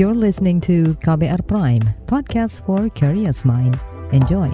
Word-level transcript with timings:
You're 0.00 0.16
listening 0.16 0.64
to 0.64 0.96
KBR 1.04 1.44
Prime, 1.44 1.84
podcast 2.08 2.64
for 2.64 2.88
curious 2.96 3.44
mind. 3.44 3.76
Enjoy. 4.16 4.48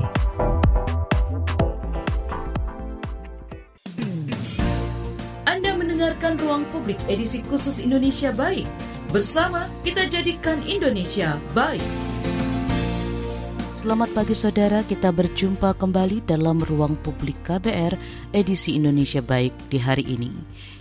Anda 5.47 5.71
mendengarkan 5.79 6.43
Ruang 6.43 6.67
Publik 6.75 6.99
edisi 7.07 7.47
khusus 7.47 7.79
Indonesia 7.79 8.35
Baik. 8.35 8.67
Bersama 9.15 9.71
kita 9.87 10.11
jadikan 10.11 10.67
Indonesia 10.67 11.39
baik. 11.55 11.87
Selamat 13.79 14.11
pagi 14.19 14.35
saudara, 14.35 14.83
kita 14.83 15.15
berjumpa 15.15 15.79
kembali 15.79 16.27
dalam 16.27 16.59
Ruang 16.59 16.99
Publik 17.07 17.39
KBR 17.47 17.95
edisi 18.35 18.75
Indonesia 18.75 19.23
Baik 19.23 19.55
di 19.71 19.79
hari 19.79 20.11
ini. 20.11 20.35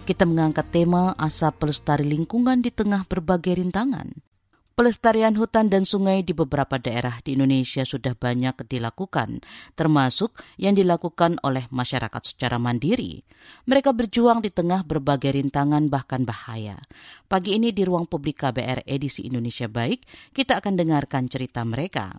Kita 0.09 0.25
mengangkat 0.25 0.73
tema 0.73 1.13
asap 1.21 1.53
pelestari 1.69 2.09
lingkungan 2.09 2.65
di 2.65 2.73
tengah 2.73 3.05
berbagai 3.05 3.61
rintangan. 3.61 4.33
Pelestarian 4.75 5.39
hutan 5.39 5.71
dan 5.71 5.87
sungai 5.87 6.19
di 6.19 6.35
beberapa 6.35 6.75
daerah 6.75 7.23
di 7.23 7.39
Indonesia 7.39 7.87
sudah 7.87 8.11
banyak 8.11 8.67
dilakukan, 8.67 9.39
termasuk 9.71 10.35
yang 10.59 10.75
dilakukan 10.75 11.39
oleh 11.47 11.63
masyarakat 11.71 12.19
secara 12.19 12.59
mandiri. 12.59 13.23
Mereka 13.71 13.95
berjuang 13.95 14.43
di 14.43 14.51
tengah 14.51 14.83
berbagai 14.83 15.31
rintangan 15.31 15.87
bahkan 15.87 16.27
bahaya. 16.27 16.83
Pagi 17.31 17.55
ini 17.55 17.71
di 17.71 17.87
ruang 17.87 18.03
publik 18.03 18.43
KBR 18.43 18.83
edisi 18.83 19.23
Indonesia 19.23 19.71
Baik, 19.71 20.03
kita 20.35 20.59
akan 20.59 20.75
dengarkan 20.75 21.31
cerita 21.31 21.63
mereka. 21.63 22.11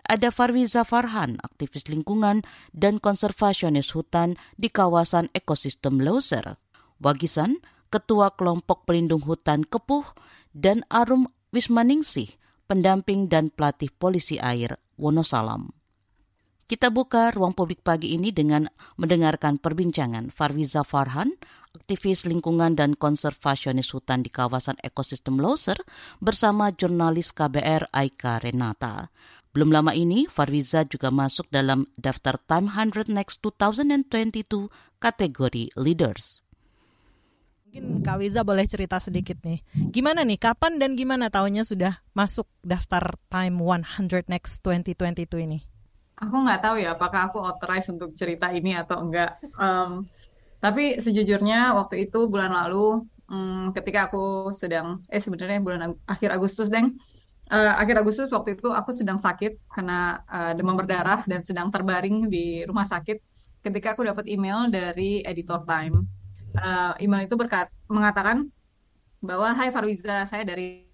Ada 0.00 0.32
Farwiza 0.32 0.88
Farhan, 0.88 1.36
aktivis 1.44 1.84
lingkungan 1.92 2.48
dan 2.72 2.96
konservasionis 2.96 3.92
hutan 3.92 4.40
di 4.56 4.72
kawasan 4.72 5.28
ekosistem 5.36 6.00
Loser. 6.00 6.56
Wagisan, 6.96 7.60
Ketua 7.92 8.32
Kelompok 8.32 8.88
Pelindung 8.88 9.20
Hutan 9.20 9.68
Kepuh, 9.68 10.16
dan 10.56 10.88
Arum 10.88 11.28
Wismaningsih, 11.50 12.30
pendamping 12.70 13.26
dan 13.26 13.50
pelatih 13.50 13.90
polisi 13.90 14.38
air 14.38 14.78
Wonosalam. 14.94 15.74
Kita 16.70 16.94
buka 16.94 17.34
ruang 17.34 17.50
publik 17.50 17.82
pagi 17.82 18.14
ini 18.14 18.30
dengan 18.30 18.70
mendengarkan 18.94 19.58
perbincangan 19.58 20.30
Farwiza 20.30 20.86
Farhan, 20.86 21.34
aktivis 21.74 22.30
lingkungan 22.30 22.78
dan 22.78 22.94
konservasionis 22.94 23.90
hutan 23.90 24.22
di 24.22 24.30
kawasan 24.30 24.78
ekosistem 24.78 25.42
Loser 25.42 25.82
bersama 26.22 26.70
jurnalis 26.70 27.34
KBR 27.34 27.90
Aika 27.90 28.38
Renata. 28.38 29.10
Belum 29.50 29.74
lama 29.74 29.90
ini, 29.90 30.30
Farwiza 30.30 30.86
juga 30.86 31.10
masuk 31.10 31.50
dalam 31.50 31.82
daftar 31.98 32.38
Time 32.38 32.70
100 32.70 33.10
Next 33.10 33.42
2022 33.42 34.70
kategori 35.02 35.74
Leaders. 35.74 36.46
Mungkin 37.70 38.02
Kak 38.02 38.18
Wiza 38.18 38.42
boleh 38.42 38.66
cerita 38.66 38.98
sedikit 38.98 39.38
nih. 39.46 39.62
Gimana 39.94 40.26
nih, 40.26 40.42
kapan 40.42 40.82
dan 40.82 40.98
gimana 40.98 41.30
tahunnya 41.30 41.62
sudah 41.62 42.02
masuk 42.18 42.50
daftar 42.66 43.14
Time 43.30 43.62
100 43.62 44.26
Next 44.26 44.58
2022 44.66 45.46
ini? 45.46 45.62
Aku 46.18 46.34
nggak 46.34 46.66
tahu 46.66 46.82
ya 46.82 46.98
apakah 46.98 47.30
aku 47.30 47.38
authorized 47.38 47.94
untuk 47.94 48.10
cerita 48.18 48.50
ini 48.50 48.74
atau 48.74 48.98
enggak. 48.98 49.38
Um, 49.54 50.10
tapi 50.58 50.98
sejujurnya 50.98 51.70
waktu 51.78 52.10
itu 52.10 52.26
bulan 52.26 52.50
lalu 52.50 53.06
um, 53.30 53.70
ketika 53.70 54.10
aku 54.10 54.50
sedang, 54.50 55.06
eh 55.06 55.22
sebenarnya 55.22 55.62
bulan 55.62 55.94
akhir 56.10 56.34
Agustus, 56.34 56.74
Deng. 56.74 56.98
Uh, 57.46 57.70
akhir 57.78 58.02
Agustus 58.02 58.34
waktu 58.34 58.58
itu 58.58 58.74
aku 58.74 58.90
sedang 58.90 59.22
sakit 59.22 59.70
karena 59.70 60.18
uh, 60.26 60.58
demam 60.58 60.74
berdarah 60.74 61.22
dan 61.22 61.46
sedang 61.46 61.70
terbaring 61.70 62.26
di 62.26 62.66
rumah 62.66 62.90
sakit 62.90 63.22
ketika 63.62 63.94
aku 63.94 64.02
dapat 64.10 64.26
email 64.26 64.66
dari 64.66 65.22
editor 65.22 65.62
Time 65.62 66.18
uh, 66.56 66.92
email 66.98 67.26
itu 67.26 67.36
berkat 67.38 67.70
mengatakan 67.86 68.48
bahwa 69.20 69.52
Hai 69.52 69.68
Farwiza, 69.70 70.24
saya 70.26 70.42
dari 70.42 70.88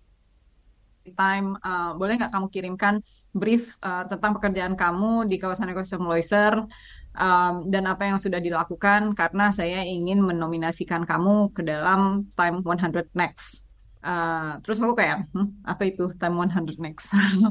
Time, 1.06 1.54
uh, 1.62 1.94
boleh 1.94 2.18
nggak 2.18 2.34
kamu 2.34 2.50
kirimkan 2.50 2.98
brief 3.30 3.78
uh, 3.78 4.02
tentang 4.10 4.34
pekerjaan 4.34 4.74
kamu 4.74 5.30
di 5.30 5.38
kawasan 5.38 5.70
ekosistem 5.70 6.02
Loiser 6.02 6.66
um, 7.14 7.54
dan 7.70 7.86
apa 7.86 8.10
yang 8.10 8.18
sudah 8.18 8.42
dilakukan 8.42 9.14
karena 9.14 9.54
saya 9.54 9.86
ingin 9.86 10.18
menominasikan 10.18 11.06
kamu 11.06 11.54
ke 11.54 11.62
dalam 11.62 12.26
Time 12.34 12.58
100 12.58 13.14
Next. 13.14 13.62
Uh, 14.02 14.58
terus 14.66 14.82
aku 14.82 14.98
kayak, 14.98 15.30
hm, 15.30 15.62
apa 15.62 15.82
itu 15.86 16.10
Time 16.18 16.42
100 16.42 16.74
Next? 16.82 17.06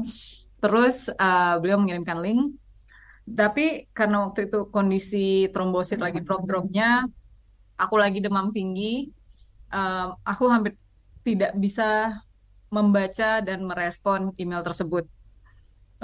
terus 0.63 1.07
uh, 1.15 1.55
beliau 1.63 1.79
mengirimkan 1.79 2.19
link, 2.19 2.59
tapi 3.25 3.89
karena 3.89 4.29
waktu 4.29 4.51
itu 4.51 4.69
kondisi 4.69 5.49
trombosit 5.49 5.97
lagi 5.97 6.21
drop-dropnya, 6.21 7.09
aku 7.75 7.95
lagi 7.99 8.19
demam 8.23 8.51
tinggi, 8.51 9.11
um, 9.71 10.15
aku 10.23 10.47
hampir 10.51 10.73
tidak 11.25 11.55
bisa 11.57 12.15
membaca 12.71 13.41
dan 13.41 13.63
merespon 13.65 14.31
email 14.39 14.61
tersebut. 14.61 15.07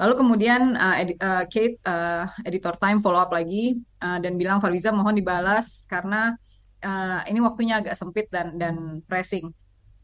Lalu 0.00 0.14
kemudian 0.18 0.74
uh, 0.74 0.96
edi 0.96 1.14
uh, 1.20 1.44
Kate, 1.46 1.76
uh, 1.84 2.24
editor 2.48 2.74
Time 2.80 3.04
follow 3.04 3.20
up 3.20 3.30
lagi 3.30 3.76
uh, 4.00 4.18
dan 4.18 4.40
bilang 4.40 4.58
Fariza 4.58 4.88
mohon 4.88 5.12
dibalas 5.12 5.84
karena 5.84 6.32
uh, 6.80 7.20
ini 7.28 7.38
waktunya 7.44 7.78
agak 7.78 7.94
sempit 7.94 8.26
dan 8.32 8.56
dan 8.56 9.04
pressing. 9.04 9.52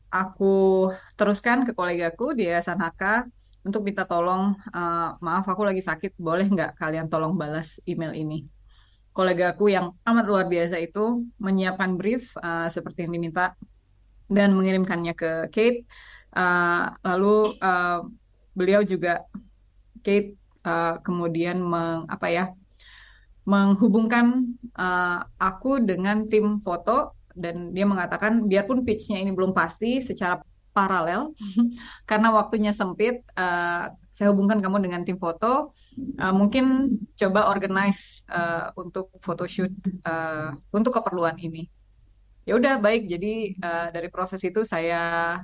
Aku 0.08 0.88
teruskan 1.20 1.64
ke 1.68 1.72
kolegaku 1.76 2.32
di 2.32 2.48
Yayasan 2.48 2.80
HK 2.80 3.28
untuk 3.68 3.84
minta 3.84 4.08
tolong, 4.08 4.56
uh, 4.72 5.18
maaf 5.20 5.44
aku 5.44 5.66
lagi 5.66 5.84
sakit, 5.84 6.16
boleh 6.16 6.48
nggak 6.48 6.80
kalian 6.80 7.12
tolong 7.12 7.36
balas 7.36 7.76
email 7.84 8.16
ini? 8.16 8.57
Kolegaku 9.18 9.74
yang 9.74 9.98
amat 10.06 10.30
luar 10.30 10.46
biasa 10.46 10.78
itu 10.78 11.26
menyiapkan 11.42 11.98
brief 11.98 12.30
uh, 12.38 12.70
seperti 12.70 13.02
yang 13.02 13.18
diminta 13.18 13.58
dan 14.30 14.54
mengirimkannya 14.54 15.18
ke 15.18 15.50
Kate. 15.50 15.82
Uh, 16.30 16.94
lalu 17.02 17.50
uh, 17.58 18.06
beliau 18.54 18.86
juga 18.86 19.26
Kate 20.06 20.38
uh, 20.62 21.02
kemudian 21.02 21.58
meng, 21.58 22.06
apa 22.06 22.30
ya 22.30 22.44
menghubungkan 23.42 24.54
uh, 24.78 25.26
aku 25.34 25.82
dengan 25.82 26.30
tim 26.30 26.62
foto 26.62 27.18
dan 27.34 27.74
dia 27.74 27.88
mengatakan 27.90 28.46
biarpun 28.46 28.86
pitch-nya 28.86 29.18
ini 29.18 29.34
belum 29.34 29.50
pasti 29.50 29.98
secara 29.98 30.38
paralel 30.70 31.34
karena 32.08 32.28
waktunya 32.30 32.70
sempit 32.70 33.26
uh, 33.34 33.90
saya 34.18 34.34
hubungkan 34.34 34.58
kamu 34.58 34.82
dengan 34.82 35.06
tim 35.06 35.14
foto 35.14 35.70
uh, 36.18 36.34
mungkin 36.34 36.98
coba 37.14 37.46
organize 37.54 38.26
uh, 38.26 38.74
untuk 38.74 39.14
photoshoot 39.22 39.70
uh, 40.02 40.58
untuk 40.74 40.98
keperluan 40.98 41.38
ini 41.38 41.70
ya 42.42 42.58
udah 42.58 42.82
baik 42.82 43.06
jadi 43.06 43.54
uh, 43.62 43.86
dari 43.94 44.10
proses 44.10 44.42
itu 44.42 44.66
saya 44.66 45.38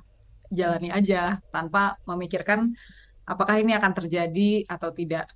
jalani 0.50 0.90
aja 0.90 1.38
tanpa 1.54 1.94
memikirkan 2.02 2.74
apakah 3.22 3.62
ini 3.62 3.78
akan 3.78 3.94
terjadi 3.94 4.66
atau 4.66 4.90
tidak 4.90 5.30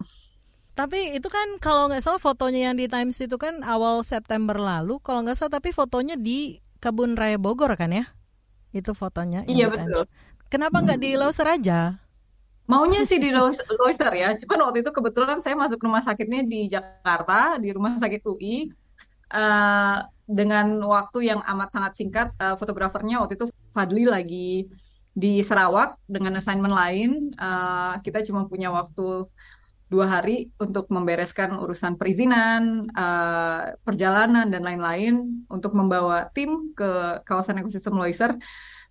tapi 0.74 1.14
itu 1.14 1.30
kan 1.30 1.62
kalau 1.62 1.86
nggak 1.86 2.02
salah 2.02 2.18
fotonya 2.18 2.70
yang 2.70 2.76
di 2.78 2.90
Times 2.90 3.22
itu 3.22 3.38
kan 3.38 3.62
awal 3.62 4.02
September 4.02 4.58
lalu 4.58 4.98
kalau 4.98 5.22
nggak 5.22 5.38
salah 5.38 5.62
tapi 5.62 5.70
fotonya 5.70 6.18
di 6.18 6.58
Kebun 6.82 7.14
Raya 7.14 7.38
Bogor 7.38 7.74
kan 7.78 7.94
ya 7.94 8.18
itu 8.72 8.92
fotonya. 8.92 9.44
Iya 9.48 9.72
betul. 9.72 10.04
Kenapa 10.48 10.80
nggak 10.80 11.00
di 11.00 11.10
Loser 11.16 11.48
aja? 11.48 12.00
Maunya 12.68 13.00
sih 13.08 13.16
di 13.16 13.32
Loser 13.32 14.12
ya. 14.12 14.36
Cuman 14.36 14.68
waktu 14.68 14.84
itu 14.84 14.92
kebetulan 14.92 15.40
saya 15.40 15.56
masuk 15.56 15.80
rumah 15.80 16.04
sakitnya 16.04 16.44
di 16.44 16.68
Jakarta, 16.68 17.56
di 17.56 17.72
rumah 17.72 17.96
sakit 17.96 18.20
UI. 18.28 18.68
Uh, 19.28 19.40
eh, 19.40 19.96
dengan 20.28 20.76
waktu 20.84 21.32
yang 21.32 21.40
amat 21.40 21.68
sangat 21.72 21.92
singkat, 21.96 22.28
uh, 22.36 22.60
fotografernya 22.60 23.24
waktu 23.24 23.40
itu 23.40 23.48
Fadli 23.72 24.04
lagi 24.04 24.68
di 25.16 25.40
Sarawak 25.40 25.96
dengan 26.04 26.36
assignment 26.36 26.76
lain. 26.76 27.32
Uh, 27.40 27.96
kita 28.04 28.20
cuma 28.28 28.44
punya 28.44 28.68
waktu 28.68 29.24
dua 29.88 30.04
hari 30.04 30.52
untuk 30.60 30.92
membereskan 30.92 31.56
urusan 31.56 31.96
perizinan, 31.96 32.84
uh, 32.92 33.72
perjalanan 33.80 34.52
dan 34.52 34.60
lain-lain 34.60 35.44
untuk 35.48 35.72
membawa 35.72 36.28
tim 36.36 36.76
ke 36.76 37.24
kawasan 37.24 37.64
ekosistem 37.64 37.96
Loiser. 37.96 38.36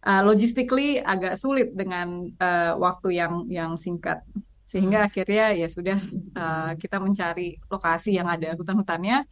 Uh, 0.07 0.23
logistically 0.23 1.03
agak 1.03 1.35
sulit 1.35 1.75
dengan 1.75 2.31
uh, 2.39 2.79
waktu 2.79 3.19
yang 3.19 3.43
yang 3.51 3.75
singkat. 3.75 4.23
Sehingga 4.63 5.03
hmm. 5.03 5.07
akhirnya 5.11 5.45
ya 5.51 5.67
sudah 5.67 5.99
uh, 6.31 6.71
kita 6.79 7.03
mencari 7.03 7.59
lokasi 7.67 8.15
yang 8.15 8.31
ada 8.31 8.55
hutan-hutannya. 8.55 9.27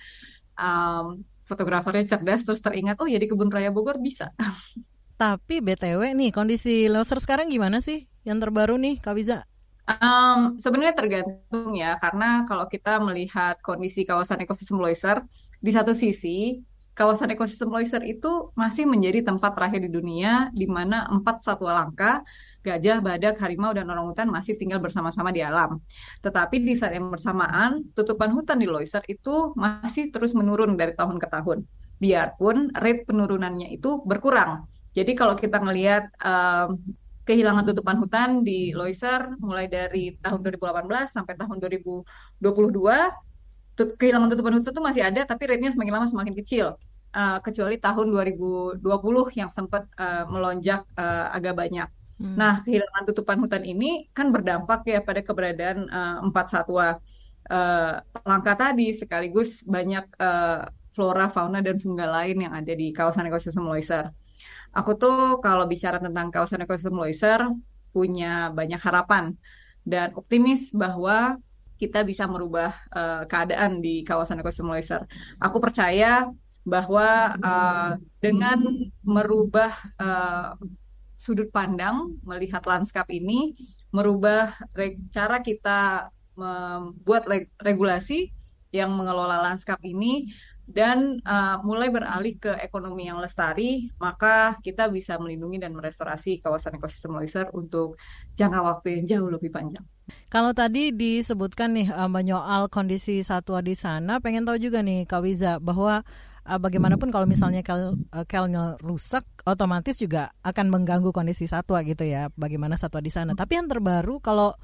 Um, 0.60 1.24
fotografernya 1.48 2.12
cerdas 2.12 2.44
terus 2.44 2.60
teringat 2.60 3.00
oh 3.00 3.08
ya 3.08 3.22
di 3.22 3.32
kebun 3.32 3.48
raya 3.48 3.72
Bogor 3.72 4.04
bisa. 4.04 4.36
Tapi 5.22 5.64
btw 5.64 6.12
nih 6.12 6.36
kondisi 6.36 6.92
loser 6.92 7.24
sekarang 7.24 7.48
gimana 7.48 7.80
sih? 7.80 8.12
Yang 8.28 8.50
terbaru 8.50 8.76
nih 8.76 9.00
Kak 9.00 9.16
Biza 9.16 9.48
Um, 9.86 10.58
sebenarnya 10.58 10.98
tergantung 10.98 11.78
ya, 11.78 11.94
karena 12.02 12.42
kalau 12.50 12.66
kita 12.66 12.98
melihat 12.98 13.62
kondisi 13.62 14.02
kawasan 14.02 14.42
ekosistem 14.42 14.82
Loiser, 14.82 15.22
di 15.62 15.70
satu 15.70 15.94
sisi 15.94 16.58
kawasan 16.96 17.36
ekosistem 17.36 17.68
Loiser 17.68 18.00
itu 18.08 18.50
masih 18.56 18.88
menjadi 18.88 19.28
tempat 19.28 19.52
terakhir 19.52 19.84
di 19.84 19.92
dunia 19.92 20.48
di 20.56 20.64
mana 20.66 21.04
empat 21.12 21.44
satwa 21.44 21.76
langka, 21.76 22.24
gajah, 22.64 23.04
badak, 23.04 23.36
harimau, 23.44 23.76
dan 23.76 23.86
orangutan 23.92 24.32
masih 24.32 24.56
tinggal 24.56 24.80
bersama-sama 24.80 25.30
di 25.36 25.44
alam. 25.44 25.84
Tetapi 26.24 26.56
di 26.64 26.74
saat 26.74 26.96
yang 26.96 27.12
bersamaan, 27.12 27.92
tutupan 27.92 28.32
hutan 28.32 28.58
di 28.58 28.66
Loiser 28.66 29.04
itu 29.12 29.52
masih 29.60 30.10
terus 30.10 30.32
menurun 30.32 30.80
dari 30.80 30.96
tahun 30.96 31.20
ke 31.20 31.28
tahun. 31.28 31.68
Biarpun 32.00 32.72
rate 32.72 33.04
penurunannya 33.04 33.76
itu 33.76 34.02
berkurang. 34.08 34.66
Jadi 34.96 35.12
kalau 35.20 35.36
kita 35.36 35.60
melihat 35.60 36.08
um, 36.24 36.80
kehilangan 37.28 37.68
tutupan 37.68 38.00
hutan 38.00 38.48
di 38.48 38.72
Loiser 38.72 39.36
mulai 39.44 39.68
dari 39.68 40.16
tahun 40.24 40.40
2018 40.40 41.12
sampai 41.12 41.36
tahun 41.36 41.60
2022 41.60 42.08
kehilangan 43.76 44.32
tutupan 44.32 44.54
hutan 44.60 44.72
itu 44.72 44.84
masih 44.84 45.04
ada 45.04 45.22
tapi 45.28 45.44
rate-nya 45.52 45.72
semakin 45.76 45.94
lama 46.00 46.08
semakin 46.08 46.34
kecil 46.40 46.80
uh, 47.12 47.38
kecuali 47.44 47.76
tahun 47.76 48.08
2020 48.12 48.82
yang 49.40 49.50
sempat 49.52 49.88
uh, 50.00 50.24
melonjak 50.32 50.88
uh, 50.96 51.32
agak 51.36 51.54
banyak. 51.54 51.90
Hmm. 52.16 52.40
Nah, 52.40 52.64
kehilangan 52.64 53.04
tutupan 53.12 53.38
hutan 53.44 53.64
ini 53.68 54.08
kan 54.16 54.32
berdampak 54.32 54.88
ya 54.88 55.04
pada 55.04 55.20
keberadaan 55.20 55.92
uh, 55.92 56.18
empat 56.24 56.46
satwa 56.48 57.04
uh, 57.52 57.94
langka 58.24 58.56
tadi 58.56 58.96
sekaligus 58.96 59.68
banyak 59.68 60.08
uh, 60.24 60.72
flora, 60.96 61.28
fauna 61.28 61.60
dan 61.60 61.76
fungal 61.76 62.16
lain 62.16 62.48
yang 62.48 62.56
ada 62.56 62.72
di 62.72 62.96
kawasan 62.96 63.28
ekosistem 63.28 63.68
Loiser 63.68 64.16
aku 64.76 64.92
tuh 65.00 65.40
kalau 65.40 65.64
bicara 65.66 65.98
tentang 66.04 66.28
kawasan 66.30 66.68
ekosistem 66.68 67.00
Loiser 67.00 67.42
punya 67.96 68.52
banyak 68.52 68.78
harapan 68.84 69.40
dan 69.88 70.12
optimis 70.20 70.76
bahwa 70.76 71.40
kita 71.76 72.08
bisa 72.08 72.24
merubah 72.26 72.72
uh, 72.96 73.24
keadaan 73.28 73.84
di 73.84 74.02
kawasan 74.02 74.40
ekosistem 74.40 74.72
Loiser. 74.72 75.04
Aku 75.40 75.60
percaya 75.60 76.28
bahwa 76.66 77.38
uh, 77.40 77.92
dengan 78.18 78.60
merubah 79.06 79.72
uh, 80.02 80.58
sudut 81.20 81.50
pandang 81.54 82.18
melihat 82.26 82.66
lanskap 82.66 83.06
ini, 83.10 83.54
merubah 83.94 84.54
cara 85.14 85.40
kita 85.42 86.10
membuat 86.36 87.26
regulasi 87.62 88.30
yang 88.76 88.92
mengelola 88.92 89.40
lanskap 89.40 89.80
ini 89.88 90.28
dan 90.66 91.22
uh, 91.22 91.62
mulai 91.62 91.94
beralih 91.94 92.42
ke 92.42 92.50
ekonomi 92.58 93.06
yang 93.06 93.22
lestari, 93.22 93.94
maka 94.02 94.58
kita 94.66 94.90
bisa 94.90 95.16
melindungi 95.22 95.62
dan 95.62 95.78
merestorasi 95.78 96.42
kawasan 96.42 96.82
ekosistem 96.82 97.14
Loiser 97.14 97.48
untuk 97.54 98.02
jangka 98.34 98.60
waktu 98.66 98.88
yang 99.02 99.06
jauh 99.06 99.30
lebih 99.30 99.54
panjang. 99.54 99.86
Kalau 100.30 100.54
tadi 100.54 100.90
disebutkan 100.90 101.78
nih 101.78 101.90
uh, 101.94 102.10
menyoal 102.10 102.70
kondisi 102.70 103.22
satwa 103.22 103.62
di 103.62 103.78
sana, 103.78 104.18
pengen 104.18 104.46
tahu 104.46 104.58
juga 104.58 104.82
nih 104.82 105.06
Kak 105.06 105.22
Wiza 105.22 105.62
bahwa 105.62 106.02
uh, 106.46 106.60
bagaimanapun 106.62 107.14
kalau 107.14 107.30
misalnya 107.30 107.62
kel, 107.62 107.98
kelnya 108.26 108.78
rusak, 108.82 109.26
otomatis 109.46 110.02
juga 110.02 110.34
akan 110.42 110.74
mengganggu 110.74 111.14
kondisi 111.14 111.46
satwa 111.46 111.82
gitu 111.86 112.06
ya. 112.06 112.34
Bagaimana 112.34 112.74
satwa 112.74 113.06
di 113.06 113.14
sana. 113.14 113.38
Tapi 113.38 113.58
yang 113.62 113.70
terbaru 113.70 114.18
kalau 114.18 114.58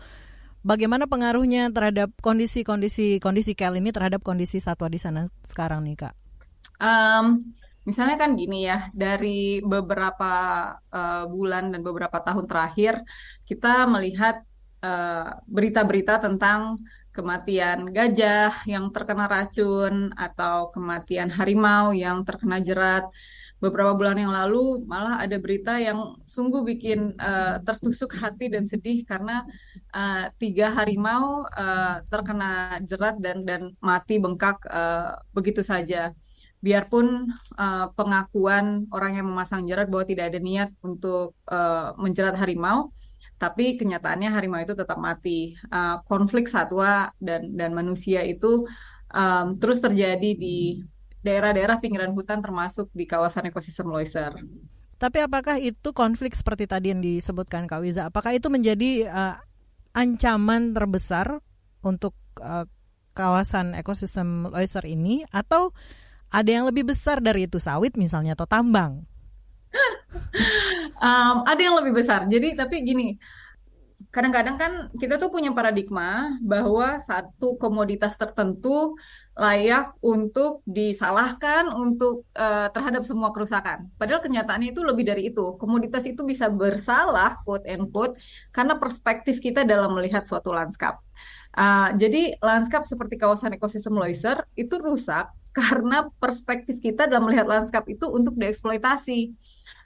Bagaimana 0.61 1.09
pengaruhnya 1.09 1.73
terhadap 1.73 2.13
kondisi-kondisi 2.21 3.17
kondisi 3.17 3.57
kel 3.57 3.81
ini 3.81 3.89
terhadap 3.89 4.21
kondisi 4.21 4.61
satwa 4.61 4.85
di 4.93 5.01
sana 5.01 5.25
sekarang 5.41 5.81
nih 5.81 6.05
kak? 6.05 6.13
Um, 6.77 7.49
misalnya 7.81 8.21
kan 8.21 8.37
gini 8.37 8.69
ya, 8.69 8.93
dari 8.93 9.57
beberapa 9.65 10.33
uh, 10.93 11.25
bulan 11.25 11.73
dan 11.73 11.81
beberapa 11.81 12.21
tahun 12.21 12.45
terakhir 12.45 13.01
kita 13.49 13.89
melihat 13.89 14.45
eh, 14.81 15.29
berita-berita 15.45 16.17
uh, 16.17 16.23
tentang 16.29 16.79
kematian 17.11 17.91
gajah 17.91 18.63
yang 18.63 18.89
terkena 18.95 19.27
racun 19.27 20.15
atau 20.15 20.71
kematian 20.71 21.27
harimau 21.27 21.91
yang 21.91 22.23
terkena 22.23 22.63
jerat 22.63 23.03
beberapa 23.61 23.93
bulan 23.93 24.17
yang 24.17 24.33
lalu 24.33 24.81
malah 24.89 25.21
ada 25.21 25.37
berita 25.37 25.77
yang 25.77 26.17
sungguh 26.25 26.65
bikin 26.65 27.13
uh, 27.21 27.61
tertusuk 27.61 28.17
hati 28.17 28.49
dan 28.49 28.65
sedih 28.65 29.05
karena 29.05 29.45
uh, 29.93 30.33
tiga 30.41 30.73
harimau 30.73 31.45
uh, 31.45 32.01
terkena 32.09 32.81
jerat 32.89 33.21
dan 33.21 33.45
dan 33.45 33.77
mati 33.77 34.17
bengkak 34.17 34.57
uh, 34.65 35.21
begitu 35.31 35.61
saja. 35.61 36.09
Biarpun 36.61 37.29
uh, 37.57 37.89
pengakuan 37.93 38.89
orang 38.93 39.17
yang 39.21 39.29
memasang 39.29 39.65
jerat 39.69 39.89
bahwa 39.89 40.05
tidak 40.09 40.33
ada 40.33 40.39
niat 40.41 40.69
untuk 40.81 41.37
uh, 41.49 41.93
menjerat 41.97 42.37
harimau, 42.37 42.93
tapi 43.41 43.77
kenyataannya 43.77 44.29
harimau 44.29 44.61
itu 44.61 44.73
tetap 44.77 44.97
mati. 44.97 45.53
Uh, 45.69 46.01
konflik 46.05 46.49
satwa 46.49 47.13
dan 47.17 47.53
dan 47.57 47.73
manusia 47.73 48.21
itu 48.25 48.65
um, 49.13 49.57
terus 49.57 49.81
terjadi 49.81 50.37
di 50.37 50.81
daerah-daerah 51.21 51.77
pinggiran 51.77 52.13
hutan 52.13 52.41
termasuk 52.41 52.89
di 52.93 53.05
kawasan 53.05 53.49
ekosistem 53.49 53.89
Loiser. 53.89 54.33
Tapi 55.01 55.17
apakah 55.25 55.57
itu 55.57 55.93
konflik 55.97 56.37
seperti 56.37 56.69
tadi 56.69 56.93
yang 56.93 57.01
disebutkan 57.01 57.65
Kak 57.65 57.81
Wiza? 57.81 58.13
Apakah 58.13 58.37
itu 58.37 58.53
menjadi 58.53 59.09
uh, 59.09 59.35
ancaman 59.97 60.77
terbesar 60.77 61.41
untuk 61.81 62.13
uh, 62.37 62.69
kawasan 63.17 63.73
ekosistem 63.73 64.49
Loiser 64.49 64.85
ini 64.85 65.25
atau 65.33 65.73
ada 66.31 66.47
yang 66.47 66.69
lebih 66.69 66.93
besar 66.93 67.17
dari 67.19 67.49
itu 67.49 67.57
sawit 67.57 67.97
misalnya 67.97 68.37
atau 68.37 68.45
tambang? 68.45 69.03
um, 71.01 71.35
ada 71.49 71.61
yang 71.61 71.75
lebih 71.81 71.97
besar. 71.97 72.29
Jadi 72.29 72.53
tapi 72.55 72.85
gini, 72.85 73.17
kadang-kadang 74.09 74.55
kan 74.59 74.71
kita 74.95 75.17
tuh 75.17 75.29
punya 75.29 75.51
paradigma 75.51 76.35
bahwa 76.43 76.99
satu 77.01 77.59
komoditas 77.59 78.15
tertentu 78.15 78.95
layak 79.31 79.95
untuk 80.03 80.59
disalahkan 80.67 81.71
untuk 81.71 82.27
uh, 82.35 82.67
terhadap 82.75 83.07
semua 83.07 83.31
kerusakan. 83.31 83.87
Padahal 83.95 84.19
kenyataannya 84.19 84.75
itu 84.75 84.83
lebih 84.83 85.07
dari 85.07 85.31
itu. 85.31 85.55
Komoditas 85.55 86.03
itu 86.03 86.27
bisa 86.27 86.51
bersalah 86.51 87.39
quote 87.47 87.63
and 87.63 87.87
quote 87.95 88.19
karena 88.51 88.75
perspektif 88.75 89.39
kita 89.39 89.63
dalam 89.63 89.95
melihat 89.95 90.27
suatu 90.27 90.51
lanskap. 90.51 90.99
Uh, 91.55 91.95
jadi 91.95 92.35
lanskap 92.43 92.83
seperti 92.83 93.15
kawasan 93.19 93.55
ekosistem 93.55 93.95
Loiser 93.95 94.43
itu 94.59 94.75
rusak 94.79 95.31
karena 95.57 96.11
perspektif 96.19 96.79
kita 96.83 97.07
dalam 97.07 97.31
melihat 97.31 97.47
lanskap 97.47 97.87
itu 97.87 98.11
untuk 98.11 98.35
dieksploitasi. 98.35 99.31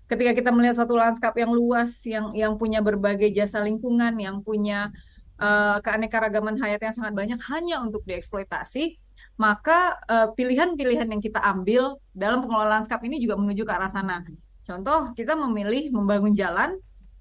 Ketika 0.06 0.38
kita 0.38 0.50
melihat 0.54 0.78
suatu 0.78 0.98
lanskap 0.98 1.34
yang 1.38 1.54
luas, 1.54 2.02
yang 2.06 2.34
yang 2.38 2.58
punya 2.58 2.82
berbagai 2.82 3.34
jasa 3.34 3.62
lingkungan, 3.62 4.14
yang 4.22 4.42
punya 4.46 4.94
uh, 5.42 5.82
keanekaragaman 5.82 6.62
hayat 6.62 6.82
yang 6.82 6.94
sangat 6.94 7.14
banyak 7.18 7.42
hanya 7.50 7.82
untuk 7.82 8.06
dieksploitasi, 8.06 9.05
maka 9.36 10.00
eh, 10.08 10.28
pilihan-pilihan 10.32 11.08
uh, 11.08 11.12
yang 11.12 11.22
kita 11.24 11.44
ambil 11.44 12.00
dalam 12.16 12.40
pengelolaan 12.44 12.82
lanskap 12.82 13.04
ini 13.04 13.20
juga 13.20 13.36
menuju 13.36 13.68
ke 13.68 13.74
arah 13.76 13.92
sana. 13.92 14.24
Contoh, 14.66 15.12
kita 15.14 15.36
memilih 15.38 15.94
membangun 15.94 16.34
jalan 16.34 16.80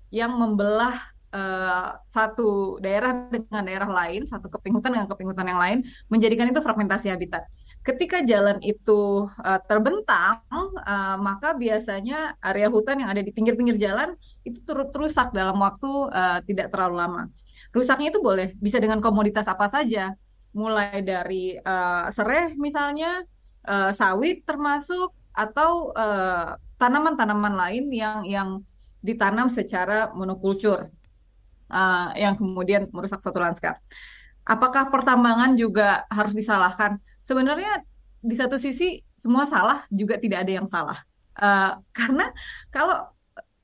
yang 0.08 0.32
membelah 0.38 0.94
uh, 1.34 1.98
satu 2.06 2.78
daerah 2.78 3.26
dengan 3.28 3.66
daerah 3.66 3.90
lain, 3.90 4.24
satu 4.24 4.46
kepinghutan 4.46 4.94
dengan 4.94 5.10
kepinghutan 5.10 5.46
yang 5.50 5.60
lain, 5.60 5.78
menjadikan 6.06 6.46
itu 6.48 6.62
fragmentasi 6.62 7.10
habitat. 7.10 7.44
Ketika 7.82 8.22
jalan 8.22 8.62
itu 8.62 9.26
uh, 9.26 9.60
terbentang, 9.66 10.40
uh, 10.86 11.18
maka 11.18 11.52
biasanya 11.58 12.38
area 12.40 12.70
hutan 12.70 13.02
yang 13.02 13.10
ada 13.10 13.20
di 13.20 13.34
pinggir-pinggir 13.34 13.76
jalan 13.76 14.14
itu 14.46 14.62
turut 14.62 14.94
rusak 14.94 15.34
dalam 15.34 15.58
waktu 15.58 15.90
uh, 16.14 16.38
tidak 16.46 16.70
terlalu 16.70 16.96
lama. 17.02 17.22
Rusaknya 17.74 18.14
itu 18.14 18.22
boleh 18.22 18.54
bisa 18.62 18.78
dengan 18.78 19.02
komoditas 19.02 19.50
apa 19.50 19.66
saja, 19.66 20.14
mulai 20.54 21.02
dari 21.02 21.58
uh, 21.58 22.06
sereh 22.14 22.54
misalnya, 22.54 23.26
uh, 23.66 23.90
sawit 23.90 24.46
termasuk 24.46 25.10
atau 25.34 25.90
uh, 25.92 26.54
tanaman-tanaman 26.78 27.54
lain 27.58 27.84
yang 27.90 28.18
yang 28.22 28.48
ditanam 29.04 29.50
secara 29.50 30.14
monokultur 30.14 30.88
uh, 31.68 32.08
yang 32.16 32.38
kemudian 32.38 32.88
merusak 32.94 33.20
satu 33.20 33.42
lanskap. 33.42 33.76
Apakah 34.44 34.88
pertambangan 34.88 35.56
juga 35.58 36.04
harus 36.08 36.32
disalahkan? 36.32 37.00
Sebenarnya 37.26 37.84
di 38.24 38.36
satu 38.36 38.56
sisi 38.56 39.00
semua 39.18 39.44
salah 39.44 39.84
juga 39.92 40.16
tidak 40.16 40.46
ada 40.46 40.52
yang 40.62 40.68
salah. 40.68 41.02
Uh, 41.36 41.80
karena 41.98 42.30
kalau 42.70 43.10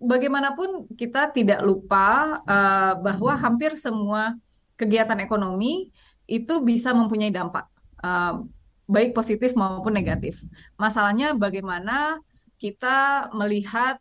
bagaimanapun 0.00 0.88
kita 0.97 1.28
tidak 1.30 1.61
lupa 1.61 2.40
uh, 2.49 2.92
bahwa 2.99 3.37
hampir 3.37 3.76
semua 3.76 4.35
kegiatan 4.80 5.20
ekonomi 5.20 5.92
itu 6.30 6.62
bisa 6.62 6.94
mempunyai 6.94 7.34
dampak 7.34 7.66
uh, 8.06 8.46
baik 8.87 9.10
positif 9.10 9.58
maupun 9.58 9.90
negatif. 9.90 10.38
Masalahnya 10.78 11.34
bagaimana 11.34 12.22
kita 12.62 13.30
melihat 13.34 13.99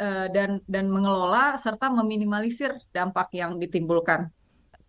uh, 0.00 0.26
dan 0.32 0.64
dan 0.64 0.88
mengelola 0.88 1.60
serta 1.60 1.92
meminimalisir 1.92 2.80
dampak 2.96 3.28
yang 3.36 3.60
ditimbulkan 3.60 4.32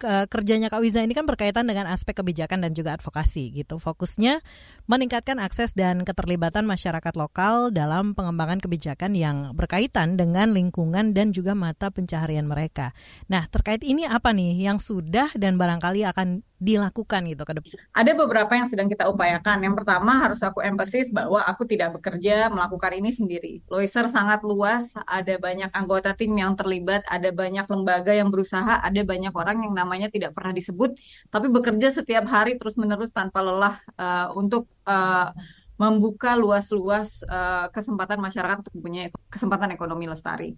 kerjanya 0.02 0.74
Kak 0.74 0.82
Wiza 0.82 1.06
ini 1.06 1.14
kan 1.14 1.30
berkaitan 1.30 1.70
dengan 1.70 1.86
aspek 1.86 2.18
kebijakan 2.18 2.66
dan 2.66 2.74
juga 2.74 2.98
advokasi 2.98 3.54
gitu. 3.54 3.78
Fokusnya 3.78 4.42
meningkatkan 4.90 5.38
akses 5.38 5.74
dan 5.74 6.06
keterlibatan 6.08 6.66
masyarakat 6.66 7.14
lokal 7.18 7.70
dalam 7.70 8.14
pengembangan 8.14 8.62
kebijakan 8.62 9.14
yang 9.14 9.52
berkaitan 9.54 10.18
dengan 10.18 10.54
lingkungan 10.54 11.14
dan 11.14 11.34
juga 11.36 11.58
mata 11.58 11.90
pencaharian 11.94 12.46
mereka. 12.48 12.96
Nah, 13.30 13.46
terkait 13.50 13.82
ini 13.86 14.08
apa 14.08 14.34
nih 14.34 14.58
yang 14.62 14.82
sudah 14.82 15.34
dan 15.38 15.58
barangkali 15.60 16.06
akan 16.08 16.42
dilakukan 16.62 17.26
gitu 17.26 17.42
ke 17.42 17.54
depan? 17.58 17.74
Ada 17.98 18.14
beberapa 18.14 18.54
yang 18.54 18.70
sedang 18.70 18.86
kita 18.86 19.10
upayakan. 19.10 19.66
Yang 19.66 19.82
pertama 19.82 20.30
harus 20.30 20.46
aku 20.46 20.62
emphasis 20.62 21.10
bahwa 21.10 21.42
aku 21.42 21.66
tidak 21.66 21.98
bekerja 21.98 22.54
melakukan 22.54 22.94
ini 23.02 23.10
sendiri. 23.10 23.66
Loiser 23.66 24.06
sangat 24.14 24.46
luas, 24.46 24.94
ada 25.10 25.42
banyak 25.42 25.74
anggota 25.74 26.14
tim 26.14 26.38
yang 26.38 26.54
terlibat, 26.54 27.02
ada 27.10 27.34
banyak 27.34 27.66
lembaga 27.66 28.14
yang 28.14 28.30
berusaha, 28.30 28.78
ada 28.86 29.02
banyak 29.02 29.34
orang 29.34 29.66
yang 29.66 29.74
namanya 29.74 30.14
tidak 30.14 30.38
pernah 30.38 30.54
disebut, 30.54 30.94
tapi 31.34 31.50
bekerja 31.50 31.90
setiap 31.90 32.30
hari 32.30 32.62
terus-menerus 32.62 33.10
tanpa 33.10 33.42
lelah 33.42 33.82
uh, 33.98 34.30
untuk 34.38 34.70
uh, 34.92 35.32
membuka 35.80 36.36
luas-luas 36.36 37.24
uh, 37.26 37.72
kesempatan 37.74 38.20
masyarakat 38.20 38.62
untuk 38.62 38.74
mempunyai 38.78 39.10
kesempatan 39.32 39.74
ekonomi 39.74 40.06
lestari. 40.06 40.54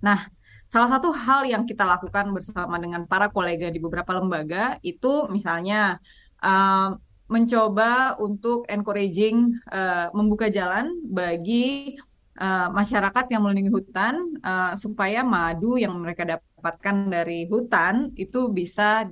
Nah, 0.00 0.24
salah 0.70 0.88
satu 0.88 1.12
hal 1.12 1.44
yang 1.44 1.68
kita 1.68 1.84
lakukan 1.84 2.32
bersama 2.32 2.80
dengan 2.80 3.04
para 3.04 3.28
kolega 3.28 3.68
di 3.68 3.76
beberapa 3.76 4.16
lembaga 4.16 4.80
itu 4.80 5.28
misalnya 5.28 6.00
uh, 6.40 6.96
mencoba 7.28 8.16
untuk 8.20 8.68
encouraging 8.68 9.52
uh, 9.72 10.08
membuka 10.16 10.48
jalan 10.48 10.92
bagi 11.08 11.96
uh, 12.40 12.68
masyarakat 12.72 13.24
yang 13.32 13.44
melindungi 13.44 13.72
hutan 13.72 14.14
uh, 14.44 14.72
supaya 14.76 15.24
madu 15.24 15.80
yang 15.80 15.96
mereka 15.96 16.24
dapatkan 16.24 17.08
dari 17.08 17.48
hutan 17.48 18.12
itu 18.16 18.52
bisa 18.52 19.08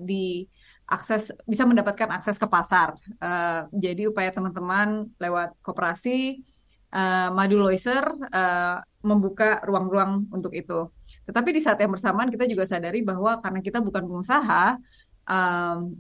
diakses 0.93 1.33
bisa 1.49 1.65
mendapatkan 1.65 2.13
akses 2.13 2.37
ke 2.37 2.45
pasar. 2.45 2.93
Uh, 3.17 3.65
jadi 3.73 4.13
upaya 4.13 4.29
teman-teman 4.29 5.09
lewat 5.17 5.57
koperasi 5.65 6.45
uh, 6.93 7.33
madu 7.33 7.57
loiser 7.57 8.05
uh, 8.29 8.85
membuka 9.01 9.65
ruang-ruang 9.65 10.29
untuk 10.29 10.53
itu. 10.53 10.93
Tetapi 11.25 11.49
di 11.49 11.65
saat 11.65 11.81
yang 11.81 11.97
bersamaan 11.97 12.29
kita 12.29 12.45
juga 12.45 12.69
sadari 12.69 13.01
bahwa 13.01 13.41
karena 13.41 13.65
kita 13.65 13.81
bukan 13.81 14.05
pengusaha 14.05 14.77
um, 15.25 15.97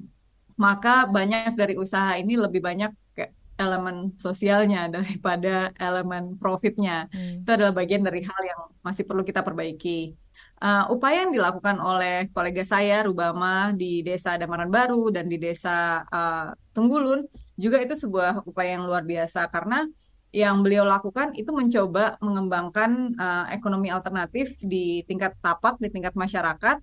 maka 0.61 1.09
banyak 1.09 1.57
dari 1.57 1.81
usaha 1.81 2.13
ini 2.21 2.37
lebih 2.37 2.61
banyak 2.61 2.93
elemen 3.57 4.13
sosialnya 4.19 4.89
daripada 4.95 5.73
elemen 5.81 6.37
profitnya. 6.37 7.09
Hmm. 7.09 7.41
Itu 7.41 7.51
adalah 7.57 7.73
bagian 7.73 8.05
dari 8.05 8.21
hal 8.21 8.41
yang 8.45 8.61
masih 8.85 9.09
perlu 9.09 9.25
kita 9.25 9.41
perbaiki. 9.41 10.13
Uh, 10.63 10.87
upaya 10.95 11.27
yang 11.27 11.35
dilakukan 11.35 11.75
oleh 11.83 12.31
kolega 12.31 12.63
saya 12.63 13.03
Rubama 13.03 13.75
di 13.75 13.99
Desa 14.07 14.39
Damaran 14.39 14.71
Baru 14.71 15.11
dan 15.11 15.27
di 15.27 15.35
Desa 15.35 16.07
uh, 16.07 16.55
Tunggulun 16.71 17.27
juga 17.59 17.83
itu 17.83 17.99
sebuah 17.99 18.47
upaya 18.47 18.79
yang 18.79 18.87
luar 18.87 19.03
biasa 19.03 19.51
karena 19.51 19.91
yang 20.31 20.63
beliau 20.63 20.87
lakukan 20.87 21.35
itu 21.35 21.51
mencoba 21.51 22.15
mengembangkan 22.23 23.11
uh, 23.19 23.45
ekonomi 23.51 23.91
alternatif 23.91 24.55
di 24.63 25.03
tingkat 25.05 25.35
tapak 25.43 25.83
di 25.83 25.91
tingkat 25.91 26.15
masyarakat 26.15 26.79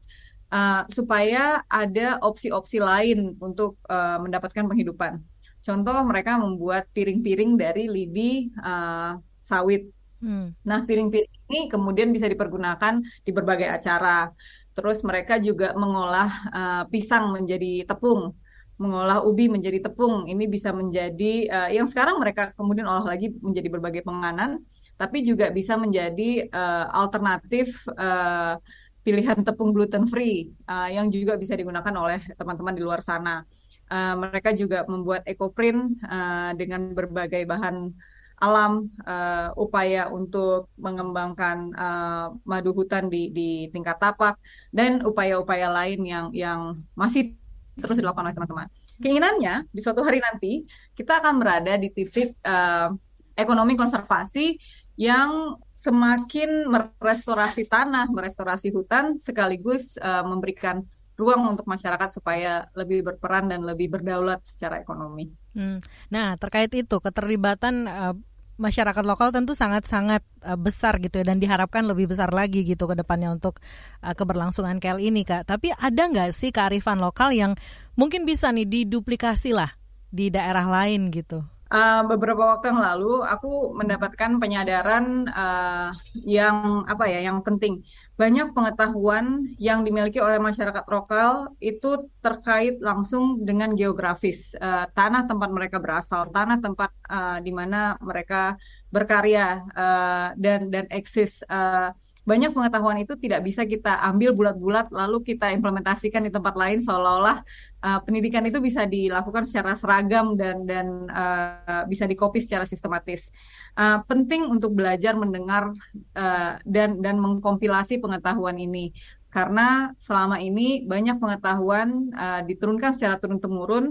uh, 0.51 0.83
supaya 0.91 1.65
ada 1.71 2.19
opsi-opsi 2.19 2.77
lain 2.83 3.39
untuk 3.39 3.79
uh, 3.87 4.19
mendapatkan 4.21 4.69
penghidupan. 4.69 5.23
Contoh 5.63 5.97
mereka 6.03 6.35
membuat 6.35 6.91
piring-piring 6.91 7.55
dari 7.55 7.87
lidi 7.87 8.51
uh, 8.59 9.17
sawit. 9.39 9.87
Hmm. 10.19 10.51
Nah 10.67 10.83
piring-piring 10.83 11.31
ini 11.49 11.71
kemudian 11.71 12.11
bisa 12.11 12.27
dipergunakan 12.27 12.99
di 13.23 13.31
berbagai 13.31 13.67
acara. 13.67 14.31
Terus 14.75 15.03
mereka 15.03 15.39
juga 15.39 15.75
mengolah 15.75 16.29
uh, 16.51 16.83
pisang 16.87 17.35
menjadi 17.35 17.83
tepung, 17.83 18.31
mengolah 18.79 19.23
ubi 19.27 19.51
menjadi 19.51 19.91
tepung. 19.91 20.27
Ini 20.27 20.47
bisa 20.47 20.71
menjadi 20.71 21.33
uh, 21.51 21.69
yang 21.71 21.87
sekarang 21.87 22.15
mereka 22.19 22.55
kemudian 22.55 22.87
olah 22.87 23.03
lagi 23.03 23.31
menjadi 23.43 23.67
berbagai 23.67 24.03
penganan, 24.07 24.63
tapi 24.95 25.23
juga 25.23 25.51
bisa 25.51 25.75
menjadi 25.75 26.47
uh, 26.51 26.87
alternatif 26.95 27.75
uh, 27.95 28.55
pilihan 29.03 29.41
tepung 29.43 29.71
gluten 29.71 30.07
free 30.07 30.51
uh, 30.67 30.87
yang 30.91 31.07
juga 31.11 31.39
bisa 31.39 31.55
digunakan 31.55 31.91
oleh 31.95 32.19
teman-teman 32.35 32.75
di 32.75 32.83
luar 32.83 33.03
sana. 33.03 33.43
Uh, 33.89 34.15
mereka 34.21 34.53
juga 34.53 34.85
membuat 34.85 35.25
ekoprint 35.25 35.97
uh, 36.05 36.53
dengan 36.53 36.93
berbagai 36.93 37.41
bahan 37.49 37.89
alam 38.39 38.87
uh, 39.03 39.51
upaya 39.59 40.07
untuk 40.07 40.71
mengembangkan 40.79 41.75
uh, 41.75 42.27
madu 42.47 42.71
hutan 42.71 43.11
di, 43.11 43.29
di 43.35 43.49
tingkat 43.69 43.99
tapak 43.99 44.39
dan 44.71 45.03
upaya-upaya 45.03 45.67
lain 45.67 45.99
yang 46.07 46.25
yang 46.31 46.79
masih 46.95 47.35
terus 47.75 47.99
dilakukan 47.99 48.31
oleh 48.31 48.35
teman-teman. 48.35 48.67
Keinginannya 48.99 49.67
di 49.71 49.79
suatu 49.79 50.03
hari 50.03 50.19
nanti 50.19 50.63
kita 50.95 51.23
akan 51.23 51.39
berada 51.39 51.75
di 51.79 51.91
titik 51.91 52.35
uh, 52.43 52.91
ekonomi 53.35 53.79
konservasi 53.79 54.59
yang 54.99 55.55
semakin 55.71 56.67
merestorasi 56.67 57.71
tanah, 57.71 58.11
merestorasi 58.11 58.75
hutan, 58.75 59.15
sekaligus 59.15 59.95
uh, 60.03 60.27
memberikan 60.27 60.83
ruang 61.19 61.55
untuk 61.55 61.67
masyarakat 61.67 62.15
supaya 62.15 62.67
lebih 62.75 63.03
berperan 63.03 63.51
dan 63.51 63.63
lebih 63.63 63.91
berdaulat 63.91 64.39
secara 64.43 64.79
ekonomi. 64.79 65.27
Hmm. 65.51 65.83
Nah, 66.07 66.39
terkait 66.39 66.71
itu 66.71 66.95
keterlibatan 66.99 67.87
uh, 67.87 68.15
masyarakat 68.59 69.03
lokal 69.07 69.31
tentu 69.31 69.55
sangat-sangat 69.55 70.21
uh, 70.43 70.59
besar 70.59 70.99
gitu 70.99 71.23
ya 71.23 71.31
dan 71.31 71.39
diharapkan 71.39 71.87
lebih 71.87 72.11
besar 72.11 72.29
lagi 72.35 72.67
gitu 72.67 72.85
ke 72.85 72.93
depannya 72.99 73.31
untuk 73.31 73.63
uh, 74.03 74.13
keberlangsungan 74.13 74.77
KL 74.83 74.99
ini 74.99 75.23
kak. 75.23 75.47
Tapi 75.47 75.71
ada 75.73 76.03
nggak 76.11 76.35
sih 76.35 76.51
kearifan 76.51 76.99
lokal 76.99 77.31
yang 77.31 77.55
mungkin 77.95 78.27
bisa 78.27 78.51
nih 78.51 78.67
diduplikasi 78.67 79.55
lah 79.55 79.73
di 80.11 80.27
daerah 80.27 80.67
lain 80.67 81.09
gitu? 81.09 81.41
Uh, 81.69 82.01
beberapa 82.05 82.43
waktu 82.55 82.73
yang 82.73 82.81
lalu 82.81 83.21
aku 83.25 83.73
mendapatkan 83.77 84.41
penyadaran 84.41 85.29
uh, 85.29 85.93
yang 86.25 86.85
apa 86.89 87.05
ya 87.09 87.25
yang 87.25 87.39
penting. 87.45 87.85
Banyak 88.19 88.51
pengetahuan 88.51 89.55
yang 89.55 89.87
dimiliki 89.87 90.19
oleh 90.19 90.41
masyarakat 90.43 90.83
lokal 90.91 91.55
itu 91.63 92.11
terkait 92.19 92.81
langsung 92.83 93.45
dengan 93.47 93.73
geografis. 93.77 94.53
Uh, 94.59 94.89
tanah 94.91 95.29
tempat 95.29 95.49
mereka 95.53 95.77
berasal 95.79 96.27
tanah 96.33 96.59
tempat 96.59 96.91
uh, 97.07 97.39
di 97.39 97.55
mana 97.55 97.95
mereka 98.03 98.59
berkarya 98.91 99.63
uh, 99.71 100.27
dan 100.35 100.67
dan 100.73 100.85
eksis. 100.91 101.45
Uh, 101.47 101.95
banyak 102.27 102.51
pengetahuan 102.51 102.99
itu 103.01 103.15
tidak 103.15 103.41
bisa 103.41 103.63
kita 103.63 103.99
ambil 104.05 104.35
bulat-bulat 104.35 104.91
lalu 104.91 105.23
kita 105.23 105.49
implementasikan 105.55 106.23
di 106.27 106.31
tempat 106.31 106.53
lain 106.53 106.83
seolah-olah 106.83 107.41
uh, 107.83 107.99
pendidikan 108.03 108.43
itu 108.45 108.59
bisa 108.59 108.83
dilakukan 108.83 109.47
secara 109.47 109.75
seragam 109.79 110.35
dan 110.35 110.67
dan 110.67 111.07
uh, 111.09 111.83
bisa 111.87 112.05
dikopi 112.05 112.43
secara 112.43 112.67
sistematis. 112.67 113.31
Uh, 113.73 114.03
penting 114.05 114.45
untuk 114.47 114.75
belajar 114.75 115.15
mendengar 115.15 115.71
uh, 116.15 116.53
dan 116.67 116.99
dan 116.99 117.17
mengkompilasi 117.17 118.03
pengetahuan 118.03 118.59
ini 118.59 118.91
karena 119.29 119.93
selama 120.01 120.41
ini 120.41 120.83
banyak 120.89 121.21
pengetahuan 121.21 122.09
uh, 122.17 122.41
diturunkan 122.43 122.97
secara 122.97 123.21
turun 123.21 123.37
temurun 123.37 123.85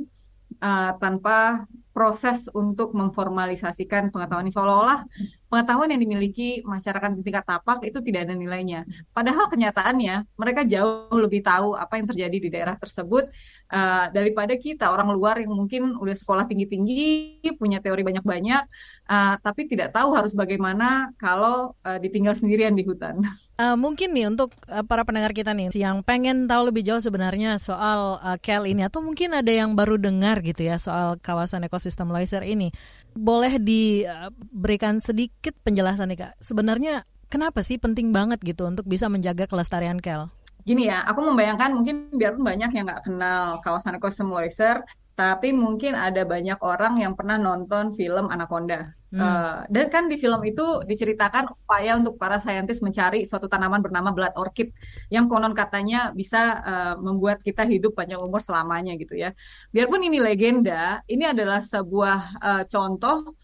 uh, 0.58 0.92
tanpa 0.98 1.66
proses 1.94 2.46
untuk 2.54 2.94
memformalisasikan 2.94 4.10
pengetahuan 4.14 4.46
ini 4.46 4.54
seolah-olah 4.54 5.02
pengetahuan 5.48 5.88
yang 5.88 6.00
dimiliki 6.04 6.60
masyarakat 6.62 7.16
di 7.16 7.22
tingkat 7.24 7.44
tapak 7.48 7.80
itu 7.88 7.98
tidak 8.04 8.28
ada 8.28 8.34
nilainya. 8.36 8.84
Padahal 9.16 9.48
kenyataannya 9.48 10.28
mereka 10.36 10.62
jauh 10.68 11.16
lebih 11.16 11.40
tahu 11.40 11.72
apa 11.72 11.96
yang 11.96 12.06
terjadi 12.06 12.36
di 12.36 12.48
daerah 12.52 12.76
tersebut 12.76 13.32
uh, 13.72 14.12
daripada 14.12 14.52
kita 14.60 14.92
orang 14.92 15.08
luar 15.16 15.40
yang 15.40 15.56
mungkin 15.56 15.96
udah 15.96 16.12
sekolah 16.12 16.44
tinggi-tinggi, 16.44 17.40
punya 17.56 17.80
teori 17.80 18.04
banyak-banyak, 18.04 18.62
uh, 19.08 19.34
tapi 19.40 19.64
tidak 19.64 19.96
tahu 19.96 20.12
harus 20.12 20.36
bagaimana 20.36 21.16
kalau 21.16 21.72
uh, 21.82 21.96
ditinggal 21.96 22.36
sendirian 22.36 22.76
di 22.76 22.84
hutan. 22.84 23.24
Uh, 23.56 23.74
mungkin 23.84 24.12
nih 24.12 24.28
untuk 24.28 24.52
uh, 24.68 24.84
para 24.84 25.08
pendengar 25.08 25.32
kita 25.32 25.56
nih 25.56 25.72
yang 25.72 26.04
pengen 26.04 26.44
tahu 26.44 26.68
lebih 26.68 26.84
jauh 26.84 27.00
sebenarnya 27.00 27.56
soal 27.56 28.20
uh, 28.20 28.36
KEL 28.36 28.68
ini 28.68 28.84
atau 28.84 29.00
mungkin 29.00 29.32
ada 29.32 29.48
yang 29.48 29.72
baru 29.72 29.96
dengar 29.96 30.44
gitu 30.44 30.68
ya 30.68 30.76
soal 30.76 31.16
kawasan 31.24 31.64
ekosistem 31.64 32.12
Loiser 32.12 32.44
ini 32.44 32.68
boleh 33.16 33.56
diberikan 33.58 35.00
sedikit 35.00 35.37
penjelasan 35.40 36.10
nih 36.12 36.18
Kak. 36.28 36.32
Sebenarnya 36.42 37.06
kenapa 37.28 37.60
sih 37.62 37.78
penting 37.78 38.10
banget 38.10 38.40
gitu 38.42 38.66
untuk 38.66 38.84
bisa 38.88 39.06
menjaga 39.06 39.46
kelestarian 39.46 40.00
kel? 40.02 40.28
Gini 40.66 40.90
ya, 40.90 41.00
aku 41.08 41.24
membayangkan 41.24 41.80
mungkin 41.80 42.12
biarpun 42.12 42.44
banyak 42.44 42.70
yang 42.76 42.84
nggak 42.84 43.08
kenal 43.08 43.56
kawasan 43.64 43.96
ekosistem 43.96 44.28
Loiser, 44.28 44.84
tapi 45.18 45.50
mungkin 45.50 45.98
ada 45.98 46.22
banyak 46.22 46.62
orang 46.62 47.02
yang 47.02 47.18
pernah 47.18 47.34
nonton 47.40 47.90
film 47.98 48.30
Anaconda. 48.30 48.94
Hmm. 49.10 49.18
Uh, 49.18 49.58
dan 49.72 49.88
kan 49.88 50.04
di 50.06 50.20
film 50.20 50.44
itu 50.44 50.84
diceritakan 50.84 51.48
upaya 51.48 51.96
untuk 51.96 52.20
para 52.20 52.36
saintis 52.38 52.84
mencari 52.84 53.24
suatu 53.24 53.48
tanaman 53.48 53.80
bernama 53.80 54.12
blood 54.12 54.36
orchid 54.36 54.70
yang 55.08 55.26
konon 55.26 55.56
katanya 55.56 56.12
bisa 56.12 56.60
uh, 56.60 56.94
membuat 57.00 57.40
kita 57.40 57.64
hidup 57.64 57.96
panjang 57.96 58.20
umur 58.20 58.38
selamanya 58.38 58.94
gitu 58.94 59.18
ya. 59.18 59.32
Biarpun 59.74 60.04
ini 60.04 60.20
legenda, 60.20 61.00
ini 61.10 61.24
adalah 61.26 61.64
sebuah 61.64 62.18
uh, 62.38 62.62
contoh 62.68 63.34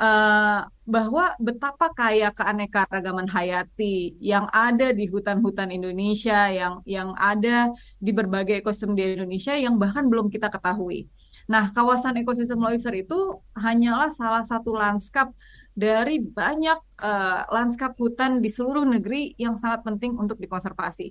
uh, 0.00 0.66
bahwa 0.84 1.32
betapa 1.40 1.88
kaya 1.96 2.28
keanekaragaman 2.34 3.24
hayati 3.30 4.14
yang 4.20 4.46
ada 4.52 4.92
di 4.92 5.08
hutan-hutan 5.08 5.72
Indonesia, 5.72 6.50
yang 6.52 6.84
yang 6.84 7.16
ada 7.16 7.72
di 8.02 8.10
berbagai 8.12 8.60
ekosistem 8.60 8.92
di 8.92 9.16
Indonesia 9.16 9.56
yang 9.56 9.80
bahkan 9.80 10.04
belum 10.06 10.28
kita 10.28 10.52
ketahui. 10.52 11.08
Nah, 11.44 11.68
kawasan 11.72 12.16
ekosistem 12.20 12.60
Loiser 12.60 12.92
itu 12.96 13.40
hanyalah 13.56 14.08
salah 14.12 14.44
satu 14.48 14.72
lanskap 14.72 15.32
dari 15.74 16.22
banyak 16.22 16.78
uh, 17.02 17.50
lanskap 17.50 17.98
hutan 17.98 18.38
di 18.38 18.48
seluruh 18.48 18.86
negeri 18.86 19.34
yang 19.36 19.58
sangat 19.58 19.82
penting 19.82 20.14
untuk 20.14 20.38
dikonservasi. 20.38 21.10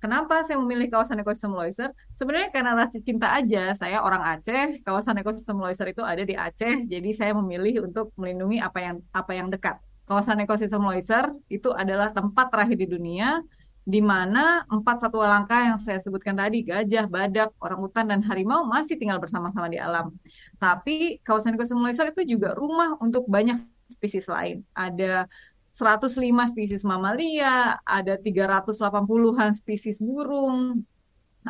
Kenapa 0.00 0.44
saya 0.44 0.60
memilih 0.60 0.88
kawasan 0.92 1.20
ekosistem 1.20 1.52
Loiser? 1.52 1.90
Sebenarnya 2.16 2.48
karena 2.52 2.72
rasa 2.76 2.98
cinta 3.00 3.32
aja. 3.32 3.72
Saya 3.76 4.00
orang 4.00 4.22
Aceh, 4.24 4.80
kawasan 4.84 5.20
ekosistem 5.20 5.56
Loiser 5.60 5.88
itu 5.90 6.02
ada 6.04 6.22
di 6.24 6.34
Aceh, 6.36 6.88
jadi 6.88 7.10
saya 7.12 7.32
memilih 7.36 7.88
untuk 7.88 8.12
melindungi 8.16 8.60
apa 8.60 8.78
yang 8.80 8.96
apa 9.12 9.32
yang 9.32 9.48
dekat. 9.48 9.80
Kawasan 10.04 10.40
ekosistem 10.44 10.84
Loiser 10.84 11.32
itu 11.48 11.72
adalah 11.72 12.12
tempat 12.12 12.52
terakhir 12.52 12.76
di 12.76 12.88
dunia 12.88 13.40
di 13.84 14.00
mana 14.00 14.64
empat 14.64 15.04
satwa 15.04 15.28
langka 15.28 15.60
yang 15.60 15.76
saya 15.76 16.00
sebutkan 16.00 16.32
tadi, 16.32 16.64
gajah, 16.64 17.04
badak, 17.04 17.52
orang 17.60 17.84
hutan, 17.84 18.08
dan 18.08 18.24
harimau 18.24 18.64
masih 18.64 18.96
tinggal 18.96 19.20
bersama-sama 19.20 19.68
di 19.68 19.76
alam. 19.76 20.08
Tapi 20.56 21.20
kawasan 21.20 21.56
ekosistem 21.56 21.84
Loiser 21.84 22.08
itu 22.08 22.36
juga 22.36 22.56
rumah 22.56 22.96
untuk 23.00 23.28
banyak 23.28 23.60
spesies 23.92 24.24
lain. 24.24 24.64
Ada 24.72 25.28
105 25.74 26.22
spesies 26.54 26.86
mamalia, 26.86 27.82
ada 27.82 28.14
380-an 28.14 29.58
spesies 29.58 29.98
burung, 29.98 30.86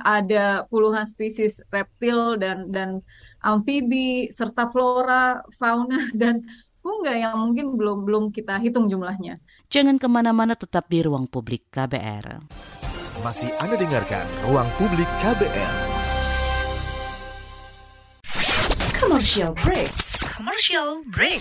ada 0.01 0.65
puluhan 0.73 1.05
spesies 1.05 1.61
reptil 1.69 2.41
dan 2.41 2.73
dan 2.73 3.05
amfibi 3.45 4.33
serta 4.33 4.73
flora, 4.73 5.45
fauna 5.61 6.09
dan 6.21 6.41
funga 6.81 7.13
yang 7.13 7.37
mungkin 7.37 7.77
belum 7.77 8.09
belum 8.09 8.25
kita 8.33 8.57
hitung 8.65 8.89
jumlahnya. 8.89 9.37
Jangan 9.69 10.01
ke 10.01 10.09
mana-mana 10.09 10.57
tetap 10.57 10.89
di 10.89 11.05
ruang 11.05 11.29
publik 11.29 11.69
KBR. 11.69 12.49
Masih 13.21 13.53
Anda 13.63 13.79
dengarkan 13.79 14.27
Ruang 14.45 14.67
Publik 14.75 15.07
KBR. 15.23 15.75
Commercial 18.91 19.55
break. 19.55 19.95
Commercial 20.27 21.07
break. 21.09 21.41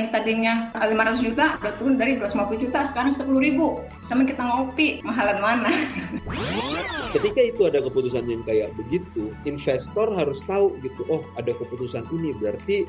yang 0.00 0.08
tadinya 0.08 0.54
500 0.72 1.20
juta 1.20 1.60
udah 1.60 1.72
turun 1.76 2.00
dari 2.00 2.16
250 2.16 2.64
juta 2.64 2.80
sekarang 2.88 3.12
10 3.12 3.28
ribu. 3.36 3.84
Sama 4.08 4.24
kita 4.24 4.40
ngopi 4.40 5.04
mahalan 5.04 5.38
mana? 5.44 5.72
Ketika 7.14 7.40
itu 7.44 7.68
ada 7.68 7.84
keputusan 7.84 8.24
yang 8.24 8.40
kayak 8.48 8.72
begitu 8.80 9.34
investor 9.44 10.08
harus 10.16 10.40
tahu 10.46 10.72
gitu 10.80 11.04
oh 11.12 11.20
ada 11.36 11.52
keputusan 11.52 12.06
ini 12.14 12.32
berarti 12.38 12.88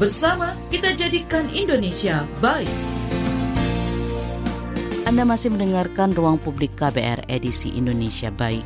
Bersama 0.00 0.56
kita 0.72 0.96
jadikan 0.96 1.52
Indonesia 1.52 2.24
baik. 2.40 2.72
Anda 5.04 5.28
masih 5.28 5.52
mendengarkan 5.52 6.16
Ruang 6.16 6.40
Publik 6.40 6.72
KBR 6.80 7.28
edisi 7.28 7.68
Indonesia 7.76 8.32
Baik. 8.32 8.64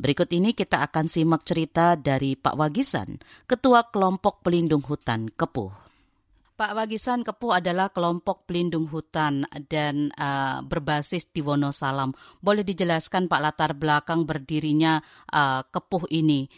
Berikut 0.00 0.32
ini 0.32 0.56
kita 0.56 0.80
akan 0.80 1.12
simak 1.12 1.44
cerita 1.44 1.92
dari 2.00 2.40
Pak 2.40 2.56
Wagisan, 2.56 3.20
Ketua 3.44 3.84
Kelompok 3.92 4.40
Pelindung 4.40 4.80
Hutan 4.80 5.28
Kepuh. 5.28 5.72
Pak 6.56 6.72
Wagisan 6.72 7.20
Kepuh 7.20 7.60
adalah 7.60 7.92
kelompok 7.92 8.48
pelindung 8.48 8.88
hutan 8.88 9.44
dan 9.68 10.08
uh, 10.16 10.64
berbasis 10.64 11.28
di 11.28 11.44
Wonosalam. 11.44 12.16
Boleh 12.40 12.64
dijelaskan 12.64 13.28
Pak 13.28 13.40
latar 13.44 13.76
belakang 13.76 14.24
berdirinya 14.24 15.04
uh, 15.36 15.60
Kepuh 15.68 16.08
ini? 16.08 16.48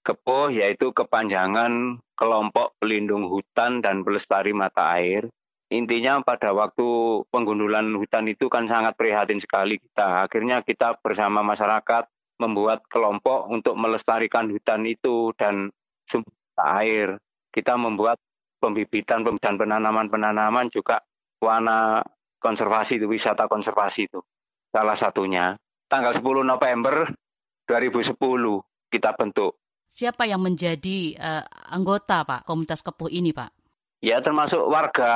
Kepuh 0.00 0.48
yaitu 0.56 0.88
kepanjangan 0.96 2.00
kelompok 2.14 2.76
pelindung 2.78 3.28
hutan 3.28 3.80
dan 3.80 4.04
pelestari 4.04 4.52
mata 4.52 4.96
air 4.96 5.26
intinya 5.72 6.20
pada 6.20 6.52
waktu 6.52 6.84
penggundulan 7.32 7.88
hutan 7.96 8.28
itu 8.28 8.52
kan 8.52 8.68
sangat 8.68 8.92
prihatin 8.92 9.40
sekali 9.40 9.80
kita. 9.80 10.28
Akhirnya 10.28 10.60
kita 10.60 11.00
bersama 11.00 11.40
masyarakat 11.40 12.04
membuat 12.36 12.84
kelompok 12.92 13.48
untuk 13.48 13.74
melestarikan 13.80 14.52
hutan 14.52 14.84
itu 14.84 15.32
dan 15.40 15.72
sumber 16.04 16.36
air. 16.76 17.16
Kita 17.48 17.80
membuat 17.80 18.20
pembibitan 18.60 19.24
dan 19.24 19.56
penanaman-penanaman 19.56 20.68
juga 20.68 21.00
warna 21.40 22.04
konservasi 22.38 23.00
itu, 23.00 23.08
wisata 23.08 23.48
konservasi 23.48 24.12
itu. 24.12 24.20
Salah 24.68 24.96
satunya. 24.96 25.56
Tanggal 25.88 26.12
10 26.16 26.44
November 26.44 27.08
2010 27.68 28.16
kita 28.92 29.16
bentuk. 29.16 29.56
Siapa 29.92 30.24
yang 30.24 30.40
menjadi 30.40 31.12
uh, 31.20 31.44
anggota 31.68 32.24
Pak 32.24 32.48
komunitas 32.48 32.80
kepuh 32.80 33.12
ini 33.12 33.36
Pak? 33.36 33.52
Ya 34.00 34.24
termasuk 34.24 34.64
warga 34.64 35.12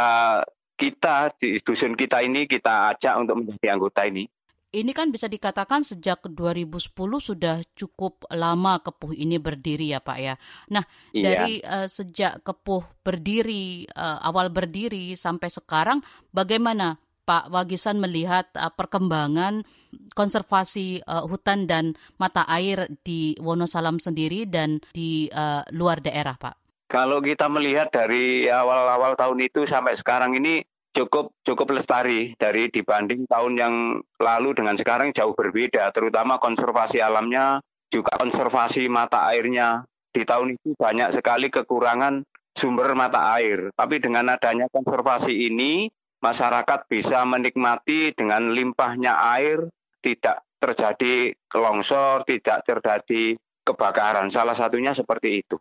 kita 0.76 1.32
di 1.40 1.56
dusun 1.64 1.96
kita 1.96 2.20
ini 2.20 2.44
kita 2.44 2.92
ajak 2.92 3.16
untuk 3.16 3.40
menjadi 3.40 3.72
anggota 3.72 4.04
ini. 4.04 4.28
Ini 4.76 4.92
kan 4.92 5.08
bisa 5.08 5.24
dikatakan 5.24 5.80
sejak 5.80 6.28
2010 6.28 6.92
sudah 7.16 7.64
cukup 7.72 8.28
lama 8.28 8.76
Kepuh 8.84 9.16
ini 9.16 9.40
berdiri 9.40 9.96
ya 9.96 10.04
Pak 10.04 10.18
ya. 10.20 10.36
Nah 10.68 10.84
iya. 11.16 11.24
dari 11.24 11.52
uh, 11.64 11.88
sejak 11.88 12.44
Kepuh 12.44 12.84
berdiri 13.00 13.88
uh, 13.96 14.20
awal 14.20 14.52
berdiri 14.52 15.16
sampai 15.16 15.48
sekarang 15.48 16.04
bagaimana 16.28 17.00
Pak 17.26 17.50
Wagisan 17.50 17.98
melihat 17.98 18.46
uh, 18.54 18.70
perkembangan 18.70 19.66
konservasi 20.14 21.02
uh, 21.02 21.26
hutan 21.26 21.66
dan 21.66 21.98
mata 22.22 22.46
air 22.46 22.86
di 23.02 23.34
Wonosalam 23.42 23.98
sendiri 23.98 24.46
dan 24.46 24.78
di 24.94 25.26
uh, 25.34 25.66
luar 25.74 25.98
daerah 25.98 26.38
Pak? 26.38 26.54
Kalau 26.86 27.18
kita 27.18 27.50
melihat 27.50 27.90
dari 27.90 28.46
awal-awal 28.46 29.18
tahun 29.18 29.42
itu 29.42 29.66
sampai 29.66 29.98
sekarang 29.98 30.38
ini 30.38 30.62
cukup 30.94 31.34
cukup 31.42 31.74
lestari 31.74 32.38
dari 32.38 32.70
dibanding 32.70 33.26
tahun 33.26 33.52
yang 33.58 33.74
lalu 34.22 34.54
dengan 34.54 34.78
sekarang 34.78 35.10
jauh 35.10 35.34
berbeda, 35.34 35.90
terutama 35.90 36.38
konservasi 36.38 37.02
alamnya, 37.02 37.58
juga 37.90 38.14
konservasi 38.16 38.86
mata 38.86 39.26
airnya. 39.28 39.82
Di 40.14 40.24
tahun 40.24 40.56
itu 40.56 40.72
banyak 40.78 41.12
sekali 41.12 41.52
kekurangan 41.52 42.24
sumber 42.56 42.96
mata 42.96 43.36
air, 43.36 43.68
tapi 43.76 44.00
dengan 44.00 44.32
adanya 44.32 44.64
konservasi 44.72 45.52
ini 45.52 45.92
masyarakat 46.20 46.88
bisa 46.88 47.22
menikmati 47.28 48.12
dengan 48.16 48.52
limpahnya 48.52 49.16
air, 49.36 49.68
tidak 50.00 50.44
terjadi 50.56 51.36
longsor, 51.52 52.24
tidak 52.24 52.64
terjadi 52.64 53.36
kebakaran. 53.66 54.30
Salah 54.30 54.54
satunya 54.54 54.94
seperti 54.94 55.42
itu. 55.44 55.56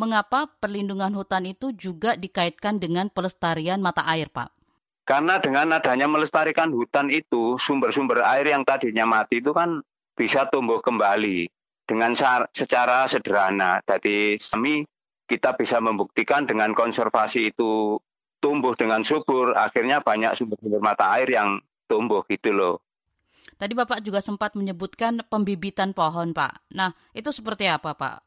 Mengapa 0.00 0.48
perlindungan 0.48 1.12
hutan 1.12 1.44
itu 1.44 1.76
juga 1.76 2.16
dikaitkan 2.16 2.80
dengan 2.80 3.12
pelestarian 3.12 3.84
mata 3.84 4.08
air, 4.08 4.32
Pak? 4.32 4.48
Karena 5.04 5.42
dengan 5.42 5.74
adanya 5.74 6.06
melestarikan 6.06 6.72
hutan 6.72 7.10
itu, 7.10 7.58
sumber-sumber 7.58 8.22
air 8.24 8.48
yang 8.48 8.64
tadinya 8.64 9.04
mati 9.04 9.42
itu 9.42 9.50
kan 9.50 9.82
bisa 10.14 10.46
tumbuh 10.48 10.78
kembali 10.80 11.50
dengan 11.84 12.14
secara 12.54 13.10
sederhana. 13.10 13.82
Jadi 13.82 14.38
kami 14.38 14.86
kita 15.26 15.58
bisa 15.58 15.82
membuktikan 15.82 16.46
dengan 16.46 16.72
konservasi 16.74 17.50
itu 17.50 17.98
tumbuh 18.40 18.72
dengan 18.74 19.04
subur, 19.04 19.52
akhirnya 19.54 20.00
banyak 20.00 20.34
sumber-sumber 20.34 20.80
mata 20.80 21.12
air 21.14 21.28
yang 21.28 21.60
tumbuh 21.86 22.24
gitu 22.26 22.50
loh. 22.50 22.80
Tadi 23.60 23.76
Bapak 23.76 24.00
juga 24.00 24.24
sempat 24.24 24.56
menyebutkan 24.56 25.20
pembibitan 25.28 25.92
pohon, 25.92 26.32
Pak. 26.32 26.72
Nah, 26.72 26.96
itu 27.12 27.28
seperti 27.28 27.68
apa, 27.68 27.92
Pak? 27.92 28.24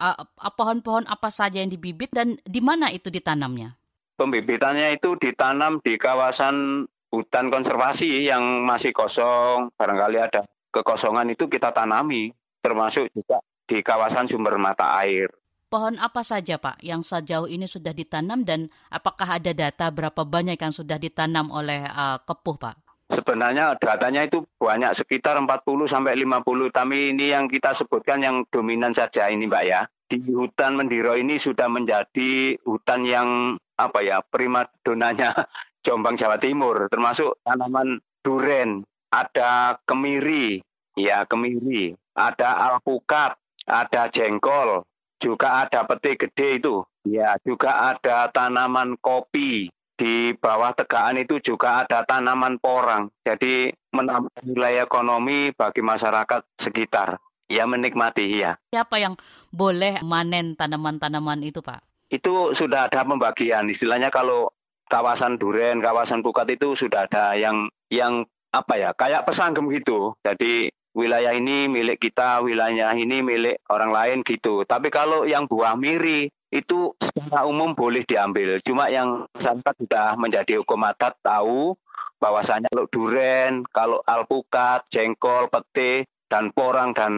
Pohon-pohon 0.53 1.09
apa 1.09 1.33
saja 1.33 1.57
yang 1.57 1.73
dibibit 1.73 2.13
dan 2.13 2.37
di 2.45 2.61
mana 2.61 2.93
itu 2.93 3.09
ditanamnya? 3.09 3.73
Pembibitannya 4.13 4.93
itu 4.93 5.17
ditanam 5.17 5.81
di 5.81 5.97
kawasan 5.97 6.85
hutan 7.09 7.49
konservasi 7.49 8.29
yang 8.29 8.61
masih 8.61 8.93
kosong. 8.93 9.73
Barangkali 9.73 10.21
ada 10.21 10.45
kekosongan 10.69 11.33
itu 11.33 11.49
kita 11.49 11.73
tanami, 11.73 12.29
termasuk 12.61 13.09
juga 13.09 13.41
di 13.65 13.81
kawasan 13.81 14.29
sumber 14.29 14.61
mata 14.61 14.93
air. 15.01 15.33
Pohon 15.73 15.97
apa 15.97 16.21
saja 16.21 16.61
Pak 16.61 16.85
yang 16.85 17.01
sejauh 17.01 17.49
ini 17.49 17.65
sudah 17.65 17.97
ditanam 17.97 18.45
dan 18.45 18.69
apakah 18.93 19.41
ada 19.41 19.57
data 19.57 19.89
berapa 19.89 20.21
banyak 20.21 20.53
yang 20.53 20.69
sudah 20.69 21.01
ditanam 21.01 21.49
oleh 21.49 21.81
uh, 21.89 22.21
kepuh 22.21 22.61
Pak? 22.61 22.75
Sebenarnya 23.09 23.73
datanya 23.81 24.21
itu 24.21 24.45
banyak 24.61 24.93
sekitar 24.93 25.33
40 25.33 25.49
sampai 25.89 26.13
50, 26.13 26.45
tapi 26.69 27.17
ini 27.17 27.33
yang 27.33 27.49
kita 27.49 27.73
sebutkan 27.73 28.21
yang 28.21 28.45
dominan 28.53 28.93
saja 28.93 29.33
ini 29.33 29.49
Mbak 29.49 29.63
ya. 29.65 29.89
Di 30.05 30.21
hutan 30.29 30.77
Mendiro 30.77 31.17
ini 31.17 31.41
sudah 31.41 31.65
menjadi 31.65 32.53
hutan 32.69 33.09
yang 33.09 33.57
apa 33.73 34.05
ya, 34.05 34.21
prima 34.21 34.69
donanya 34.85 35.33
Jombang 35.89 36.21
Jawa 36.21 36.37
Timur, 36.37 36.85
termasuk 36.93 37.41
tanaman 37.41 37.97
duren, 38.21 38.85
ada 39.09 39.81
kemiri, 39.89 40.61
ya 40.93 41.25
kemiri, 41.25 41.97
ada 42.13 42.77
alpukat, 42.77 43.33
ada 43.65 44.05
jengkol, 44.13 44.85
juga 45.23 45.63
ada 45.63 45.87
peti 45.87 46.19
gede 46.19 46.59
itu, 46.59 46.83
ya 47.07 47.39
juga 47.47 47.95
ada 47.95 48.27
tanaman 48.27 48.99
kopi, 48.99 49.71
di 49.93 50.33
bawah 50.35 50.73
tegaan 50.73 51.21
itu 51.21 51.39
juga 51.39 51.85
ada 51.85 52.03
tanaman 52.03 52.59
porang. 52.59 53.07
Jadi 53.23 53.71
menambah 53.93 54.43
nilai 54.43 54.83
ekonomi 54.83 55.53
bagi 55.55 55.79
masyarakat 55.79 56.43
sekitar. 56.59 57.21
Ya 57.47 57.69
menikmati 57.69 58.41
ya. 58.41 58.57
Siapa 58.73 58.97
yang 58.97 59.13
boleh 59.53 60.01
manen 60.01 60.57
tanaman-tanaman 60.57 61.45
itu 61.45 61.61
Pak? 61.61 61.85
Itu 62.09 62.57
sudah 62.57 62.89
ada 62.89 63.05
pembagian. 63.05 63.69
Istilahnya 63.69 64.09
kalau 64.09 64.49
kawasan 64.89 65.37
Duren, 65.37 65.83
kawasan 65.83 66.25
Pukat 66.25 66.49
itu 66.49 66.73
sudah 66.73 67.05
ada 67.05 67.37
yang 67.37 67.69
yang 67.93 68.25
apa 68.49 68.73
ya 68.79 68.89
kayak 68.97 69.27
pesanggem 69.29 69.69
gitu. 69.69 70.17
Jadi 70.25 70.73
wilayah 70.93 71.33
ini 71.33 71.65
milik 71.67 71.99
kita, 71.99 72.41
wilayah 72.45 72.93
ini 72.93 73.19
milik 73.25 73.61
orang 73.69 73.91
lain 73.91 74.17
gitu. 74.25 74.63
Tapi 74.63 74.93
kalau 74.93 75.25
yang 75.25 75.49
buah 75.49 75.73
miri 75.77 76.29
itu 76.53 76.93
secara 77.01 77.49
umum 77.49 77.73
boleh 77.73 78.05
diambil. 78.05 78.61
Cuma 78.61 78.87
yang 78.93 79.25
masyarakat 79.33 79.73
sudah 79.83 80.13
menjadi 80.21 80.61
hukum 80.61 80.85
adat 80.85 81.17
tahu 81.25 81.73
bahwasanya 82.21 82.69
kalau 82.69 82.85
duren, 82.93 83.65
kalau 83.73 83.99
alpukat, 84.05 84.85
jengkol, 84.93 85.49
pete, 85.49 86.05
dan 86.29 86.53
porang 86.53 86.93
dan 86.93 87.13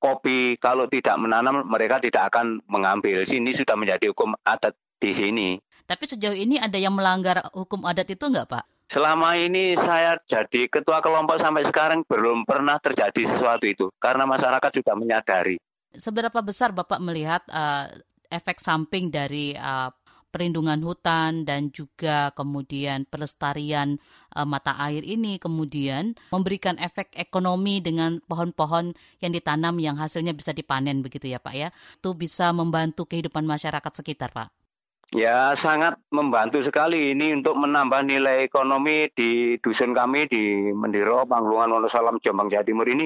kopi 0.00 0.60
kalau 0.60 0.84
tidak 0.88 1.16
menanam 1.16 1.64
mereka 1.68 2.00
tidak 2.00 2.32
akan 2.32 2.60
mengambil. 2.68 3.24
Sini 3.24 3.52
sudah 3.52 3.76
menjadi 3.76 4.12
hukum 4.12 4.32
adat 4.44 4.76
di 5.00 5.12
sini. 5.12 5.48
Tapi 5.84 6.04
sejauh 6.08 6.36
ini 6.36 6.56
ada 6.56 6.80
yang 6.80 6.96
melanggar 6.96 7.44
hukum 7.52 7.84
adat 7.84 8.08
itu 8.08 8.24
enggak 8.28 8.48
Pak? 8.48 8.64
Selama 8.88 9.34
ini 9.40 9.74
saya 9.74 10.20
jadi 10.28 10.68
ketua 10.68 11.00
kelompok 11.00 11.40
sampai 11.40 11.64
sekarang 11.64 12.04
belum 12.04 12.44
pernah 12.44 12.76
terjadi 12.78 13.34
sesuatu 13.34 13.64
itu 13.64 13.88
karena 13.96 14.28
masyarakat 14.28 14.70
sudah 14.70 14.94
menyadari. 14.94 15.56
Seberapa 15.94 16.42
besar 16.44 16.74
Bapak 16.74 17.00
melihat 17.00 17.42
uh, 17.48 17.88
efek 18.28 18.60
samping 18.60 19.08
dari 19.08 19.54
uh, 19.54 19.88
perlindungan 20.34 20.82
hutan 20.82 21.46
dan 21.46 21.70
juga 21.70 22.34
kemudian 22.34 23.06
pelestarian 23.06 24.02
uh, 24.34 24.42
mata 24.42 24.74
air 24.82 25.06
ini 25.06 25.38
kemudian 25.38 26.18
memberikan 26.34 26.74
efek 26.82 27.14
ekonomi 27.14 27.78
dengan 27.78 28.18
pohon-pohon 28.26 28.90
yang 29.22 29.30
ditanam 29.30 29.78
yang 29.78 29.94
hasilnya 29.94 30.34
bisa 30.34 30.50
dipanen 30.50 31.06
begitu 31.06 31.30
ya 31.30 31.38
Pak 31.38 31.54
ya. 31.54 31.70
Itu 32.02 32.18
bisa 32.18 32.50
membantu 32.50 33.06
kehidupan 33.06 33.46
masyarakat 33.46 33.92
sekitar 33.94 34.34
Pak. 34.34 34.63
Ya 35.12 35.52
sangat 35.52 36.00
membantu 36.08 36.64
sekali 36.64 37.12
ini 37.12 37.36
untuk 37.36 37.60
menambah 37.60 38.08
nilai 38.08 38.48
ekonomi 38.48 39.12
di 39.12 39.60
dusun 39.60 39.92
kami 39.92 40.24
di 40.30 40.72
Mendiro, 40.72 41.28
Panglungan 41.28 41.76
Wonosalam, 41.76 42.16
Jombang, 42.24 42.48
Jawa 42.48 42.64
Timur 42.64 42.88
ini. 42.88 43.04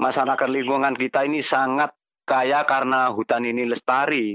Masyarakat 0.00 0.48
lingkungan 0.48 0.96
kita 0.96 1.28
ini 1.28 1.44
sangat 1.44 1.92
kaya 2.24 2.64
karena 2.64 3.12
hutan 3.12 3.44
ini 3.44 3.68
lestari. 3.68 4.32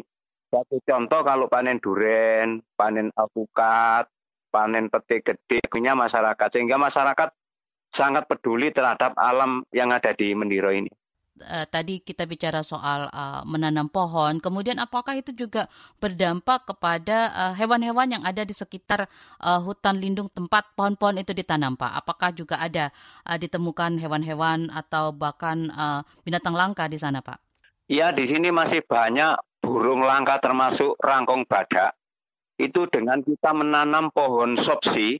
Satu 0.51 0.83
contoh 0.83 1.23
kalau 1.23 1.47
panen 1.49 1.81
duren, 1.81 2.61
panen 2.77 3.09
alpukat, 3.15 4.05
panen 4.51 4.91
peti 4.91 5.23
gede, 5.23 5.59
punya 5.71 5.95
masyarakat. 5.97 6.47
Sehingga 6.53 6.75
masyarakat 6.75 7.29
sangat 7.91 8.27
peduli 8.27 8.71
terhadap 8.71 9.15
alam 9.15 9.63
yang 9.73 9.95
ada 9.95 10.11
di 10.13 10.35
Mendiro 10.35 10.71
ini. 10.71 10.91
Uh, 11.41 11.65
tadi 11.65 11.97
kita 11.97 12.29
bicara 12.29 12.61
soal 12.61 13.09
uh, 13.09 13.41
menanam 13.49 13.89
pohon, 13.89 14.37
kemudian 14.37 14.77
apakah 14.77 15.17
itu 15.17 15.33
juga 15.33 15.65
berdampak 15.97 16.69
kepada 16.69 17.33
uh, 17.33 17.53
hewan-hewan 17.57 18.07
uh, 18.07 18.13
yang 18.15 18.23
ada 18.23 18.45
di 18.45 18.53
sekitar 18.53 19.09
uh, 19.41 19.59
hutan 19.59 19.97
lindung 19.97 20.29
tempat 20.29 20.69
pohon-pohon 20.77 21.17
itu 21.17 21.33
ditanam, 21.33 21.73
Pak? 21.73 21.91
Apakah 22.05 22.29
juga 22.29 22.61
ada 22.61 22.93
uh, 23.25 23.37
ditemukan 23.41 23.97
hewan-hewan 23.97 24.69
atau 24.69 25.09
bahkan 25.09 25.73
uh, 25.73 26.05
binatang 26.21 26.53
langka 26.53 26.85
di 26.85 27.01
sana, 27.01 27.25
Pak? 27.25 27.41
Iya, 27.89 28.13
di 28.13 28.23
sini 28.23 28.53
masih 28.53 28.85
banyak 28.85 29.35
burung 29.65 30.05
langka 30.05 30.37
termasuk 30.37 30.95
rangkong 31.01 31.49
badak, 31.49 31.97
itu 32.61 32.85
dengan 32.87 33.25
kita 33.25 33.51
menanam 33.57 34.13
pohon 34.13 34.53
sopsi, 34.55 35.17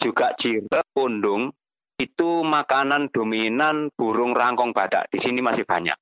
juga 0.00 0.34
jire, 0.34 0.82
pundung, 0.90 1.54
itu 2.00 2.40
makanan 2.40 3.12
dominan 3.12 3.92
burung 3.92 4.32
rangkong 4.32 4.72
badak. 4.72 5.12
Di 5.12 5.20
sini 5.20 5.44
masih 5.44 5.68
banyak. 5.68 5.94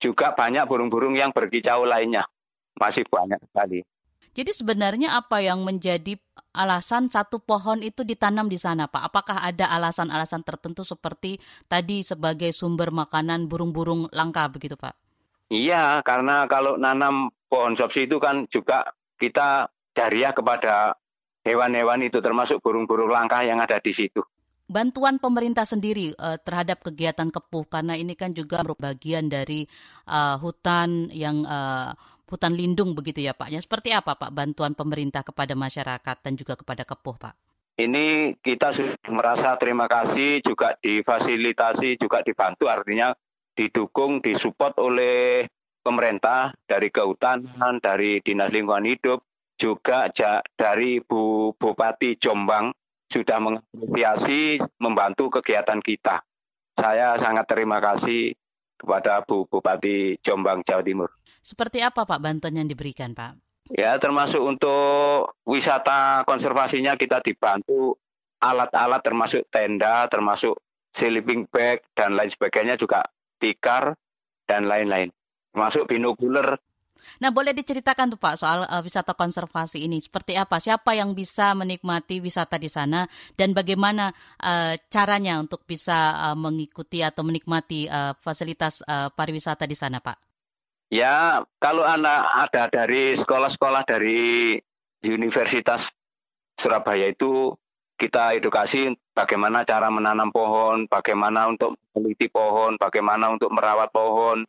Juga 0.00 0.32
banyak 0.32 0.64
burung-burung 0.64 1.12
yang 1.12 1.30
berkicau 1.36 1.84
lainnya. 1.84 2.24
Masih 2.80 3.04
banyak 3.04 3.36
sekali. 3.52 3.84
Jadi 4.32 4.48
sebenarnya 4.56 5.12
apa 5.20 5.44
yang 5.44 5.60
menjadi 5.60 6.16
alasan 6.56 7.12
satu 7.12 7.36
pohon 7.36 7.84
itu 7.84 8.00
ditanam 8.00 8.48
di 8.48 8.56
sana, 8.56 8.88
Pak? 8.88 9.12
Apakah 9.12 9.44
ada 9.44 9.68
alasan-alasan 9.68 10.40
tertentu 10.40 10.88
seperti 10.88 11.36
tadi 11.68 12.00
sebagai 12.00 12.48
sumber 12.56 12.88
makanan 12.88 13.44
burung-burung 13.44 14.08
langka 14.08 14.48
begitu, 14.48 14.80
Pak? 14.80 14.96
Iya, 15.52 16.00
karena 16.00 16.48
kalau 16.48 16.80
nanam 16.80 17.28
pohon 17.44 17.76
sopsi 17.76 18.08
itu 18.08 18.16
kan 18.16 18.48
juga 18.48 18.88
kita 19.20 19.68
jariah 19.92 20.32
kepada 20.32 20.96
hewan-hewan 21.44 22.00
itu 22.00 22.24
termasuk 22.24 22.64
burung-burung 22.64 23.12
langka 23.12 23.44
yang 23.44 23.60
ada 23.60 23.76
di 23.84 23.92
situ. 23.92 24.24
Bantuan 24.70 25.18
pemerintah 25.18 25.66
sendiri 25.66 26.14
uh, 26.16 26.38
terhadap 26.40 26.80
kegiatan 26.80 27.28
kepuh 27.28 27.66
karena 27.68 27.98
ini 27.98 28.16
kan 28.16 28.32
juga 28.32 28.62
merupakan 28.62 28.94
bagian 28.94 29.28
dari 29.28 29.66
uh, 30.08 30.38
hutan 30.40 31.12
yang 31.12 31.44
uh, 31.44 31.92
hutan 32.30 32.56
lindung 32.56 32.96
begitu 32.96 33.20
ya 33.20 33.36
Pak. 33.36 33.52
Ya 33.52 33.60
seperti 33.60 33.92
apa 33.92 34.16
Pak 34.16 34.32
bantuan 34.32 34.72
pemerintah 34.72 35.20
kepada 35.20 35.52
masyarakat 35.52 36.16
dan 36.24 36.32
juga 36.38 36.56
kepada 36.56 36.88
kepuh 36.88 37.16
Pak? 37.20 37.34
Ini 37.76 38.36
kita 38.40 38.72
sudah 38.72 38.96
merasa 39.12 39.56
terima 39.60 39.88
kasih 39.88 40.40
juga 40.44 40.76
difasilitasi 40.80 42.00
juga 42.00 42.20
dibantu 42.24 42.68
artinya 42.68 43.12
didukung, 43.52 44.24
disupport 44.24 44.76
oleh 44.80 45.44
pemerintah 45.84 46.56
dari 46.64 46.88
kehutanan, 46.88 47.80
dari 47.80 48.20
dinas 48.24 48.48
lingkungan 48.48 48.88
hidup, 48.88 49.24
juga 49.56 50.08
dari 50.56 51.00
Bu 51.04 51.52
Bupati 51.56 52.16
Jombang 52.16 52.72
sudah 53.12 53.36
mengapresiasi 53.36 54.56
membantu 54.80 55.28
kegiatan 55.40 55.76
kita. 55.84 56.24
Saya 56.72 57.20
sangat 57.20 57.44
terima 57.44 57.76
kasih 57.84 58.32
kepada 58.80 59.20
Bu 59.28 59.44
Bupati 59.44 60.16
Jombang 60.24 60.64
Jawa 60.64 60.80
Timur. 60.80 61.12
Seperti 61.44 61.84
apa 61.84 62.08
Pak 62.08 62.16
bantuan 62.16 62.56
yang 62.56 62.68
diberikan 62.72 63.12
Pak? 63.12 63.36
Ya 63.76 64.00
termasuk 64.00 64.40
untuk 64.40 65.36
wisata 65.44 66.24
konservasinya 66.24 66.96
kita 66.96 67.20
dibantu 67.20 68.00
alat-alat 68.42 69.04
termasuk 69.04 69.46
tenda, 69.52 70.08
termasuk 70.10 70.58
sleeping 70.90 71.46
bag 71.52 71.84
dan 71.94 72.18
lain 72.18 72.32
sebagainya 72.32 72.74
juga 72.74 73.06
tikar, 73.38 73.94
dan 74.46 74.66
lain-lain. 74.66 75.08
Masuk 75.54 75.88
binokuler. 75.88 76.58
Nah, 77.20 77.30
boleh 77.34 77.52
diceritakan 77.52 78.14
tuh 78.14 78.20
Pak 78.20 78.34
soal 78.38 78.64
uh, 78.64 78.82
wisata 78.82 79.12
konservasi 79.12 79.84
ini 79.84 79.98
seperti 79.98 80.38
apa? 80.38 80.58
Siapa 80.62 80.94
yang 80.96 81.12
bisa 81.12 81.52
menikmati 81.52 82.22
wisata 82.22 82.56
di 82.56 82.70
sana 82.70 83.04
dan 83.34 83.52
bagaimana 83.52 84.10
uh, 84.40 84.74
caranya 84.88 85.38
untuk 85.38 85.66
bisa 85.66 86.30
uh, 86.30 86.36
mengikuti 86.38 87.04
atau 87.04 87.26
menikmati 87.26 87.86
uh, 87.86 88.14
fasilitas 88.18 88.80
uh, 88.86 89.10
pariwisata 89.12 89.66
di 89.68 89.76
sana, 89.76 89.98
Pak? 89.98 90.18
Ya, 90.92 91.40
kalau 91.56 91.88
anak 91.88 92.28
ada 92.36 92.68
dari 92.68 93.16
sekolah-sekolah 93.16 93.88
dari 93.88 94.60
Universitas 95.02 95.88
Surabaya 96.60 97.08
itu 97.08 97.56
kita 97.96 98.34
edukasi 98.36 98.92
bagaimana 99.14 99.62
cara 99.62 99.86
menanam 99.88 100.34
pohon, 100.34 100.90
bagaimana 100.90 101.46
untuk 101.48 101.78
meneliti 101.94 102.26
pohon, 102.26 102.74
bagaimana 102.76 103.30
untuk 103.30 103.54
merawat 103.54 103.94
pohon. 103.94 104.44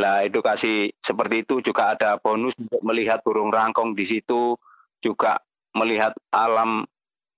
Lah 0.00 0.24
edukasi 0.24 0.88
seperti 1.04 1.44
itu 1.44 1.60
juga 1.60 1.92
ada 1.92 2.16
bonus 2.16 2.56
untuk 2.56 2.80
melihat 2.80 3.20
burung 3.20 3.52
rangkong 3.52 3.92
di 3.92 4.08
situ, 4.08 4.56
juga 5.04 5.36
melihat 5.76 6.16
alam 6.32 6.88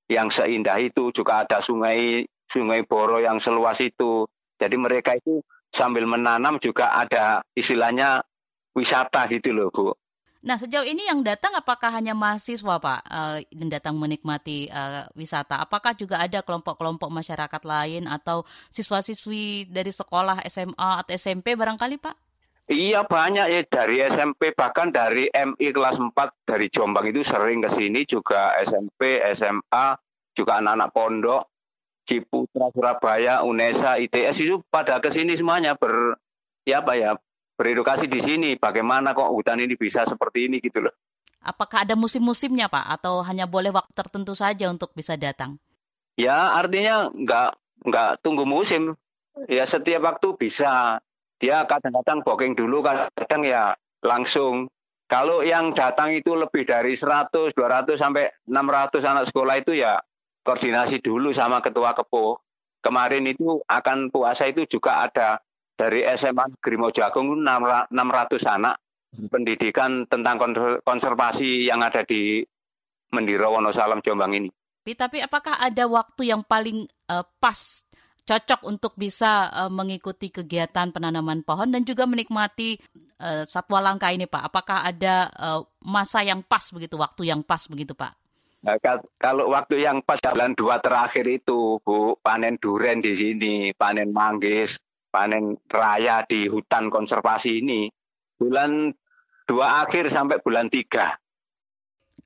yang 0.07 0.31
seindah 0.31 0.79
itu, 0.79 1.11
juga 1.11 1.43
ada 1.43 1.59
sungai 1.59 2.23
sungai 2.47 2.87
Boro 2.87 3.19
yang 3.19 3.43
seluas 3.43 3.83
itu. 3.83 4.31
Jadi 4.63 4.79
mereka 4.79 5.19
itu 5.19 5.43
sambil 5.75 6.07
menanam 6.07 6.63
juga 6.63 6.95
ada 6.95 7.43
istilahnya 7.59 8.23
wisata 8.79 9.27
gitu 9.27 9.51
loh, 9.51 9.75
Bu. 9.75 9.91
Nah, 10.43 10.59
sejauh 10.59 10.83
ini 10.83 11.07
yang 11.07 11.23
datang 11.23 11.55
apakah 11.55 11.95
hanya 11.95 12.19
mahasiswa, 12.19 12.83
Pak, 12.83 13.01
uh, 13.07 13.39
yang 13.55 13.71
datang 13.71 13.95
menikmati 13.95 14.67
uh, 14.75 15.07
wisata? 15.15 15.63
Apakah 15.63 15.95
juga 15.95 16.19
ada 16.19 16.43
kelompok-kelompok 16.43 17.07
masyarakat 17.15 17.63
lain 17.63 18.11
atau 18.11 18.43
siswa-siswi 18.75 19.71
dari 19.71 19.95
sekolah 19.95 20.43
SMA 20.51 20.91
atau 20.99 21.15
SMP 21.15 21.55
barangkali, 21.55 21.95
Pak? 22.03 22.32
Iya 22.71 23.03
banyak 23.03 23.47
ya 23.51 23.61
dari 23.67 23.99
SMP 24.07 24.55
bahkan 24.55 24.95
dari 24.95 25.27
MI 25.35 25.69
kelas 25.75 25.99
4 25.99 26.15
dari 26.47 26.71
Jombang 26.71 27.11
itu 27.11 27.27
sering 27.27 27.59
ke 27.59 27.67
sini 27.67 28.07
juga 28.07 28.55
SMP, 28.63 29.19
SMA, 29.35 29.99
juga 30.31 30.63
anak-anak 30.63 30.91
pondok, 30.95 31.43
Ciputra, 32.07 32.71
Surabaya, 32.71 33.43
UNESA, 33.43 33.99
ITS 33.99 34.37
itu 34.43 34.57
pada 34.71 35.03
ke 35.03 35.11
sini 35.11 35.35
semuanya 35.35 35.75
ber 35.75 36.19
ya 36.63 36.83
apa 36.83 36.95
ya 36.95 37.11
beredukasi 37.59 38.07
di 38.07 38.23
sini. 38.23 38.51
Bagaimana 38.55 39.15
kok 39.15 39.31
hutan 39.35 39.59
ini 39.59 39.75
bisa 39.75 40.07
seperti 40.07 40.47
ini 40.47 40.63
gitu 40.63 40.87
loh. 40.87 40.95
Apakah 41.43 41.83
ada 41.83 41.99
musim-musimnya 41.99 42.71
Pak 42.71 43.03
atau 43.03 43.27
hanya 43.27 43.51
boleh 43.51 43.75
waktu 43.75 43.91
tertentu 43.95 44.39
saja 44.39 44.71
untuk 44.71 44.95
bisa 44.95 45.19
datang? 45.19 45.59
Ya 46.15 46.55
artinya 46.55 47.11
nggak 47.11 47.51
nggak 47.91 48.11
tunggu 48.23 48.47
musim. 48.47 48.95
Ya 49.51 49.67
setiap 49.67 50.07
waktu 50.07 50.39
bisa. 50.39 51.03
Dia 51.43 51.67
kadang-kadang 51.67 52.23
booking 52.23 52.55
dulu, 52.55 52.87
kadang 52.87 53.43
ya 53.43 53.75
langsung. 54.07 54.71
Kalau 55.11 55.43
yang 55.43 55.75
datang 55.75 56.15
itu 56.15 56.39
lebih 56.39 56.65
dari 56.65 56.95
100, 56.95 57.53
200 57.53 57.99
sampai 57.99 58.31
600 58.47 59.03
anak 59.03 59.25
sekolah 59.29 59.59
itu 59.59 59.75
ya 59.77 59.99
koordinasi 60.47 61.03
dulu 61.03 61.35
sama 61.35 61.59
ketua 61.59 61.99
kepo. 61.99 62.39
Kemarin 62.79 63.27
itu 63.27 63.59
akan 63.67 64.15
puasa 64.15 64.47
itu 64.47 64.65
juga 64.71 65.05
ada 65.05 65.43
dari 65.75 66.07
SMA 66.15 66.63
Grimo 66.63 66.95
Jagung 66.95 67.43
600 67.43 67.91
anak 68.47 68.79
pendidikan 69.29 70.07
tentang 70.09 70.41
konservasi 70.87 71.69
yang 71.69 71.85
ada 71.85 72.07
di 72.07 72.41
Mendiro 73.13 73.53
Wonosalam 73.53 74.01
Jombang 74.01 74.33
ini. 74.33 74.49
Tapi 74.83 75.23
apakah 75.23 75.61
ada 75.61 75.85
waktu 75.87 76.33
yang 76.33 76.43
paling 76.43 76.89
uh, 77.13 77.23
pas 77.39 77.87
cocok 78.23 78.61
untuk 78.71 78.93
bisa 78.95 79.51
uh, 79.51 79.71
mengikuti 79.73 80.31
kegiatan 80.31 80.95
penanaman 80.95 81.43
pohon 81.43 81.75
dan 81.75 81.83
juga 81.83 82.07
menikmati 82.07 82.79
uh, 83.19 83.43
satwa 83.47 83.83
langka 83.83 84.15
ini, 84.15 84.31
Pak? 84.31 84.43
Apakah 84.53 84.87
ada 84.87 85.27
uh, 85.35 85.61
masa 85.83 86.23
yang 86.23 86.47
pas 86.47 86.63
begitu, 86.71 86.95
waktu 86.95 87.29
yang 87.31 87.43
pas 87.43 87.67
begitu, 87.67 87.99
Pak? 87.99 88.15
Nah, 88.63 88.79
kalau 89.19 89.51
waktu 89.51 89.83
yang 89.83 90.07
pas 90.07 90.23
bulan 90.23 90.55
dua 90.55 90.79
terakhir 90.79 91.27
itu, 91.27 91.83
Bu, 91.83 92.15
panen 92.23 92.63
duren 92.63 93.03
di 93.03 93.11
sini, 93.19 93.75
panen 93.75 94.15
manggis, 94.15 94.79
panen 95.11 95.59
raya 95.67 96.23
di 96.23 96.47
hutan 96.47 96.87
konservasi 96.87 97.59
ini, 97.59 97.91
bulan 98.39 98.95
dua 99.51 99.83
akhir 99.83 100.15
sampai 100.15 100.39
bulan 100.39 100.71
tiga. 100.71 101.19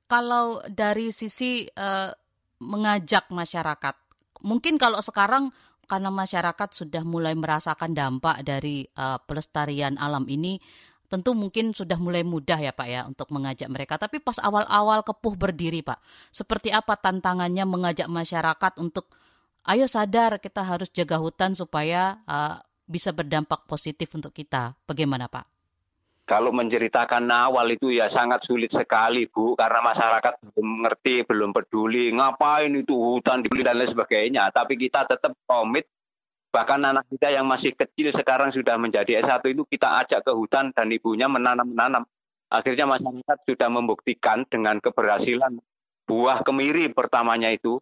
Kalau 0.07 0.61
dari 0.69 1.09
sisi 1.09 1.65
uh, 1.73 2.13
mengajak 2.61 3.33
masyarakat, 3.33 3.97
mungkin 4.45 4.77
kalau 4.77 5.01
sekarang 5.01 5.49
karena 5.87 6.11
masyarakat 6.11 6.69
sudah 6.75 7.03
mulai 7.07 7.33
merasakan 7.39 7.95
dampak 7.95 8.43
dari 8.43 8.85
uh, 8.99 9.23
pelestarian 9.23 9.95
alam 9.97 10.27
ini, 10.27 10.59
tentu 11.07 11.33
mungkin 11.33 11.71
sudah 11.73 11.97
mulai 11.97 12.27
mudah 12.27 12.59
ya 12.59 12.75
Pak 12.75 12.89
ya 12.91 13.07
untuk 13.07 13.31
mengajak 13.31 13.71
mereka. 13.71 13.95
Tapi 13.97 14.19
pas 14.19 14.37
awal-awal 14.43 15.07
kepuh 15.07 15.35
berdiri 15.39 15.81
Pak, 15.87 16.03
seperti 16.35 16.75
apa 16.75 16.99
tantangannya 16.99 17.65
mengajak 17.65 18.11
masyarakat 18.11 18.83
untuk 18.83 19.15
ayo 19.67 19.87
sadar 19.87 20.43
kita 20.43 20.67
harus 20.67 20.91
jaga 20.91 21.19
hutan 21.23 21.55
supaya 21.55 22.21
uh, 22.27 22.59
bisa 22.87 23.15
berdampak 23.15 23.67
positif 23.67 24.13
untuk 24.15 24.35
kita. 24.35 24.75
Bagaimana 24.87 25.31
Pak? 25.31 25.56
Kalau 26.27 26.51
menceritakan 26.51 27.31
awal 27.31 27.71
itu 27.71 27.95
ya 27.95 28.11
sangat 28.11 28.43
sulit 28.43 28.75
sekali 28.75 29.31
Bu, 29.31 29.55
karena 29.55 29.79
masyarakat 29.79 30.43
belum 30.43 30.67
mengerti, 30.83 31.23
belum 31.23 31.55
peduli, 31.55 32.11
ngapain 32.11 32.75
itu 32.75 32.99
hutan 32.99 33.47
dibeli 33.47 33.63
dan 33.63 33.79
lain 33.79 33.87
sebagainya. 33.87 34.51
Tapi 34.51 34.75
kita 34.75 35.07
tetap 35.07 35.39
komit, 35.47 35.87
bahkan 36.51 36.83
anak 36.83 37.07
kita 37.07 37.31
yang 37.31 37.47
masih 37.47 37.79
kecil 37.79 38.11
sekarang 38.11 38.51
sudah 38.51 38.75
menjadi 38.75 39.23
S1 39.23 39.39
itu 39.55 39.63
kita 39.71 40.03
ajak 40.03 40.27
ke 40.27 40.33
hutan 40.35 40.75
dan 40.75 40.91
ibunya 40.91 41.31
menanam-menanam. 41.31 42.03
Akhirnya 42.51 42.91
masyarakat 42.91 43.39
sudah 43.47 43.69
membuktikan 43.71 44.43
dengan 44.51 44.83
keberhasilan 44.83 45.63
buah 46.11 46.43
kemiri 46.43 46.91
pertamanya 46.91 47.55
itu, 47.55 47.79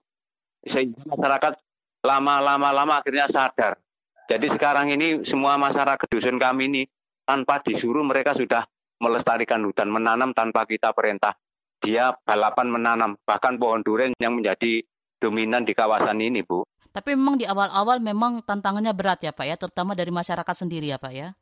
sehingga 0.68 1.00
masyarakat 1.16 1.56
lama-lama-lama 2.04 3.00
akhirnya 3.00 3.24
sadar. 3.24 3.80
Jadi 4.28 4.52
sekarang 4.52 4.92
ini 4.92 5.24
semua 5.24 5.56
masyarakat 5.56 6.04
dusun 6.12 6.36
kami 6.36 6.68
ini 6.68 6.82
tanpa 7.24 7.60
disuruh 7.64 8.04
mereka 8.04 8.36
sudah 8.36 8.64
melestarikan 9.00 9.64
hutan, 9.64 9.90
menanam 9.90 10.32
tanpa 10.32 10.64
kita 10.68 10.92
perintah. 10.94 11.34
Dia 11.82 12.16
balapan 12.24 12.72
menanam, 12.72 13.10
bahkan 13.28 13.60
pohon 13.60 13.84
durian 13.84 14.16
yang 14.16 14.40
menjadi 14.40 14.80
dominan 15.20 15.68
di 15.68 15.76
kawasan 15.76 16.20
ini, 16.20 16.40
Bu. 16.40 16.64
Tapi 16.94 17.18
memang 17.18 17.36
di 17.36 17.44
awal-awal 17.44 17.98
memang 17.98 18.46
tantangannya 18.46 18.94
berat 18.94 19.26
ya 19.26 19.34
Pak 19.34 19.46
ya, 19.50 19.56
terutama 19.58 19.98
dari 19.98 20.14
masyarakat 20.14 20.54
sendiri 20.54 20.94
ya 20.94 20.98
Pak 21.02 21.12
ya. 21.12 21.34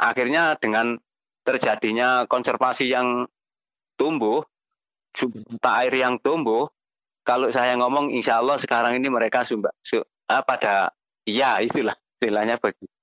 Akhirnya 0.00 0.56
dengan 0.56 0.96
terjadinya 1.44 2.24
konservasi 2.24 2.90
yang 2.90 3.28
tumbuh, 4.00 4.40
sumber 5.12 5.72
air 5.84 5.94
yang 5.94 6.16
tumbuh, 6.24 6.72
kalau 7.22 7.52
saya 7.52 7.76
ngomong 7.76 8.10
insya 8.10 8.40
Allah 8.40 8.56
sekarang 8.56 8.96
ini 8.96 9.12
mereka 9.12 9.44
sumber, 9.44 9.70
su, 9.84 10.00
ah, 10.32 10.42
pada 10.42 10.90
ya 11.28 11.60
itulah 11.60 11.94
istilahnya 12.16 12.56
begitu. 12.56 12.95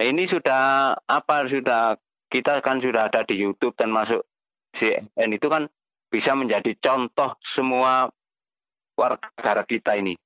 Ini 0.00 0.24
sudah 0.24 0.96
apa 0.96 1.44
sudah 1.44 1.92
kita 2.32 2.64
kan 2.64 2.80
sudah 2.80 3.12
ada 3.12 3.20
di 3.20 3.36
YouTube 3.36 3.76
dan 3.76 3.92
masuk 3.92 4.24
CNN 4.72 5.28
itu 5.28 5.44
kan 5.52 5.68
bisa 6.08 6.32
menjadi 6.32 6.72
contoh 6.80 7.36
semua 7.44 8.08
warga 8.96 9.28
negara 9.36 9.62
kita 9.68 10.00
ini. 10.00 10.16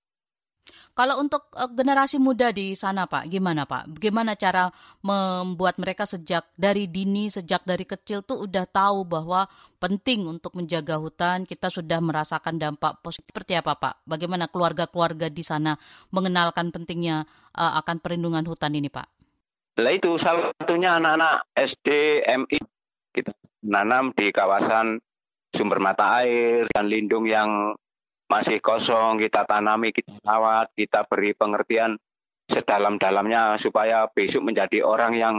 Kalau 0.95 1.19
untuk 1.19 1.51
uh, 1.59 1.67
generasi 1.75 2.23
muda 2.23 2.55
di 2.55 2.79
sana 2.79 3.11
Pak, 3.11 3.27
gimana 3.27 3.67
Pak? 3.67 3.99
Bagaimana 3.99 4.39
cara 4.39 4.71
membuat 5.03 5.75
mereka 5.83 6.07
sejak 6.07 6.47
dari 6.55 6.87
dini, 6.87 7.27
sejak 7.27 7.67
dari 7.67 7.83
kecil 7.83 8.23
tuh 8.23 8.47
udah 8.47 8.63
tahu 8.71 9.03
bahwa 9.03 9.51
penting 9.83 10.23
untuk 10.31 10.55
menjaga 10.55 11.03
hutan, 11.03 11.51
kita 11.51 11.67
sudah 11.67 11.99
merasakan 11.99 12.63
dampak 12.63 13.03
positif 13.03 13.27
seperti 13.27 13.59
apa 13.59 13.75
Pak? 13.75 14.07
Bagaimana 14.07 14.47
keluarga-keluarga 14.47 15.27
di 15.35 15.43
sana 15.43 15.75
mengenalkan 16.15 16.71
pentingnya 16.71 17.27
uh, 17.59 17.75
akan 17.83 17.99
perlindungan 17.99 18.47
hutan 18.47 18.79
ini 18.79 18.87
Pak? 18.87 19.24
Lah 19.75 19.91
itu 19.91 20.15
salah 20.23 20.55
satunya 20.55 21.03
anak-anak 21.03 21.51
SD, 21.59 21.89
MI 22.23 22.59
kita 23.11 23.35
menanam 23.67 24.15
di 24.15 24.31
kawasan 24.31 25.03
sumber 25.51 25.83
mata 25.83 26.23
air 26.23 26.71
dan 26.71 26.87
lindung 26.87 27.27
yang 27.27 27.75
masih 28.31 28.63
kosong 28.63 29.19
kita 29.19 29.43
tanami, 29.43 29.91
kita 29.91 30.15
rawat, 30.23 30.71
kita 30.79 31.03
beri 31.11 31.35
pengertian 31.35 31.99
sedalam-dalamnya 32.47 33.59
supaya 33.59 34.07
besok 34.07 34.47
menjadi 34.47 34.87
orang 34.87 35.13
yang 35.19 35.37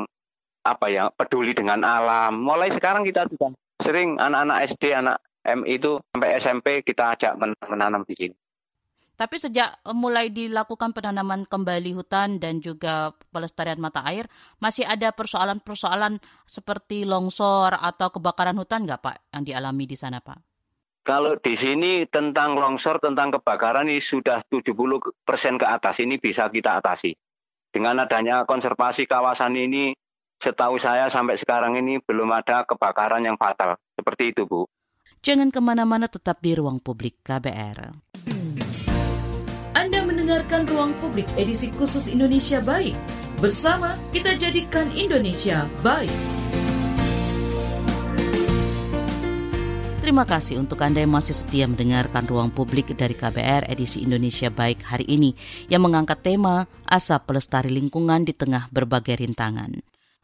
apa 0.68 0.86
ya 0.92 1.08
peduli 1.16 1.56
dengan 1.56 1.88
alam. 1.88 2.36
Mulai 2.36 2.76
sekarang 2.76 3.08
kita 3.08 3.32
sudah 3.32 3.56
sering 3.80 4.20
anak-anak 4.20 4.68
SD, 4.68 4.84
anak 5.00 5.18
MI 5.48 5.80
itu 5.80 6.02
sampai 6.12 6.30
SMP 6.36 6.68
kita 6.84 7.16
ajak 7.16 7.40
menanam 7.40 8.04
di 8.04 8.20
sini. 8.20 8.36
Tapi 9.16 9.36
sejak 9.40 9.80
eh, 9.80 9.96
mulai 9.96 10.30
dilakukan 10.30 10.92
penanaman 10.92 11.48
kembali 11.48 11.96
hutan 11.96 12.38
dan 12.38 12.60
juga 12.60 13.16
pelestarian 13.32 13.80
mata 13.80 14.04
air, 14.04 14.28
masih 14.60 14.84
ada 14.84 15.16
persoalan-persoalan 15.16 16.20
seperti 16.44 17.08
longsor 17.08 17.80
atau 17.80 18.12
kebakaran 18.12 18.60
hutan 18.60 18.84
nggak 18.84 19.00
Pak 19.00 19.16
yang 19.32 19.44
dialami 19.48 19.88
di 19.88 19.96
sana 19.96 20.20
Pak? 20.20 20.40
Kalau 21.06 21.38
di 21.38 21.54
sini 21.54 22.10
tentang 22.10 22.58
longsor, 22.58 22.98
tentang 22.98 23.30
kebakaran 23.38 23.86
ini 23.86 24.02
sudah 24.02 24.42
70 24.50 24.74
persen 25.22 25.62
ke 25.62 25.66
atas 25.70 26.02
ini 26.02 26.18
bisa 26.18 26.50
kita 26.50 26.82
atasi. 26.82 27.14
Dengan 27.70 28.02
adanya 28.02 28.42
konservasi 28.42 29.06
kawasan 29.06 29.54
ini, 29.54 29.94
setahu 30.42 30.82
saya 30.82 31.06
sampai 31.06 31.38
sekarang 31.38 31.78
ini 31.78 32.02
belum 32.02 32.34
ada 32.34 32.66
kebakaran 32.66 33.22
yang 33.22 33.38
fatal. 33.38 33.78
Seperti 33.94 34.34
itu 34.34 34.50
Bu. 34.50 34.66
Jangan 35.22 35.54
ke 35.54 35.62
mana-mana 35.62 36.10
tetap 36.10 36.42
di 36.42 36.58
ruang 36.58 36.82
publik 36.82 37.22
KBR. 37.22 37.94
Mendengarkan 40.26 40.66
Ruang 40.74 40.94
Publik 40.98 41.30
edisi 41.38 41.70
khusus 41.70 42.10
Indonesia 42.10 42.58
Baik. 42.58 42.98
Bersama 43.38 43.94
kita 44.10 44.34
jadikan 44.34 44.90
Indonesia 44.90 45.70
baik. 45.86 46.10
Terima 50.02 50.26
kasih 50.26 50.58
untuk 50.58 50.82
Anda 50.82 51.06
yang 51.06 51.14
masih 51.14 51.38
setia 51.38 51.70
mendengarkan 51.70 52.26
Ruang 52.26 52.50
Publik 52.50 52.90
dari 52.98 53.14
KBR 53.14 53.70
edisi 53.70 54.02
Indonesia 54.02 54.50
Baik 54.50 54.82
hari 54.82 55.06
ini 55.06 55.38
yang 55.70 55.86
mengangkat 55.86 56.26
tema 56.26 56.66
Asap 56.90 57.30
Pelestari 57.30 57.70
Lingkungan 57.70 58.26
di 58.26 58.34
Tengah 58.34 58.74
Berbagai 58.74 59.22
Rintangan. 59.22 59.78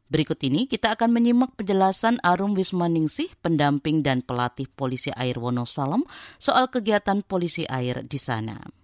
Berikut 0.09 0.41
ini 0.41 0.65
kita 0.65 0.97
akan 0.97 1.13
menyimak 1.13 1.53
penjelasan 1.53 2.17
Arum 2.25 2.57
Wismaningsih, 2.57 3.37
pendamping 3.45 4.01
dan 4.01 4.25
pelatih 4.25 4.65
polisi 4.65 5.13
air 5.13 5.37
Wonosalam 5.37 6.01
soal 6.41 6.73
kegiatan 6.73 7.21
polisi 7.21 7.69
air 7.69 8.01
di 8.01 8.17
sana. 8.17 8.81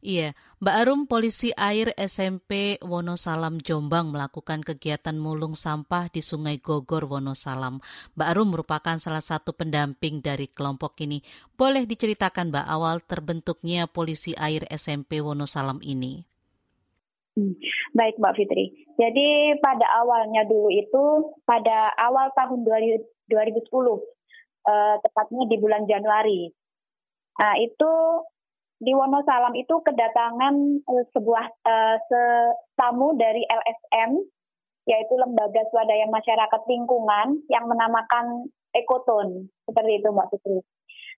Iya, 0.00 0.32
Mbak 0.60 0.76
Arum, 0.76 1.08
polisi 1.08 1.56
air 1.56 1.96
SMP 1.96 2.76
Wonosalam 2.84 3.64
Jombang 3.64 4.12
melakukan 4.12 4.60
kegiatan 4.60 5.16
mulung 5.16 5.56
sampah 5.56 6.12
di 6.12 6.20
Sungai 6.20 6.60
Gogor 6.60 7.08
Wonosalam. 7.08 7.80
Mbak 8.12 8.28
Arum 8.28 8.52
merupakan 8.52 8.92
salah 9.00 9.24
satu 9.24 9.56
pendamping 9.56 10.20
dari 10.20 10.52
kelompok 10.52 11.00
ini. 11.00 11.24
Boleh 11.56 11.88
diceritakan 11.88 12.52
Mbak 12.52 12.66
awal 12.76 13.00
terbentuknya 13.00 13.88
polisi 13.88 14.36
air 14.36 14.68
SMP 14.68 15.24
Wonosalam 15.24 15.80
ini? 15.80 16.28
Hmm, 17.40 17.56
baik 17.96 18.20
Mbak 18.20 18.36
Fitri. 18.36 18.84
Jadi 19.00 19.56
pada 19.64 20.04
awalnya 20.04 20.44
dulu 20.44 20.68
itu 20.68 21.04
pada 21.48 21.88
awal 21.96 22.36
tahun 22.36 22.68
2010, 22.68 23.96
eh, 24.68 24.96
tepatnya 25.00 25.42
di 25.48 25.56
bulan 25.56 25.88
Januari. 25.88 26.52
Nah 27.40 27.56
itu 27.56 27.92
di 28.80 28.96
Wonosalam 28.96 29.52
itu 29.60 29.76
kedatangan 29.84 30.54
uh, 30.88 31.04
sebuah 31.12 31.46
uh, 31.68 31.96
tamu 32.80 33.12
dari 33.20 33.44
LSM 33.44 34.24
yaitu 34.88 35.14
Lembaga 35.20 35.62
Swadaya 35.68 36.08
Masyarakat 36.08 36.62
Lingkungan 36.64 37.44
yang 37.52 37.68
menamakan 37.68 38.48
Ekoton 38.72 39.52
seperti 39.68 40.00
itu 40.00 40.08
Mbak 40.08 40.28
Fitri. 40.32 40.64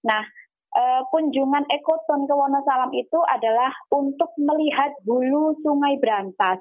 Nah, 0.02 0.26
uh, 0.74 1.06
kunjungan 1.14 1.70
Ekoton 1.70 2.26
ke 2.26 2.34
Wonosalam 2.34 2.90
itu 2.98 3.22
adalah 3.30 3.70
untuk 3.94 4.34
melihat 4.42 4.90
hulu 5.06 5.62
Sungai 5.62 6.02
Brantas 6.02 6.58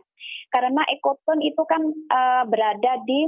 karena 0.54 0.86
Ekoton 0.86 1.42
itu 1.42 1.66
kan 1.66 1.82
uh, 2.14 2.46
berada 2.46 3.02
di 3.10 3.26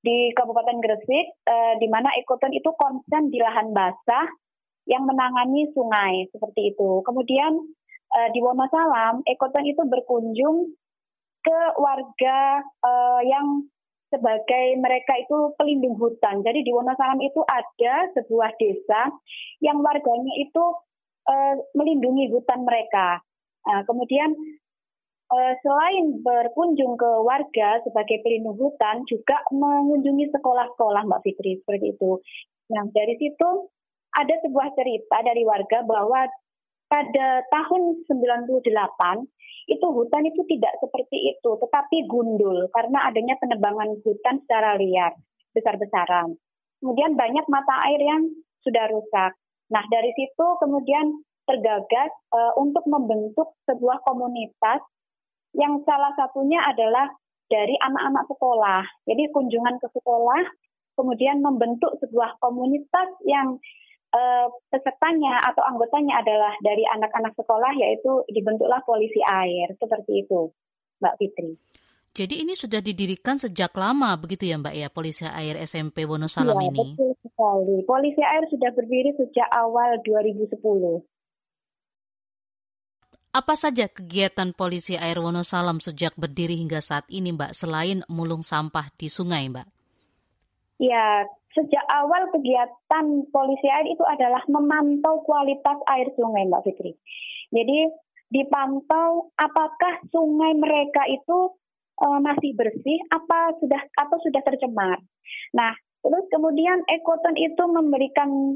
di 0.00 0.32
Kabupaten 0.32 0.80
Gresik, 0.80 1.26
uh, 1.44 1.76
di 1.76 1.84
mana 1.84 2.08
ekoton 2.16 2.56
itu 2.56 2.72
konsen 2.72 3.28
di 3.28 3.36
lahan 3.36 3.68
basah 3.76 4.32
yang 4.90 5.06
menangani 5.06 5.70
sungai 5.70 6.26
seperti 6.34 6.74
itu. 6.74 7.00
Kemudian 7.06 7.54
uh, 8.10 8.28
di 8.34 8.42
Wonosalam, 8.42 9.22
ekoton 9.24 9.64
itu 9.64 9.82
berkunjung 9.86 10.74
ke 11.40 11.60
warga 11.78 12.60
uh, 12.84 13.22
yang 13.22 13.64
sebagai 14.10 14.74
mereka 14.82 15.14
itu 15.22 15.54
pelindung 15.54 15.94
hutan. 15.94 16.42
Jadi 16.42 16.66
di 16.66 16.74
Wonosalam 16.74 17.22
itu 17.22 17.40
ada 17.46 18.10
sebuah 18.18 18.50
desa 18.58 19.14
yang 19.62 19.78
warganya 19.78 20.34
itu 20.42 20.64
uh, 21.30 21.54
melindungi 21.78 22.26
hutan 22.34 22.66
mereka. 22.66 23.22
Nah, 23.70 23.86
kemudian 23.86 24.34
uh, 25.30 25.54
selain 25.62 26.18
berkunjung 26.20 26.98
ke 26.98 27.10
warga 27.22 27.78
sebagai 27.86 28.18
pelindung 28.26 28.58
hutan, 28.58 29.06
juga 29.06 29.38
mengunjungi 29.54 30.34
sekolah-sekolah 30.34 31.06
Mbak 31.06 31.22
Fitri 31.22 31.62
seperti 31.62 31.94
itu. 31.94 32.18
Nah 32.70 32.86
dari 32.94 33.18
situ 33.18 33.70
ada 34.16 34.34
sebuah 34.42 34.74
cerita 34.74 35.22
dari 35.22 35.46
warga 35.46 35.86
bahwa 35.86 36.26
pada 36.90 37.46
tahun 37.54 38.02
98 38.10 38.66
itu 39.70 39.86
hutan 39.86 40.26
itu 40.26 40.42
tidak 40.50 40.74
seperti 40.82 41.30
itu, 41.30 41.50
tetapi 41.62 42.10
gundul 42.10 42.66
karena 42.74 43.06
adanya 43.06 43.38
penebangan 43.38 43.94
hutan 44.02 44.42
secara 44.42 44.74
liar, 44.74 45.14
besar-besaran. 45.54 46.34
Kemudian 46.82 47.14
banyak 47.14 47.46
mata 47.46 47.78
air 47.86 48.02
yang 48.02 48.26
sudah 48.66 48.90
rusak. 48.90 49.38
Nah, 49.70 49.84
dari 49.86 50.10
situ 50.18 50.46
kemudian 50.58 51.22
tergagas 51.46 52.10
uh, 52.34 52.58
untuk 52.58 52.82
membentuk 52.90 53.54
sebuah 53.70 54.02
komunitas 54.02 54.82
yang 55.54 55.78
salah 55.86 56.10
satunya 56.18 56.58
adalah 56.66 57.06
dari 57.50 57.74
anak-anak 57.78 58.26
sekolah. 58.30 58.82
Jadi 59.06 59.30
kunjungan 59.34 59.78
ke 59.82 59.88
sekolah, 59.94 60.42
kemudian 60.98 61.42
membentuk 61.42 61.98
sebuah 62.02 62.38
komunitas 62.38 63.08
yang 63.26 63.58
uh, 64.14 64.46
pesertanya 64.70 65.38
atau 65.46 65.62
anggotanya 65.66 66.22
adalah 66.22 66.52
dari 66.62 66.82
anak-anak 66.86 67.34
sekolah 67.38 67.72
yaitu 67.78 68.22
dibentuklah 68.30 68.82
polisi 68.86 69.22
air 69.26 69.70
seperti 69.78 70.26
itu 70.26 70.50
Mbak 71.00 71.14
Fitri. 71.18 71.52
Jadi 72.10 72.42
ini 72.42 72.58
sudah 72.58 72.82
didirikan 72.82 73.38
sejak 73.38 73.70
lama 73.78 74.18
begitu 74.18 74.50
ya 74.50 74.58
Mbak 74.58 74.74
ya 74.74 74.88
Polisi 74.90 75.22
Air 75.30 75.54
SMP 75.62 76.02
Wonosalam 76.10 76.58
ya, 76.58 76.66
ini? 76.66 76.98
Betul 76.98 77.14
sekali. 77.22 77.76
Polisi 77.86 78.18
Air 78.18 78.50
sudah 78.50 78.70
berdiri 78.74 79.14
sejak 79.14 79.46
awal 79.54 80.02
2010. 80.02 80.58
Apa 83.30 83.54
saja 83.54 83.86
kegiatan 83.86 84.50
Polisi 84.58 84.98
Air 84.98 85.22
Wonosalam 85.22 85.78
sejak 85.78 86.18
berdiri 86.18 86.58
hingga 86.58 86.82
saat 86.82 87.06
ini 87.06 87.30
Mbak 87.30 87.54
selain 87.54 88.02
mulung 88.10 88.42
sampah 88.42 88.90
di 88.98 89.06
sungai 89.06 89.46
Mbak? 89.46 89.70
Ya, 90.82 91.30
sejak 91.54 91.84
awal 91.90 92.30
kegiatan 92.30 93.06
polisi 93.34 93.66
air 93.66 93.86
itu 93.90 94.04
adalah 94.06 94.42
memantau 94.46 95.22
kualitas 95.26 95.78
air 95.90 96.08
sungai, 96.14 96.46
Mbak 96.46 96.62
Fitri. 96.62 96.94
Jadi 97.50 97.90
dipantau 98.30 99.34
apakah 99.34 99.98
sungai 100.14 100.54
mereka 100.54 101.02
itu 101.10 101.50
uh, 101.98 102.18
masih 102.22 102.54
bersih, 102.54 102.98
apa 103.10 103.58
sudah 103.58 103.82
atau 103.98 104.18
sudah 104.22 104.42
tercemar. 104.46 105.02
Nah, 105.52 105.74
terus 106.00 106.24
kemudian 106.30 106.86
Ekoton 106.86 107.34
itu 107.34 107.64
memberikan 107.66 108.54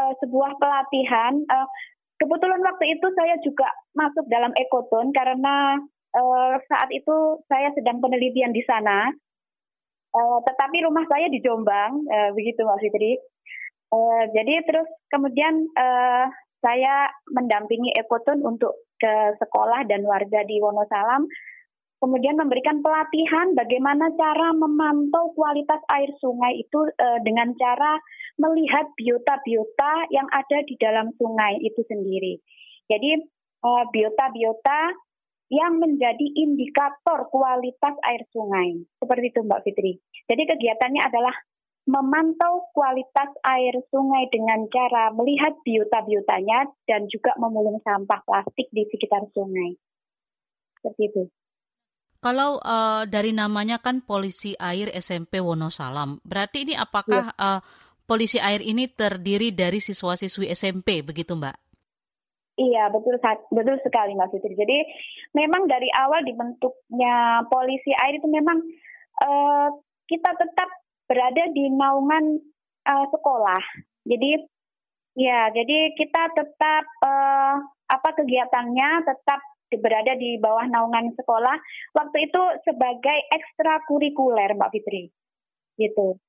uh, 0.00 0.14
sebuah 0.24 0.56
pelatihan. 0.56 1.36
Uh, 1.44 1.68
kebetulan 2.16 2.64
waktu 2.64 2.96
itu 2.96 3.06
saya 3.12 3.36
juga 3.44 3.68
masuk 3.92 4.24
dalam 4.32 4.56
Ekoton 4.56 5.12
karena 5.12 5.76
uh, 6.16 6.54
saat 6.64 6.88
itu 6.88 7.44
saya 7.46 7.70
sedang 7.76 8.00
penelitian 8.00 8.56
di 8.56 8.64
sana. 8.64 9.12
Uh, 10.10 10.42
tetapi 10.42 10.82
rumah 10.82 11.06
saya 11.06 11.30
di 11.30 11.38
Jombang, 11.38 12.02
uh, 12.10 12.30
begitu 12.34 12.66
Mbak 12.66 12.80
Fitri. 12.82 13.14
Uh, 13.90 14.26
jadi 14.34 14.62
terus 14.66 14.90
kemudian 15.06 15.70
uh, 15.78 16.26
saya 16.58 17.10
mendampingi 17.30 17.94
Ekoton 17.94 18.42
untuk 18.42 18.86
ke 18.98 19.38
sekolah 19.38 19.86
dan 19.86 20.02
warga 20.02 20.42
di 20.46 20.58
Wonosalam, 20.58 21.30
kemudian 22.02 22.34
memberikan 22.34 22.82
pelatihan 22.82 23.54
bagaimana 23.54 24.10
cara 24.18 24.50
memantau 24.50 25.30
kualitas 25.38 25.78
air 25.94 26.10
sungai 26.18 26.58
itu 26.58 26.80
uh, 26.90 27.18
dengan 27.22 27.54
cara 27.54 27.94
melihat 28.34 28.90
biota-biota 28.98 30.10
yang 30.10 30.26
ada 30.34 30.58
di 30.66 30.74
dalam 30.74 31.14
sungai 31.14 31.54
itu 31.62 31.86
sendiri. 31.86 32.42
Jadi 32.90 33.20
biota-biota 33.62 34.90
yang 35.50 35.82
menjadi 35.82 36.26
indikator 36.38 37.26
kualitas 37.28 37.98
air 38.06 38.22
sungai. 38.30 38.86
Seperti 39.02 39.34
itu 39.34 39.42
Mbak 39.42 39.62
Fitri. 39.66 39.92
Jadi 40.30 40.42
kegiatannya 40.46 41.02
adalah 41.02 41.34
memantau 41.90 42.70
kualitas 42.70 43.34
air 43.50 43.74
sungai 43.90 44.30
dengan 44.30 44.62
cara 44.70 45.10
melihat 45.10 45.58
biota-biotanya 45.66 46.70
dan 46.86 47.10
juga 47.10 47.34
memulung 47.34 47.82
sampah 47.82 48.22
plastik 48.22 48.70
di 48.70 48.86
sekitar 48.86 49.26
sungai. 49.34 49.74
Seperti 50.78 51.02
itu. 51.10 51.22
Kalau 52.20 52.60
uh, 52.60 53.08
dari 53.08 53.32
namanya 53.32 53.80
kan 53.80 54.04
Polisi 54.04 54.52
Air 54.60 54.92
SMP 54.92 55.40
Wonosalam, 55.40 56.20
berarti 56.20 56.68
ini 56.68 56.74
apakah 56.76 57.32
ya. 57.32 57.58
uh, 57.58 57.60
Polisi 58.04 58.36
Air 58.36 58.60
ini 58.60 58.92
terdiri 58.92 59.56
dari 59.56 59.80
siswa-siswi 59.80 60.52
SMP 60.52 61.00
begitu 61.00 61.32
Mbak? 61.32 61.69
Iya, 62.60 62.92
betul 62.92 63.16
betul 63.56 63.76
sekali 63.80 64.12
Mas 64.12 64.28
Fitri. 64.28 64.52
Jadi 64.52 64.78
memang 65.32 65.64
dari 65.64 65.88
awal 65.96 66.20
dibentuknya 66.28 67.48
polisi 67.48 67.88
air 67.96 68.20
itu 68.20 68.28
memang 68.28 68.60
uh, 69.24 69.68
kita 70.04 70.30
tetap 70.36 70.68
berada 71.08 71.48
di 71.56 71.72
naungan 71.72 72.36
uh, 72.84 73.06
sekolah. 73.08 73.64
Jadi 74.04 74.44
ya, 75.16 75.48
jadi 75.56 75.96
kita 75.96 76.36
tetap 76.36 76.84
uh, 77.00 77.64
apa 77.88 78.08
kegiatannya 78.20 79.08
tetap 79.08 79.40
berada 79.80 80.12
di 80.20 80.36
bawah 80.36 80.68
naungan 80.68 81.16
sekolah. 81.16 81.56
Waktu 81.96 82.28
itu 82.28 82.42
sebagai 82.68 83.18
ekstrakurikuler 83.40 84.52
Mbak 84.52 84.70
Fitri. 84.76 85.08
Gitu 85.80 86.20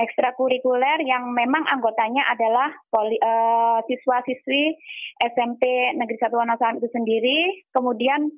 ekstrakurikuler 0.00 1.04
yang 1.04 1.28
memang 1.32 1.68
anggotanya 1.68 2.24
adalah 2.28 2.72
uh, 2.92 3.78
siswa-siswi 3.84 4.76
SMP 5.20 5.92
Negeri 5.96 6.18
Satu 6.18 6.40
Wonosalam 6.40 6.80
itu 6.80 6.88
sendiri, 6.88 7.68
kemudian 7.76 8.32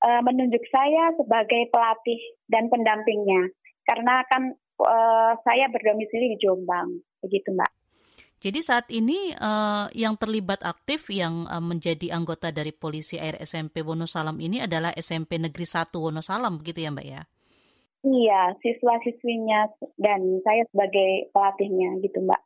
uh, 0.00 0.20
menunjuk 0.24 0.64
saya 0.72 1.12
sebagai 1.16 1.68
pelatih 1.68 2.20
dan 2.48 2.72
pendampingnya, 2.72 3.52
karena 3.84 4.24
kan 4.26 4.56
uh, 4.80 5.32
saya 5.44 5.68
berdomisili 5.68 6.34
di 6.34 6.38
Jombang, 6.40 7.00
begitu 7.20 7.52
Mbak. 7.52 7.72
Jadi 8.44 8.60
saat 8.60 8.92
ini 8.92 9.32
uh, 9.40 9.88
yang 9.96 10.20
terlibat 10.20 10.60
aktif 10.60 11.08
yang 11.08 11.48
uh, 11.48 11.64
menjadi 11.64 12.12
anggota 12.12 12.52
dari 12.52 12.76
Polisi 12.76 13.16
Air 13.16 13.40
SMP 13.40 13.80
Wonosalam 13.80 14.36
ini 14.36 14.60
adalah 14.60 14.92
SMP 14.92 15.40
Negeri 15.40 15.64
1 15.64 15.88
Wonosalam 15.96 16.60
begitu 16.60 16.84
ya 16.84 16.92
Mbak 16.92 17.06
ya? 17.08 17.24
Iya, 18.04 18.52
siswa-siswinya 18.60 19.72
dan 19.96 20.20
saya 20.44 20.68
sebagai 20.68 21.32
pelatihnya 21.32 22.04
gitu 22.04 22.20
Mbak. 22.20 22.40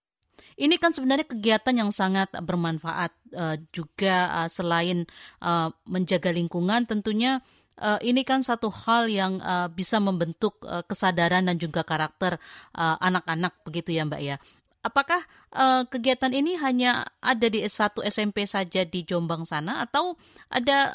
Ini 0.54 0.78
kan 0.78 0.94
sebenarnya 0.94 1.26
kegiatan 1.26 1.74
yang 1.74 1.90
sangat 1.90 2.30
bermanfaat 2.30 3.10
uh, 3.34 3.58
juga 3.74 4.30
uh, 4.42 4.48
selain 4.48 5.02
uh, 5.42 5.74
menjaga 5.82 6.30
lingkungan 6.30 6.86
tentunya 6.86 7.42
uh, 7.82 7.98
ini 8.06 8.22
kan 8.22 8.46
satu 8.46 8.70
hal 8.70 9.10
yang 9.10 9.42
uh, 9.42 9.66
bisa 9.66 9.98
membentuk 9.98 10.62
uh, 10.62 10.86
kesadaran 10.86 11.50
dan 11.50 11.58
juga 11.58 11.82
karakter 11.82 12.38
anak-anak 12.78 13.58
uh, 13.58 13.62
begitu 13.66 13.98
ya 13.98 14.06
Mbak 14.06 14.22
ya. 14.22 14.38
Apakah 14.86 15.26
uh, 15.58 15.82
kegiatan 15.90 16.30
ini 16.30 16.54
hanya 16.54 17.02
ada 17.18 17.50
di 17.50 17.66
S1 17.66 17.98
SMP 18.06 18.46
saja 18.46 18.86
di 18.86 19.02
Jombang 19.02 19.42
sana 19.42 19.82
atau 19.82 20.14
ada 20.54 20.94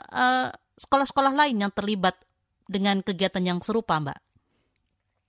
sekolah-sekolah 0.80 1.36
uh, 1.36 1.40
lain 1.44 1.68
yang 1.68 1.72
terlibat 1.76 2.16
dengan 2.64 3.04
kegiatan 3.04 3.44
yang 3.44 3.60
serupa 3.60 4.00
Mbak? 4.00 4.23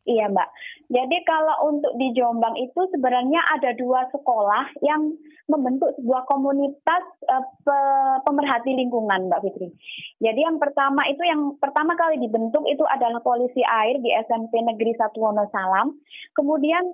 Iya 0.05 0.29
Mbak. 0.29 0.49
Jadi 0.93 1.17
kalau 1.25 1.73
untuk 1.73 1.97
di 1.97 2.13
Jombang 2.13 2.61
itu 2.61 2.77
sebenarnya 2.93 3.41
ada 3.57 3.73
dua 3.73 4.05
sekolah 4.13 4.77
yang 4.85 5.17
membentuk 5.49 5.97
sebuah 5.97 6.29
komunitas 6.29 7.05
uh, 7.25 8.21
pemerhati 8.21 8.77
lingkungan 8.77 9.33
Mbak 9.33 9.41
Fitri. 9.49 9.73
Jadi 10.21 10.41
yang 10.45 10.61
pertama 10.61 11.09
itu 11.09 11.25
yang 11.25 11.57
pertama 11.57 11.97
kali 11.97 12.21
dibentuk 12.21 12.69
itu 12.69 12.85
adalah 12.85 13.25
polisi 13.25 13.65
air 13.65 13.97
di 14.05 14.13
SMP 14.29 14.61
Negeri 14.61 14.93
Satu 15.01 15.25
Wonosalam. 15.25 15.97
Kemudian 16.37 16.85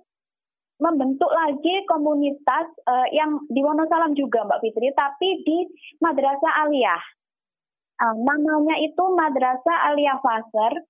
membentuk 0.79 1.29
lagi 1.35 1.83
komunitas 1.91 2.71
uh, 2.87 3.11
yang 3.11 3.43
di 3.51 3.59
Wonosalam 3.59 4.15
juga 4.15 4.47
Mbak 4.47 4.63
Fitri, 4.63 4.95
tapi 4.95 5.43
di 5.43 5.67
Madrasah 5.99 6.63
Aliyah. 6.63 7.03
Uh, 8.01 8.15
namanya 8.23 8.79
itu 8.79 9.03
Madrasah 9.03 9.91
Aliyah 9.91 10.23
Faser. 10.23 10.87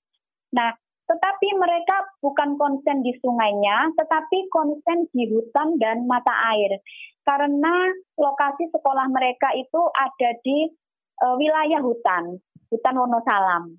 Nah, 0.53 0.77
tetapi 1.11 1.49
mereka 1.59 2.07
bukan 2.23 2.55
konsen 2.55 3.03
di 3.03 3.11
sungainya, 3.19 3.91
tetapi 3.99 4.47
konsen 4.47 5.11
di 5.11 5.27
hutan 5.27 5.75
dan 5.83 6.07
mata 6.07 6.31
air. 6.55 6.79
Karena 7.27 7.91
lokasi 8.15 8.71
sekolah 8.71 9.11
mereka 9.11 9.51
itu 9.59 9.81
ada 9.91 10.31
di 10.47 10.71
uh, 11.19 11.35
wilayah 11.35 11.83
hutan, 11.83 12.39
hutan 12.71 12.95
Wonosalam, 12.95 13.75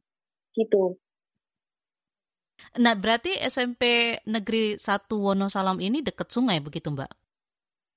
gitu. 0.59 0.99
Nah, 2.77 2.93
berarti 2.99 3.39
SMP 3.47 4.15
Negeri 4.27 4.75
1 4.75 5.07
Wonosalam 5.15 5.79
ini 5.79 6.03
dekat 6.03 6.29
sungai 6.29 6.59
begitu, 6.59 6.91
Mbak? 6.91 7.11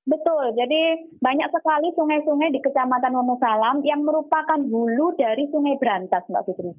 Betul, 0.04 0.52
jadi 0.52 1.10
banyak 1.16 1.48
sekali 1.48 1.88
sungai-sungai 1.96 2.52
di 2.52 2.60
Kecamatan 2.60 3.18
Wonosalam 3.18 3.82
yang 3.82 4.04
merupakan 4.04 4.60
hulu 4.60 5.16
dari 5.16 5.48
Sungai 5.48 5.80
Berantas, 5.80 6.28
Mbak 6.28 6.44
Fitri. 6.44 6.72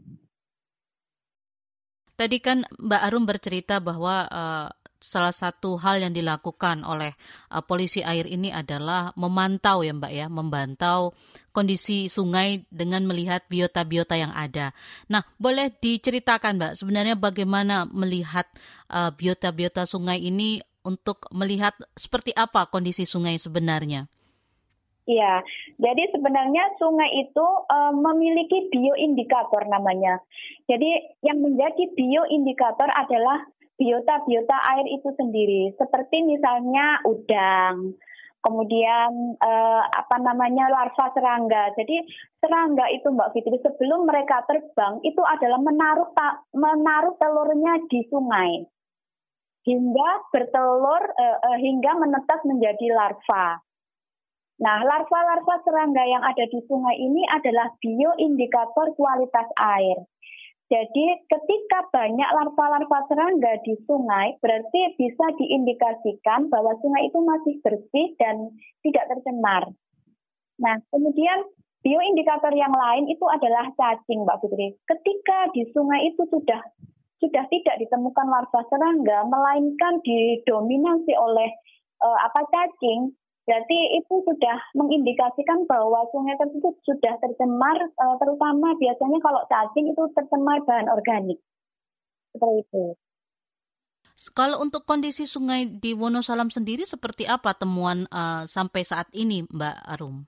Tadi 2.15 2.39
kan 2.39 2.63
Mbak 2.79 3.01
Arum 3.03 3.27
bercerita 3.27 3.83
bahwa 3.83 4.23
uh, 4.31 4.67
salah 5.05 5.35
satu 5.35 5.77
hal 5.77 6.01
yang 6.01 6.15
dilakukan 6.15 6.81
oleh 6.81 7.13
uh, 7.53 7.61
polisi 7.61 8.01
air 8.01 8.25
ini 8.25 8.49
adalah 8.49 9.13
memantau 9.13 9.85
ya 9.85 9.93
Mbak 9.93 10.11
ya, 10.15 10.25
memantau 10.31 11.13
kondisi 11.53 12.09
sungai 12.09 12.65
dengan 12.73 13.05
melihat 13.05 13.45
biota-biota 13.45 14.17
yang 14.17 14.33
ada. 14.33 14.73
Nah, 15.11 15.21
boleh 15.37 15.69
diceritakan 15.75 16.57
Mbak 16.57 16.73
sebenarnya 16.79 17.15
bagaimana 17.19 17.85
melihat 17.85 18.49
uh, 18.89 19.13
biota-biota 19.13 19.85
sungai 19.85 20.23
ini 20.23 20.63
untuk 20.85 21.29
melihat 21.33 21.73
seperti 21.93 22.33
apa 22.33 22.71
kondisi 22.71 23.05
sungai 23.05 23.37
sebenarnya? 23.37 24.09
Iya, 25.05 25.45
jadi 25.77 26.09
sebenarnya 26.17 26.81
sungai 26.81 27.29
itu 27.29 27.45
uh, 27.69 27.93
memiliki 27.93 28.73
bioindikator 28.73 29.69
namanya. 29.69 30.17
Jadi 30.65 31.21
yang 31.21 31.45
menjadi 31.45 31.93
bioindikator 31.93 32.89
adalah 32.89 33.45
biota-biota 33.77 34.57
air 34.73 34.87
itu 34.89 35.13
sendiri, 35.13 35.77
seperti 35.77 36.25
misalnya 36.25 37.05
udang, 37.05 37.93
kemudian 38.41 39.37
uh, 39.41 39.83
apa 39.89 40.17
namanya 40.25 40.73
larva 40.73 41.05
serangga. 41.13 41.73
Jadi 41.77 42.01
serangga 42.41 42.89
itu 42.89 43.05
Mbak 43.05 43.29
Fitri 43.37 43.61
sebelum 43.61 44.09
mereka 44.09 44.41
terbang 44.49 45.05
itu 45.05 45.21
adalah 45.21 45.61
menaruh 45.61 46.09
menaruh 46.53 47.13
telurnya 47.21 47.77
di 47.93 48.05
sungai 48.09 48.65
hingga 49.65 50.09
bertelur 50.29 51.03
uh, 51.13 51.37
uh, 51.41 51.57
hingga 51.57 51.97
menetas 51.97 52.41
menjadi 52.45 52.89
larva. 52.93 53.64
Nah, 54.55 54.79
larva-larva 54.87 55.55
serangga 55.67 56.03
yang 56.07 56.23
ada 56.23 56.47
di 56.47 56.59
sungai 56.63 56.95
ini 56.95 57.27
adalah 57.27 57.75
bioindikator 57.83 58.95
kualitas 58.95 59.51
air. 59.59 59.99
Jadi, 60.65 61.05
ketika 61.29 61.85
banyak 61.93 62.29
larva-larva 62.31 63.05
serangga 63.05 63.61
di 63.61 63.75
sungai, 63.85 64.39
berarti 64.41 64.97
bisa 64.97 65.25
diindikasikan 65.37 66.49
bahwa 66.49 66.73
sungai 66.81 67.11
itu 67.11 67.19
masih 67.21 67.55
bersih 67.61 68.07
dan 68.17 68.49
tidak 68.81 69.05
tercemar. 69.11 69.69
Nah, 70.57 70.79
kemudian 70.89 71.45
bioindikator 71.85 72.55
yang 72.55 72.73
lain 72.73 73.11
itu 73.11 73.25
adalah 73.27 73.69
cacing, 73.77 74.25
Mbak 74.25 74.39
Putri. 74.41 74.73
Ketika 74.87 75.51
di 75.53 75.69
sungai 75.69 76.09
itu 76.09 76.23
sudah 76.31 76.63
sudah 77.21 77.43
tidak 77.47 77.75
ditemukan 77.79 78.27
larva 78.27 78.61
serangga, 78.71 79.27
melainkan 79.29 80.01
didominasi 80.01 81.13
oleh 81.13 81.49
uh, 82.01 82.17
apa 82.25 82.41
cacing, 82.49 83.13
Berarti 83.45 83.77
itu 84.01 84.15
sudah 84.25 84.57
mengindikasikan 84.73 85.69
bahwa 85.69 86.01
sungai 86.09 86.33
tersebut 86.41 86.73
sudah 86.81 87.13
tercemar, 87.21 87.77
eh, 87.77 88.15
terutama 88.17 88.73
biasanya 88.81 89.21
kalau 89.21 89.41
cacing 89.45 89.85
itu 89.93 90.01
tercemar 90.17 90.65
bahan 90.65 90.89
organik. 90.89 91.37
Seperti 92.33 92.65
itu. 92.65 92.85
Kalau 94.33 94.63
untuk 94.63 94.87
kondisi 94.87 95.27
sungai 95.27 95.67
di 95.67 95.91
Wonosalam 95.91 96.47
sendiri 96.47 96.87
seperti 96.87 97.27
apa 97.27 97.51
temuan 97.51 98.07
uh, 98.15 98.47
sampai 98.47 98.87
saat 98.87 99.11
ini, 99.11 99.43
Mbak 99.43 99.75
Arum? 99.91 100.23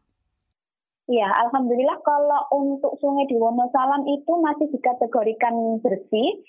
Ya, 1.07 1.31
alhamdulillah 1.47 1.95
kalau 2.03 2.51
untuk 2.51 2.99
sungai 2.99 3.23
di 3.31 3.39
Wonosalam 3.39 4.03
itu 4.11 4.31
masih 4.43 4.67
dikategorikan 4.75 5.79
bersih 5.79 6.43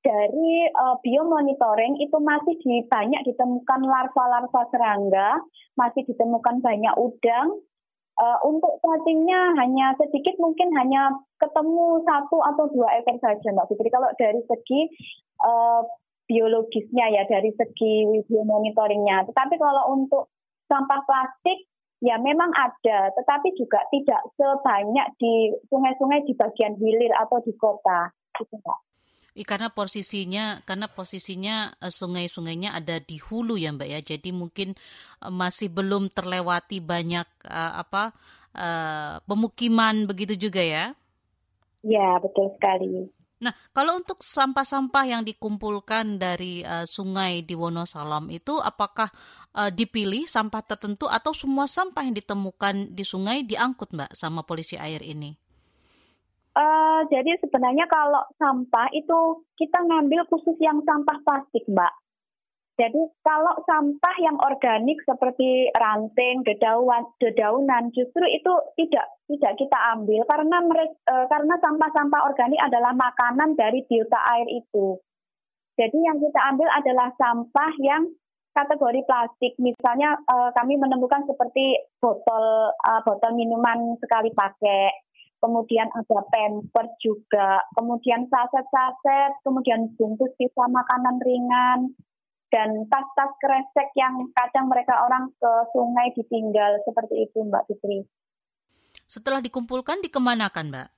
dari 0.00 0.68
uh, 0.72 0.96
biomonitoring 1.04 2.00
itu 2.00 2.16
masih 2.20 2.56
di, 2.64 2.84
banyak 2.88 3.20
ditemukan 3.28 3.80
larva-larva 3.84 4.62
serangga, 4.72 5.44
masih 5.76 6.04
ditemukan 6.08 6.64
banyak 6.64 6.94
udang. 6.96 7.60
Uh, 8.20 8.36
untuk 8.44 8.76
cacingnya 8.84 9.56
hanya 9.56 9.96
sedikit, 9.96 10.36
mungkin 10.36 10.68
hanya 10.76 11.08
ketemu 11.40 12.04
satu 12.04 12.36
atau 12.52 12.68
dua 12.68 13.00
ekor 13.00 13.16
saja, 13.16 13.48
Mbak 13.48 13.72
Fitri. 13.72 13.88
Kalau 13.88 14.12
dari 14.20 14.40
segi 14.44 14.80
uh, 15.40 15.80
biologisnya 16.28 17.06
ya, 17.16 17.22
dari 17.24 17.52
segi 17.56 18.24
biomonitoringnya. 18.28 19.24
Tetapi 19.24 19.56
kalau 19.56 19.96
untuk 19.96 20.28
sampah 20.68 21.00
plastik 21.08 21.64
ya 22.00 22.16
memang 22.20 22.52
ada, 22.56 23.12
tetapi 23.16 23.56
juga 23.56 23.84
tidak 23.92 24.20
sebanyak 24.36 25.06
di 25.20 25.52
sungai-sungai 25.68 26.24
di 26.24 26.32
bagian 26.36 26.76
hilir 26.76 27.12
atau 27.16 27.40
di 27.40 27.52
kota. 27.56 28.12
Gitu, 28.36 28.56
Mbak 28.60 28.89
karena 29.44 29.72
posisinya 29.72 30.64
karena 30.64 30.86
posisinya 30.90 31.74
uh, 31.80 31.92
sungai-sungainya 31.92 32.76
ada 32.76 32.98
di 33.00 33.20
hulu 33.20 33.56
ya 33.56 33.74
Mbak 33.74 33.88
ya. 33.88 34.00
Jadi 34.00 34.30
mungkin 34.30 34.74
uh, 35.24 35.32
masih 35.32 35.68
belum 35.72 36.12
terlewati 36.12 36.80
banyak 36.80 37.26
uh, 37.46 37.72
apa 37.80 38.12
uh, 38.54 39.22
pemukiman 39.24 40.08
begitu 40.08 40.36
juga 40.36 40.62
ya. 40.62 40.84
Ya, 41.80 42.20
betul 42.20 42.52
sekali. 42.56 43.08
Nah, 43.40 43.56
kalau 43.72 43.96
untuk 43.96 44.20
sampah-sampah 44.20 45.04
yang 45.08 45.22
dikumpulkan 45.24 46.20
dari 46.20 46.60
uh, 46.60 46.84
sungai 46.84 47.40
di 47.40 47.56
Wonosalam 47.56 48.28
itu 48.28 48.60
apakah 48.60 49.08
uh, 49.56 49.72
dipilih 49.72 50.28
sampah 50.28 50.60
tertentu 50.60 51.08
atau 51.08 51.32
semua 51.32 51.64
sampah 51.64 52.04
yang 52.04 52.12
ditemukan 52.12 52.92
di 52.92 53.00
sungai 53.00 53.40
diangkut 53.48 53.96
Mbak 53.96 54.12
sama 54.12 54.44
polisi 54.44 54.76
air 54.76 55.00
ini? 55.00 55.32
Uh, 56.50 57.06
jadi 57.06 57.38
sebenarnya 57.38 57.86
kalau 57.86 58.26
sampah 58.34 58.90
itu 58.90 59.46
kita 59.54 59.86
ngambil 59.86 60.26
khusus 60.26 60.58
yang 60.58 60.82
sampah 60.82 61.22
plastik, 61.22 61.62
Mbak. 61.70 61.94
Jadi 62.80 63.02
kalau 63.20 63.60
sampah 63.68 64.16
yang 64.24 64.40
organik 64.40 64.98
seperti 65.04 65.68
ranting, 65.76 66.40
dedaunan, 66.48 67.04
dedaunan 67.20 67.92
justru 67.92 68.24
itu 68.24 68.52
tidak 68.80 69.04
tidak 69.28 69.52
kita 69.60 69.78
ambil 69.94 70.24
karena 70.24 70.58
uh, 71.12 71.26
karena 71.28 71.54
sampah-sampah 71.60 72.20
organik 72.24 72.56
adalah 72.56 72.96
makanan 72.96 73.52
dari 73.52 73.84
biota 73.84 74.16
air 74.32 74.48
itu. 74.48 74.96
Jadi 75.76 75.98
yang 76.00 76.18
kita 76.24 76.40
ambil 76.56 76.68
adalah 76.72 77.12
sampah 77.20 77.72
yang 77.84 78.08
kategori 78.56 79.00
plastik. 79.04 79.52
Misalnya 79.60 80.16
uh, 80.26 80.50
kami 80.56 80.80
menemukan 80.80 81.28
seperti 81.28 81.84
botol 82.00 82.72
uh, 82.74 83.00
botol 83.04 83.36
minuman 83.36 83.94
sekali 84.00 84.32
pakai, 84.32 84.88
kemudian 85.40 85.88
ada 85.90 86.20
pamper 86.28 86.86
juga, 87.00 87.64
kemudian 87.74 88.28
saset-saset, 88.28 89.40
kemudian 89.42 89.90
bungkus 89.96 90.30
sisa 90.36 90.64
makanan 90.68 91.16
ringan, 91.24 91.80
dan 92.50 92.84
tas-tas 92.90 93.32
kresek 93.38 93.88
yang 93.94 94.28
kadang 94.34 94.66
mereka 94.66 94.94
orang 95.06 95.30
ke 95.38 95.52
sungai 95.72 96.10
ditinggal 96.18 96.82
seperti 96.84 97.30
itu 97.30 97.46
Mbak 97.46 97.66
Fitri. 97.70 98.04
Setelah 99.06 99.40
dikumpulkan 99.40 100.02
dikemanakan 100.02 100.74
Mbak? 100.74 100.88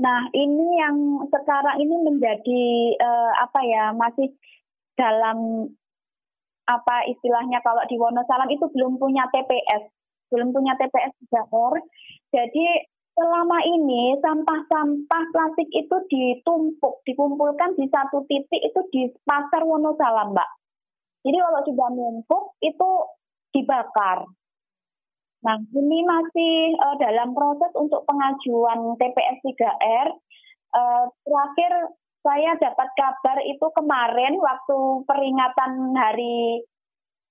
Nah 0.00 0.20
ini 0.32 0.80
yang 0.80 0.96
sekarang 1.28 1.76
ini 1.76 1.96
menjadi 2.00 2.64
uh, 3.04 3.32
apa 3.44 3.60
ya 3.68 3.84
masih 3.92 4.32
dalam 4.96 5.68
apa 6.64 6.96
istilahnya 7.10 7.60
kalau 7.60 7.84
di 7.84 8.00
Wonosalam 8.00 8.48
itu 8.48 8.64
belum 8.72 8.96
punya 8.96 9.28
TPS, 9.28 9.92
belum 10.32 10.56
punya 10.56 10.72
TPS 10.80 11.12
daerah. 11.28 11.84
Jadi 12.30 12.66
selama 13.14 13.58
ini 13.66 14.16
sampah-sampah 14.22 15.24
plastik 15.34 15.68
itu 15.72 15.96
ditumpuk, 16.08 17.04
dikumpulkan 17.04 17.76
di 17.76 17.86
satu 17.90 18.24
titik 18.26 18.60
itu 18.60 18.80
di 18.94 19.02
pasar 19.26 19.66
Wonosalam, 19.66 20.32
Mbak. 20.32 20.50
Jadi 21.20 21.36
kalau 21.36 21.60
sudah 21.68 21.88
numpuk 21.92 22.44
itu 22.64 22.90
dibakar. 23.52 24.24
Nah, 25.40 25.56
ini 25.56 26.04
masih 26.04 26.76
uh, 26.76 26.96
dalam 27.00 27.32
proses 27.32 27.72
untuk 27.76 28.04
pengajuan 28.04 28.96
TPS 29.00 29.40
3R. 29.40 30.08
Uh, 30.70 31.04
terakhir 31.24 31.72
saya 32.20 32.52
dapat 32.60 32.88
kabar 32.94 33.40
itu 33.42 33.66
kemarin 33.74 34.36
waktu 34.38 34.78
peringatan 35.08 35.96
Hari 35.96 36.62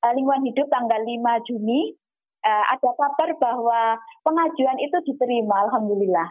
uh, 0.06 0.14
Lingkungan 0.18 0.50
Hidup 0.50 0.68
tanggal 0.74 1.02
5 1.06 1.48
Juni 1.50 1.94
uh, 2.44 2.66
ada 2.72 2.90
kabar 2.96 3.30
bahwa 3.40 3.82
pengajuan 4.24 4.78
itu 4.80 4.98
diterima, 5.08 5.70
alhamdulillah. 5.70 6.30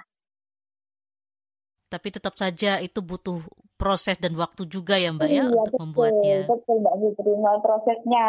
Tapi 1.88 2.08
tetap 2.12 2.36
saja 2.36 2.80
itu 2.84 3.00
butuh 3.00 3.40
proses 3.80 4.20
dan 4.20 4.36
waktu 4.36 4.68
juga 4.68 5.00
ya 5.00 5.14
Mbak 5.14 5.28
ya, 5.30 5.32
iya, 5.32 5.42
ya 5.46 5.48
untuk 5.48 5.72
betul, 5.72 5.82
membuatnya. 5.88 6.38
Betul 6.44 6.76
Mbak 6.84 6.94
diterima 7.00 7.50
prosesnya 7.64 8.26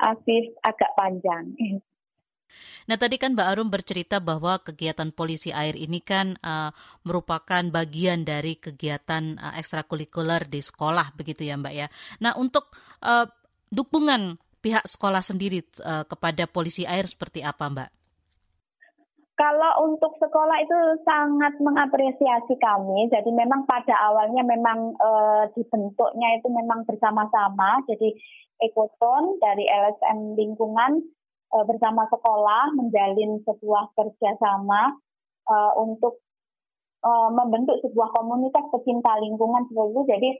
asif 0.00 0.44
agak 0.64 0.90
panjang. 0.96 1.44
Nah 2.90 2.98
tadi 2.98 3.22
kan 3.22 3.38
Mbak 3.38 3.46
Arum 3.46 3.70
bercerita 3.70 4.18
bahwa 4.18 4.58
kegiatan 4.58 5.14
polisi 5.14 5.54
air 5.54 5.78
ini 5.78 6.02
kan 6.02 6.34
uh, 6.42 6.74
merupakan 7.06 7.62
bagian 7.70 8.26
dari 8.26 8.58
kegiatan 8.58 9.38
uh, 9.38 9.54
ekstrakurikuler 9.54 10.50
di 10.50 10.58
sekolah 10.58 11.14
begitu 11.14 11.46
ya 11.46 11.54
Mbak 11.54 11.74
ya. 11.74 11.86
Nah 12.18 12.34
untuk 12.34 12.74
uh, 13.06 13.30
dukungan 13.70 14.42
pihak 14.60 14.84
sekolah 14.84 15.24
sendiri 15.24 15.64
uh, 15.82 16.04
kepada 16.04 16.44
polisi 16.44 16.84
air 16.84 17.08
seperti 17.08 17.40
apa, 17.40 17.66
Mbak? 17.68 17.90
Kalau 19.40 19.88
untuk 19.88 20.20
sekolah 20.20 20.60
itu 20.60 21.00
sangat 21.08 21.56
mengapresiasi 21.64 22.60
kami. 22.60 23.08
Jadi 23.08 23.32
memang 23.32 23.64
pada 23.64 23.96
awalnya 23.96 24.44
memang 24.44 24.92
e, 24.92 25.10
dibentuknya 25.56 26.36
itu 26.36 26.52
memang 26.52 26.84
bersama-sama. 26.84 27.80
Jadi 27.88 28.20
ekoton 28.60 29.40
dari 29.40 29.64
LSM 29.64 30.36
lingkungan 30.36 31.00
e, 31.48 31.56
bersama 31.64 32.04
sekolah 32.12 32.76
menjalin 32.76 33.40
sebuah 33.48 33.96
kerjasama 33.96 35.00
e, 35.48 35.56
untuk 35.80 36.20
e, 37.00 37.10
membentuk 37.32 37.80
sebuah 37.80 38.12
komunitas 38.12 38.68
pecinta 38.68 39.16
lingkungan 39.24 39.64
seperti 39.72 39.88
itu. 39.88 40.02
Jadi 40.04 40.30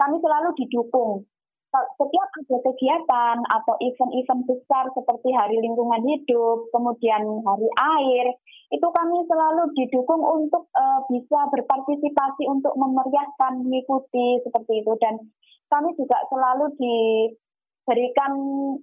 kami 0.00 0.16
selalu 0.16 0.48
didukung 0.56 1.28
setiap 1.70 2.28
ada 2.34 2.58
kegiatan 2.66 3.36
atau 3.46 3.74
event-event 3.78 4.42
besar 4.42 4.90
seperti 4.90 5.30
Hari 5.30 5.54
Lingkungan 5.62 6.02
Hidup, 6.02 6.66
kemudian 6.74 7.22
Hari 7.46 7.70
Air, 7.78 8.26
itu 8.74 8.86
kami 8.90 9.22
selalu 9.30 9.70
didukung 9.78 10.22
untuk 10.22 10.66
uh, 10.74 11.00
bisa 11.06 11.46
berpartisipasi 11.54 12.46
untuk 12.50 12.74
memeriahkan, 12.74 13.62
mengikuti 13.62 14.42
seperti 14.42 14.82
itu. 14.82 14.92
Dan 14.98 15.30
kami 15.70 15.94
juga 15.94 16.18
selalu 16.26 16.74
diberikan 16.74 18.32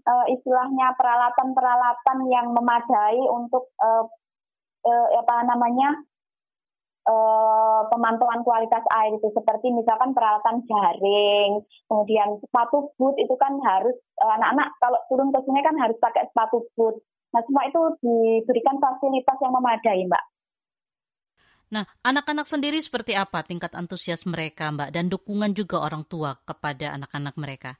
uh, 0.08 0.26
istilahnya 0.32 0.96
peralatan-peralatan 0.96 2.18
yang 2.32 2.56
memadai 2.56 3.20
untuk 3.28 3.68
uh, 3.84 4.08
uh, 4.88 5.08
apa 5.12 5.36
namanya 5.44 5.92
uh, 7.08 7.82
pemantauan 7.88 8.44
kualitas 8.44 8.84
air 9.00 9.16
itu 9.16 9.32
seperti 9.32 9.72
misalkan 9.72 10.12
peralatan 10.12 10.62
jaring, 10.68 11.64
kemudian 11.88 12.38
sepatu 12.44 12.92
boot 13.00 13.16
itu 13.16 13.34
kan 13.40 13.56
harus 13.64 13.96
eh, 13.96 14.32
anak-anak 14.38 14.76
kalau 14.84 15.00
turun 15.08 15.32
ke 15.32 15.40
sungai 15.48 15.64
kan 15.64 15.80
harus 15.80 15.98
pakai 15.98 16.28
sepatu 16.30 16.68
boot. 16.76 17.00
Nah 17.32 17.42
semua 17.48 17.64
itu 17.68 17.82
diberikan 18.04 18.78
fasilitas 18.78 19.38
yang 19.40 19.54
memadai, 19.56 20.04
Mbak. 20.08 20.26
Nah, 21.68 21.84
anak-anak 22.00 22.48
sendiri 22.48 22.80
seperti 22.80 23.12
apa 23.12 23.44
tingkat 23.44 23.76
antusias 23.76 24.24
mereka, 24.24 24.72
Mbak, 24.72 24.90
dan 24.96 25.12
dukungan 25.12 25.52
juga 25.52 25.84
orang 25.84 26.08
tua 26.08 26.40
kepada 26.48 26.96
anak-anak 26.96 27.36
mereka? 27.36 27.76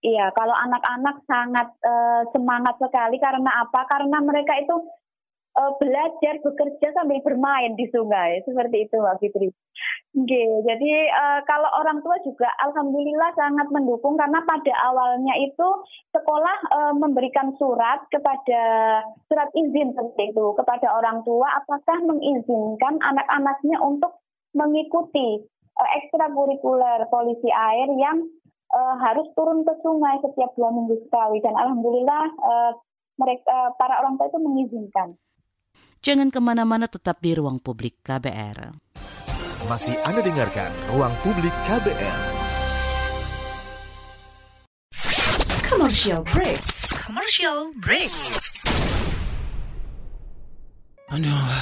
Iya, 0.00 0.30
kalau 0.32 0.54
anak-anak 0.54 1.16
sangat 1.26 1.68
uh, 1.84 2.22
semangat 2.32 2.80
sekali 2.80 3.20
karena 3.20 3.50
apa? 3.66 3.84
Karena 3.92 4.22
mereka 4.24 4.56
itu 4.56 4.72
uh, 5.58 5.72
belajar 5.82 6.38
bekerja 6.40 6.94
sambil 6.94 7.18
bermain 7.26 7.74
di 7.74 7.90
sungai 7.90 8.40
seperti 8.46 8.86
itu 8.86 8.94
Mbak 8.94 9.18
Fitri. 9.18 9.48
Oke, 10.16 10.44
jadi 10.64 10.92
uh, 11.12 11.40
kalau 11.44 11.68
orang 11.82 12.00
tua 12.00 12.16
juga 12.24 12.48
alhamdulillah 12.64 13.34
sangat 13.36 13.68
mendukung 13.74 14.16
karena 14.16 14.40
pada 14.46 14.74
awalnya 14.88 15.34
itu 15.36 15.68
sekolah 16.14 16.56
uh, 16.74 16.94
memberikan 16.96 17.52
surat 17.60 18.06
kepada 18.08 18.62
surat 19.28 19.50
izin 19.52 19.92
seperti 19.94 20.32
itu 20.32 20.46
kepada 20.56 20.94
orang 20.94 21.20
tua 21.26 21.46
apakah 21.60 21.98
mengizinkan 22.06 22.98
anak-anaknya 23.04 23.78
untuk 23.84 24.22
mengikuti 24.56 25.44
uh, 25.76 25.88
ekstrakurikuler 26.02 27.04
polisi 27.12 27.52
air 27.52 27.92
yang 28.00 28.24
uh, 28.72 28.94
harus 29.04 29.28
turun 29.36 29.62
ke 29.62 29.74
sungai 29.84 30.18
setiap 30.24 30.56
dua 30.56 30.72
minggu 30.72 30.98
sekali 31.06 31.38
dan 31.44 31.54
alhamdulillah 31.54 32.24
uh, 32.42 32.72
mereka 33.18 33.74
para 33.76 33.98
orang 34.00 34.14
tua 34.16 34.30
itu 34.30 34.40
mengizinkan. 34.40 35.18
Jangan 35.98 36.30
ke 36.30 36.38
mana-mana 36.38 36.86
tetap 36.86 37.18
di 37.18 37.34
ruang 37.34 37.58
publik 37.58 37.98
KBR. 38.06 38.70
Masih 39.66 39.98
Anda 40.06 40.22
dengarkan 40.22 40.70
Ruang 40.94 41.10
Publik 41.20 41.50
KBR. 41.66 42.20
Commercial 45.66 46.22
break. 46.22 46.62
Commercial 46.94 47.74
break. 47.82 48.14
Aduh, 51.08 51.56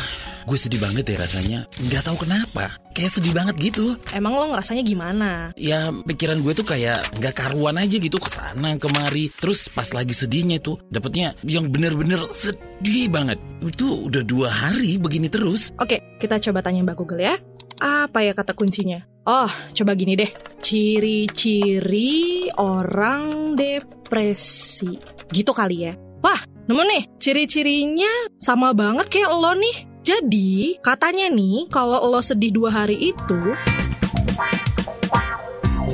gue 0.50 0.58
sedih 0.58 0.82
banget 0.82 1.14
ya 1.14 1.22
rasanya. 1.22 1.70
Nggak 1.78 2.02
tahu 2.02 2.26
kenapa. 2.26 2.66
Kayak 2.90 3.14
sedih 3.14 3.30
banget 3.30 3.54
gitu. 3.62 3.94
Emang 4.10 4.34
lo 4.34 4.50
ngerasanya 4.50 4.82
gimana? 4.82 5.54
Ya 5.54 5.94
pikiran 5.94 6.42
gue 6.42 6.50
tuh 6.50 6.66
kayak 6.66 7.14
nggak 7.14 7.30
karuan 7.30 7.78
aja 7.78 7.94
gitu 7.94 8.18
ke 8.18 8.26
sana 8.26 8.74
kemari. 8.74 9.30
Terus 9.38 9.70
pas 9.70 9.86
lagi 9.94 10.18
sedihnya 10.18 10.58
tuh 10.58 10.82
dapetnya 10.90 11.38
yang 11.46 11.70
bener-bener 11.70 12.26
sedih 12.34 13.06
banget. 13.06 13.38
Itu 13.62 14.10
udah 14.10 14.26
dua 14.26 14.50
hari 14.50 14.98
begini 14.98 15.30
terus. 15.30 15.70
Oke, 15.78 16.18
kita 16.18 16.42
coba 16.42 16.58
tanya 16.66 16.82
Mbak 16.82 16.96
Google 16.98 17.22
ya. 17.22 17.38
Apa 17.78 18.26
ya 18.26 18.34
kata 18.34 18.50
kuncinya? 18.50 18.98
Oh, 19.30 19.50
coba 19.78 19.94
gini 19.94 20.18
deh. 20.18 20.30
Ciri-ciri 20.58 22.50
orang 22.58 23.54
depresi. 23.54 24.98
Gitu 25.30 25.54
kali 25.54 25.86
ya. 25.86 25.94
Wah, 26.18 26.40
nemu 26.66 26.82
nih, 26.82 27.02
ciri-cirinya 27.22 28.10
sama 28.42 28.74
banget 28.74 29.06
kayak 29.06 29.30
lo 29.30 29.54
nih. 29.54 29.86
Jadi, 30.02 30.78
katanya 30.82 31.30
nih, 31.30 31.70
kalau 31.70 31.98
lo 32.10 32.18
sedih 32.18 32.50
dua 32.50 32.70
hari 32.70 33.14
itu, 33.14 33.42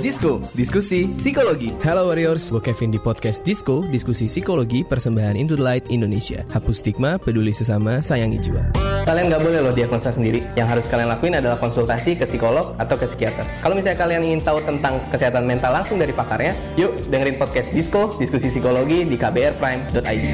Disko, 0.02 0.42
diskusi 0.58 1.06
psikologi. 1.14 1.70
Hello 1.78 2.10
Warriors, 2.10 2.50
gue 2.50 2.58
Kevin 2.58 2.90
di 2.90 2.98
podcast 2.98 3.46
Disko, 3.46 3.86
diskusi 3.86 4.26
psikologi 4.26 4.82
persembahan 4.82 5.38
Into 5.38 5.54
the 5.54 5.62
Light 5.62 5.86
Indonesia. 5.94 6.42
Hapus 6.50 6.82
stigma, 6.82 7.22
peduli 7.22 7.54
sesama, 7.54 8.02
sayangi 8.02 8.42
jiwa. 8.42 8.74
Kalian 9.06 9.30
nggak 9.30 9.42
boleh 9.46 9.62
loh 9.62 9.70
diagnosa 9.70 10.10
sendiri. 10.10 10.42
Yang 10.58 10.68
harus 10.74 10.86
kalian 10.90 11.06
lakuin 11.06 11.38
adalah 11.38 11.54
konsultasi 11.54 12.18
ke 12.18 12.26
psikolog 12.26 12.74
atau 12.82 12.98
ke 12.98 13.06
psikiater. 13.06 13.46
Kalau 13.62 13.78
misalnya 13.78 13.98
kalian 14.02 14.26
ingin 14.26 14.42
tahu 14.42 14.58
tentang 14.66 14.98
kesehatan 15.14 15.46
mental 15.46 15.70
langsung 15.70 16.02
dari 16.02 16.10
pakarnya, 16.10 16.58
yuk 16.74 16.98
dengerin 17.06 17.38
podcast 17.38 17.70
Disko, 17.70 18.10
diskusi 18.18 18.50
psikologi 18.50 19.06
di 19.06 19.14
kbrprime.id. 19.14 20.26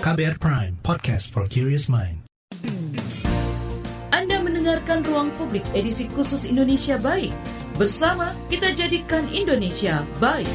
KBR 0.00 0.36
Prime, 0.40 0.80
podcast 0.80 1.28
for 1.28 1.44
curious 1.44 1.92
mind. 1.92 2.24
Anda 4.16 4.40
mendengarkan 4.40 5.04
Ruang 5.04 5.28
Publik 5.36 5.68
edisi 5.76 6.08
khusus 6.08 6.48
Indonesia 6.48 6.96
Baik. 6.96 7.36
Bersama 7.78 8.34
kita 8.50 8.74
jadikan 8.74 9.30
Indonesia 9.30 10.02
baik. 10.18 10.50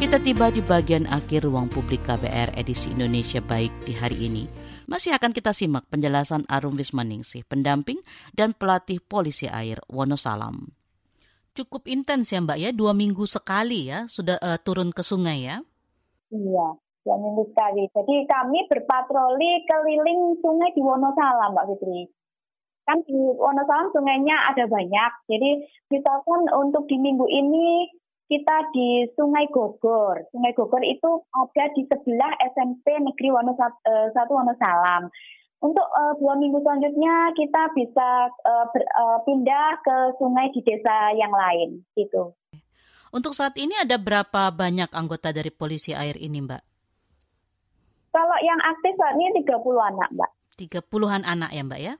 Kita 0.00 0.16
tiba 0.16 0.48
di 0.48 0.64
bagian 0.64 1.04
akhir 1.04 1.44
ruang 1.44 1.68
publik 1.68 2.00
KBR 2.08 2.56
edisi 2.56 2.88
Indonesia 2.96 3.44
Baik 3.44 3.68
di 3.84 3.92
hari 3.92 4.24
ini. 4.24 4.48
Masih 4.88 5.12
akan 5.12 5.28
kita 5.28 5.52
simak 5.52 5.84
penjelasan 5.92 6.48
Arum 6.48 6.72
Wismaningsih, 6.72 7.44
pendamping 7.44 8.00
dan 8.32 8.56
pelatih 8.56 9.04
polisi 9.04 9.44
air 9.44 9.76
Wonosalam. 9.92 10.72
Cukup 11.52 11.84
intens 11.84 12.32
ya 12.32 12.40
Mbak 12.40 12.58
ya, 12.64 12.70
dua 12.72 12.96
minggu 12.96 13.28
sekali 13.28 13.92
ya 13.92 14.08
sudah 14.08 14.40
uh, 14.40 14.56
turun 14.56 14.88
ke 14.88 15.04
sungai 15.04 15.52
ya? 15.52 15.60
Iya, 16.32 16.66
dua 17.04 17.16
minggu 17.20 17.44
sekali. 17.52 17.92
Jadi 17.92 18.24
kami 18.24 18.72
berpatroli 18.72 19.68
keliling 19.68 20.40
sungai 20.40 20.72
di 20.72 20.80
Wonosalam 20.80 21.52
Mbak 21.52 21.76
Fitri 21.76 22.23
kan 22.84 23.00
di 23.04 23.16
Wonosalam 23.16 23.90
sungainya 23.92 24.36
ada 24.52 24.68
banyak. 24.68 25.12
Jadi 25.28 25.50
misalkan 25.88 26.48
untuk 26.52 26.84
di 26.88 27.00
minggu 27.00 27.24
ini 27.28 27.88
kita 28.28 28.56
di 28.72 29.08
Sungai 29.16 29.48
Gogor. 29.52 30.24
Sungai 30.32 30.56
Gogor 30.56 30.80
itu 30.84 31.24
ada 31.32 31.64
di 31.76 31.84
sebelah 31.84 32.32
SMP 32.52 32.96
Negeri 32.96 33.28
Wonosat, 33.32 33.72
uh, 33.84 34.08
Satu 34.16 34.36
Wonosalam. 34.36 35.12
Untuk 35.64 35.84
uh, 35.84 36.12
dua 36.20 36.36
minggu 36.36 36.60
selanjutnya 36.60 37.32
kita 37.32 37.72
bisa 37.72 38.08
uh, 38.28 38.66
ber, 38.68 38.84
uh, 38.84 39.18
pindah 39.24 39.80
ke 39.80 39.96
sungai 40.20 40.52
di 40.52 40.60
desa 40.60 41.16
yang 41.16 41.32
lain, 41.32 41.80
gitu. 41.96 42.36
Untuk 43.14 43.32
saat 43.32 43.56
ini 43.56 43.72
ada 43.78 43.96
berapa 43.96 44.52
banyak 44.52 44.92
anggota 44.92 45.32
dari 45.32 45.48
polisi 45.48 45.96
air 45.96 46.20
ini, 46.20 46.44
Mbak? 46.44 46.62
Kalau 48.12 48.38
yang 48.44 48.60
aktif 48.60 48.92
saat 48.98 49.16
ini 49.16 49.40
30 49.40 49.56
anak, 49.80 50.08
Mbak. 50.12 50.30
30-an 50.54 51.22
anak 51.24 51.50
ya, 51.54 51.62
Mbak 51.64 51.80
ya? 51.80 51.94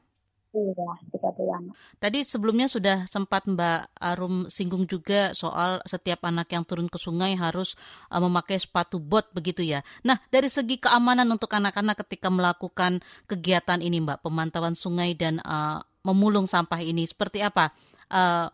Iya, 0.54 0.86
tiga. 1.10 1.58
Tadi 1.98 2.22
sebelumnya 2.22 2.70
sudah 2.70 3.10
sempat 3.10 3.42
Mbak 3.50 3.98
Arum 3.98 4.46
singgung 4.46 4.86
juga 4.86 5.34
soal 5.34 5.82
setiap 5.82 6.22
anak 6.22 6.46
yang 6.54 6.62
turun 6.62 6.86
ke 6.86 6.94
sungai 6.94 7.34
harus 7.34 7.74
uh, 8.14 8.22
memakai 8.22 8.62
sepatu 8.62 9.02
bot 9.02 9.26
begitu 9.34 9.66
ya. 9.66 9.82
Nah, 10.06 10.22
dari 10.30 10.46
segi 10.46 10.78
keamanan 10.78 11.26
untuk 11.26 11.50
anak-anak 11.50 12.06
ketika 12.06 12.30
melakukan 12.30 13.02
kegiatan 13.26 13.82
ini 13.82 13.98
Mbak, 14.06 14.22
pemantauan 14.22 14.78
sungai 14.78 15.18
dan 15.18 15.42
uh, 15.42 15.82
memulung 16.06 16.46
sampah 16.46 16.78
ini 16.78 17.02
seperti 17.02 17.42
apa? 17.42 17.74
Uh, 18.06 18.46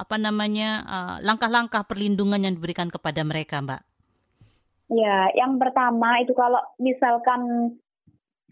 apa 0.00 0.16
namanya 0.16 0.80
langkah-langkah 1.20 1.84
uh, 1.84 1.88
perlindungan 1.88 2.40
yang 2.40 2.56
diberikan 2.56 2.88
kepada 2.88 3.20
mereka, 3.20 3.60
Mbak? 3.60 3.82
Ya, 4.90 5.28
yang 5.34 5.58
pertama 5.58 6.22
itu 6.22 6.32
kalau 6.32 6.62
misalkan 6.80 7.74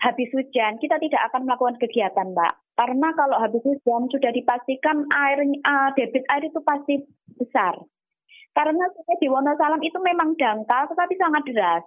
habis 0.03 0.29
hujan, 0.35 0.77
kita 0.83 0.99
tidak 0.99 1.31
akan 1.31 1.47
melakukan 1.47 1.79
kegiatan, 1.79 2.35
Mbak. 2.37 2.68
Karena 2.79 3.11
kalau 3.19 3.43
habis 3.43 3.59
hujan 3.67 4.07
sudah 4.07 4.31
dipastikan 4.31 5.03
air 5.11 5.43
uh, 5.43 5.91
debit 5.99 6.23
air 6.31 6.47
itu 6.47 6.63
pasti 6.63 7.03
besar. 7.35 7.75
Karena 8.55 8.87
di 9.19 9.27
Wonosalam 9.27 9.83
itu 9.83 9.99
memang 9.99 10.39
dangkal 10.39 10.87
tetapi 10.87 11.15
sangat 11.19 11.43
deras. 11.51 11.85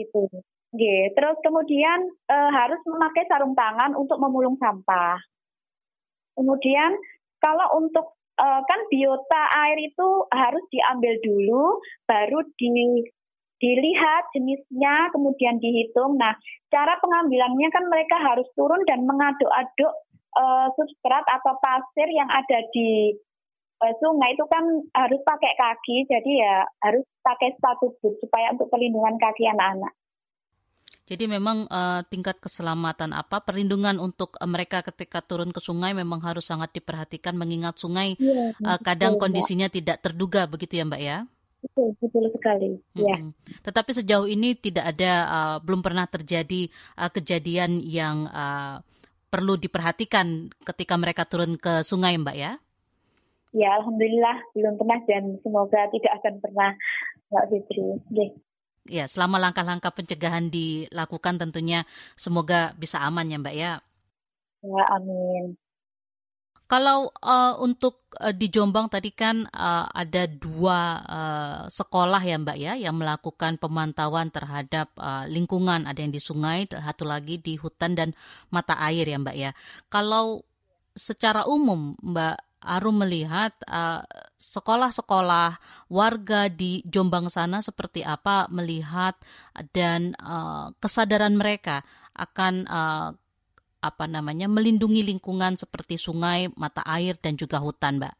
Gitu. 0.00 0.32
Oke, 0.72 0.96
terus 1.12 1.36
kemudian 1.44 2.08
uh, 2.32 2.50
harus 2.56 2.80
memakai 2.88 3.28
sarung 3.28 3.52
tangan 3.52 3.92
untuk 3.92 4.16
memulung 4.16 4.56
sampah. 4.56 5.20
Kemudian 6.32 6.96
kalau 7.36 7.76
untuk 7.76 8.16
uh, 8.40 8.60
kan 8.64 8.80
biota 8.88 9.42
air 9.68 9.76
itu 9.84 10.08
harus 10.32 10.64
diambil 10.72 11.12
dulu 11.20 11.64
baru 12.08 12.40
di 12.56 13.04
dilihat 13.62 14.34
jenisnya, 14.34 15.14
kemudian 15.14 15.62
dihitung. 15.62 16.18
Nah, 16.18 16.34
cara 16.66 16.98
pengambilannya 16.98 17.68
kan 17.70 17.86
mereka 17.86 18.18
harus 18.18 18.50
turun 18.58 18.82
dan 18.90 19.06
mengaduk-aduk 19.06 19.92
uh, 20.34 20.66
substrat 20.74 21.22
atau 21.30 21.54
pasir 21.62 22.10
yang 22.10 22.26
ada 22.26 22.58
di 22.74 23.14
uh, 23.78 23.94
sungai 24.02 24.34
itu 24.34 24.42
kan 24.50 24.66
harus 24.98 25.22
pakai 25.22 25.52
kaki, 25.54 26.10
jadi 26.10 26.32
ya 26.42 26.56
harus 26.82 27.06
pakai 27.22 27.54
sepatu 27.54 27.94
boot 28.02 28.18
supaya 28.18 28.50
untuk 28.50 28.66
perlindungan 28.66 29.14
kaki 29.22 29.46
anak-anak. 29.46 29.94
Jadi 31.02 31.28
memang 31.28 31.66
uh, 31.66 32.00
tingkat 32.08 32.38
keselamatan 32.38 33.12
apa 33.12 33.42
perlindungan 33.42 33.98
untuk 33.98 34.38
uh, 34.38 34.48
mereka 34.48 34.86
ketika 34.86 35.20
turun 35.22 35.50
ke 35.50 35.60
sungai 35.62 35.92
memang 35.92 36.22
harus 36.22 36.46
sangat 36.46 36.74
diperhatikan 36.74 37.34
mengingat 37.38 37.78
sungai 37.78 38.18
ya, 38.18 38.54
uh, 38.64 38.78
kadang 38.82 39.18
betul, 39.18 39.28
kondisinya 39.28 39.68
ya. 39.68 39.74
tidak 39.76 39.98
terduga 40.02 40.50
begitu 40.50 40.82
ya 40.82 40.84
Mbak 40.88 41.02
ya. 41.02 41.18
Betul, 41.62 41.94
betul 42.02 42.26
sekali. 42.34 42.70
Hmm. 42.98 43.06
Ya. 43.06 43.16
Tetapi 43.62 43.90
sejauh 43.94 44.26
ini 44.26 44.58
tidak 44.58 44.98
ada 44.98 45.12
uh, 45.30 45.56
belum 45.62 45.78
pernah 45.78 46.10
terjadi 46.10 46.66
uh, 46.98 47.10
kejadian 47.10 47.78
yang 47.78 48.26
uh, 48.26 48.82
perlu 49.30 49.56
diperhatikan 49.56 50.50
ketika 50.66 50.94
mereka 50.98 51.22
turun 51.24 51.54
ke 51.56 51.86
sungai 51.86 52.18
Mbak 52.18 52.36
ya. 52.36 52.58
Ya, 53.52 53.68
alhamdulillah 53.78 54.36
belum 54.56 54.74
pernah 54.80 54.98
dan 55.06 55.38
semoga 55.44 55.86
tidak 55.94 56.12
akan 56.20 56.34
pernah 56.42 56.70
Mbak 57.30 57.44
Fitri. 57.48 57.84
Okay. 58.10 58.28
Ya, 58.90 59.06
selama 59.06 59.38
langkah-langkah 59.38 59.94
pencegahan 59.94 60.50
dilakukan 60.50 61.38
tentunya 61.38 61.86
semoga 62.18 62.74
bisa 62.74 62.98
aman 63.06 63.30
ya 63.30 63.38
Mbak 63.38 63.56
ya. 63.56 63.72
Ya, 64.66 64.84
amin. 64.98 65.54
Kalau 66.72 67.12
uh, 67.20 67.60
untuk 67.60 68.08
uh, 68.16 68.32
di 68.32 68.48
Jombang 68.48 68.88
tadi 68.88 69.12
kan 69.12 69.44
uh, 69.44 69.84
ada 69.92 70.24
dua 70.24 71.04
uh, 71.04 71.60
sekolah 71.68 72.24
ya 72.24 72.40
Mbak 72.40 72.56
ya 72.56 72.72
yang 72.80 72.96
melakukan 72.96 73.60
pemantauan 73.60 74.32
terhadap 74.32 74.88
uh, 74.96 75.28
lingkungan, 75.28 75.84
ada 75.84 76.00
yang 76.00 76.16
di 76.16 76.16
sungai, 76.16 76.64
satu 76.64 77.04
lagi 77.04 77.36
di 77.44 77.60
hutan 77.60 77.92
dan 77.92 78.16
mata 78.48 78.80
air 78.88 79.04
ya 79.04 79.20
Mbak 79.20 79.36
ya. 79.36 79.52
Kalau 79.92 80.48
secara 80.96 81.44
umum 81.44 81.92
Mbak 82.00 82.40
Arum 82.64 83.04
melihat 83.04 83.52
uh, 83.68 84.00
sekolah-sekolah 84.40 85.60
warga 85.92 86.48
di 86.48 86.80
Jombang 86.88 87.28
sana 87.28 87.60
seperti 87.60 88.00
apa 88.00 88.48
melihat 88.48 89.12
dan 89.76 90.16
uh, 90.24 90.72
kesadaran 90.80 91.36
mereka 91.36 91.84
akan 92.16 92.64
uh, 92.64 93.12
apa 93.82 94.06
namanya 94.06 94.46
melindungi 94.46 95.02
lingkungan 95.02 95.58
seperti 95.58 95.98
sungai, 95.98 96.48
mata 96.54 96.86
air 96.86 97.18
dan 97.18 97.34
juga 97.34 97.58
hutan, 97.58 97.98
Mbak. 97.98 98.14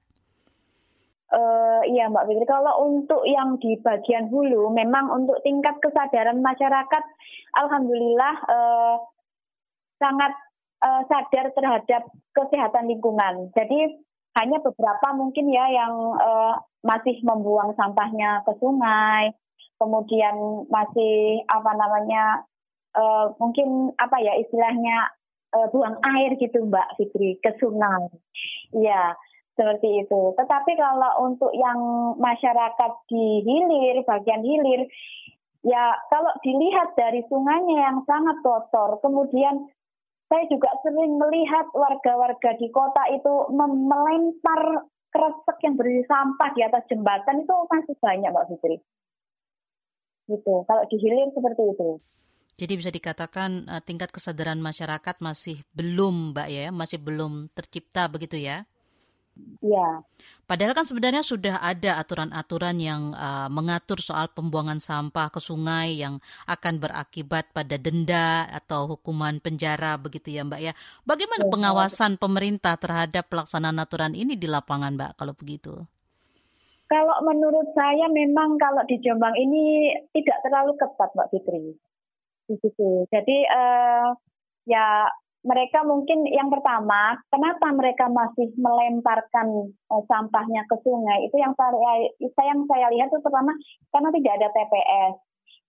Uh, 1.33 1.81
iya 1.89 2.13
Mbak 2.13 2.29
Fitri, 2.29 2.45
kalau 2.45 2.85
untuk 2.85 3.25
yang 3.25 3.57
di 3.57 3.79
bagian 3.81 4.29
hulu, 4.29 4.69
memang 4.75 5.09
untuk 5.09 5.41
tingkat 5.41 5.81
kesadaran 5.81 6.45
masyarakat, 6.45 7.05
alhamdulillah 7.57 8.35
uh, 8.53 8.97
sangat 9.97 10.35
uh, 10.85 11.03
sadar 11.09 11.49
terhadap 11.57 12.03
kesehatan 12.37 12.91
lingkungan. 12.91 13.49
Jadi 13.57 13.97
hanya 14.37 14.61
beberapa 14.61 15.15
mungkin 15.17 15.49
ya 15.49 15.65
yang 15.73 15.95
uh, 16.21 16.61
masih 16.85 17.17
membuang 17.25 17.73
sampahnya 17.79 18.45
ke 18.45 18.53
sungai, 18.61 19.33
kemudian 19.81 20.67
masih 20.69 21.47
apa 21.49 21.73
namanya 21.79 22.45
uh, 22.93 23.33
mungkin 23.41 23.95
apa 23.97 24.21
ya 24.21 24.37
istilahnya 24.37 25.11
uh, 25.53 25.68
buang 25.70 25.96
air 26.16 26.36
gitu 26.40 26.64
Mbak 26.66 26.98
Fitri 26.98 27.38
ke 27.40 27.53
sungai. 27.61 28.09
Ya 28.72 29.16
seperti 29.53 30.05
itu. 30.05 30.32
Tetapi 30.36 30.72
kalau 30.80 31.28
untuk 31.28 31.53
yang 31.53 31.78
masyarakat 32.16 32.92
di 33.09 33.44
hilir, 33.44 34.00
bagian 34.09 34.40
hilir, 34.40 34.88
ya 35.62 35.92
kalau 36.09 36.32
dilihat 36.40 36.96
dari 36.96 37.20
sungainya 37.28 37.92
yang 37.92 37.98
sangat 38.09 38.40
kotor, 38.40 38.98
kemudian 39.05 39.68
saya 40.32 40.48
juga 40.48 40.72
sering 40.80 41.20
melihat 41.20 41.68
warga-warga 41.76 42.57
di 42.57 42.72
kota 42.72 43.05
itu 43.12 43.53
melempar 43.61 44.88
kresek 45.12 45.59
yang 45.61 45.76
berisi 45.76 46.09
sampah 46.09 46.50
di 46.57 46.64
atas 46.64 46.88
jembatan 46.88 47.44
itu 47.44 47.55
masih 47.68 47.94
banyak 48.00 48.32
Mbak 48.32 48.46
Fitri. 48.48 48.76
Gitu. 50.32 50.55
Kalau 50.64 50.82
di 50.88 50.96
hilir 50.96 51.28
seperti 51.36 51.62
itu. 51.76 52.00
Jadi 52.61 52.72
bisa 52.78 52.90
dikatakan 52.92 53.66
uh, 53.66 53.82
tingkat 53.82 54.12
kesadaran 54.12 54.61
masyarakat 54.61 55.18
masih 55.24 55.64
belum, 55.72 56.36
Mbak 56.36 56.48
ya, 56.53 56.66
masih 56.70 56.98
belum 57.00 57.48
tercipta 57.57 58.07
begitu 58.07 58.38
ya? 58.38 58.68
Iya. 59.64 60.05
Padahal 60.44 60.76
kan 60.76 60.84
sebenarnya 60.84 61.24
sudah 61.24 61.64
ada 61.64 61.96
aturan-aturan 61.96 62.76
yang 62.76 63.16
uh, 63.16 63.48
mengatur 63.48 63.96
soal 63.96 64.28
pembuangan 64.28 64.76
sampah 64.76 65.32
ke 65.32 65.40
sungai 65.40 65.96
yang 65.96 66.20
akan 66.44 66.76
berakibat 66.76 67.48
pada 67.57 67.80
denda 67.80 68.44
atau 68.53 68.92
hukuman 68.92 69.40
penjara 69.40 69.96
begitu 69.96 70.36
ya 70.36 70.44
Mbak 70.44 70.61
ya. 70.61 70.72
Bagaimana 71.09 71.48
ya, 71.48 71.50
pengawasan 71.50 72.20
pemerintah 72.20 72.76
terhadap 72.76 73.32
pelaksanaan 73.32 73.80
aturan 73.80 74.12
ini 74.12 74.36
di 74.36 74.44
lapangan 74.44 74.92
Mbak 74.92 75.12
kalau 75.16 75.32
begitu? 75.32 75.72
Kalau 76.92 77.16
menurut 77.24 77.72
saya 77.72 78.05
memang 78.12 78.61
kalau 78.61 78.84
di 78.84 79.00
Jombang 79.00 79.32
ini 79.40 79.96
tidak 80.12 80.36
terlalu 80.44 80.76
ketat 80.76 81.09
Mbak 81.16 81.28
Fitri. 81.32 81.72
Jadi 83.12 83.38
uh, 83.48 84.11
ya 84.68 85.07
mereka 85.42 85.82
mungkin 85.82 86.22
yang 86.30 86.46
pertama, 86.46 87.18
kenapa 87.26 87.74
mereka 87.74 88.07
masih 88.07 88.55
melemparkan 88.55 89.74
uh, 89.90 90.03
sampahnya 90.07 90.62
ke 90.70 90.76
sungai? 90.86 91.26
Itu 91.26 91.36
yang 91.38 91.55
saya, 91.59 92.07
yang 92.22 92.62
saya 92.70 92.86
lihat 92.94 93.11
itu 93.11 93.18
pertama 93.18 93.50
karena 93.90 94.09
tidak 94.14 94.32
ada 94.38 94.48
TPS. 94.55 95.14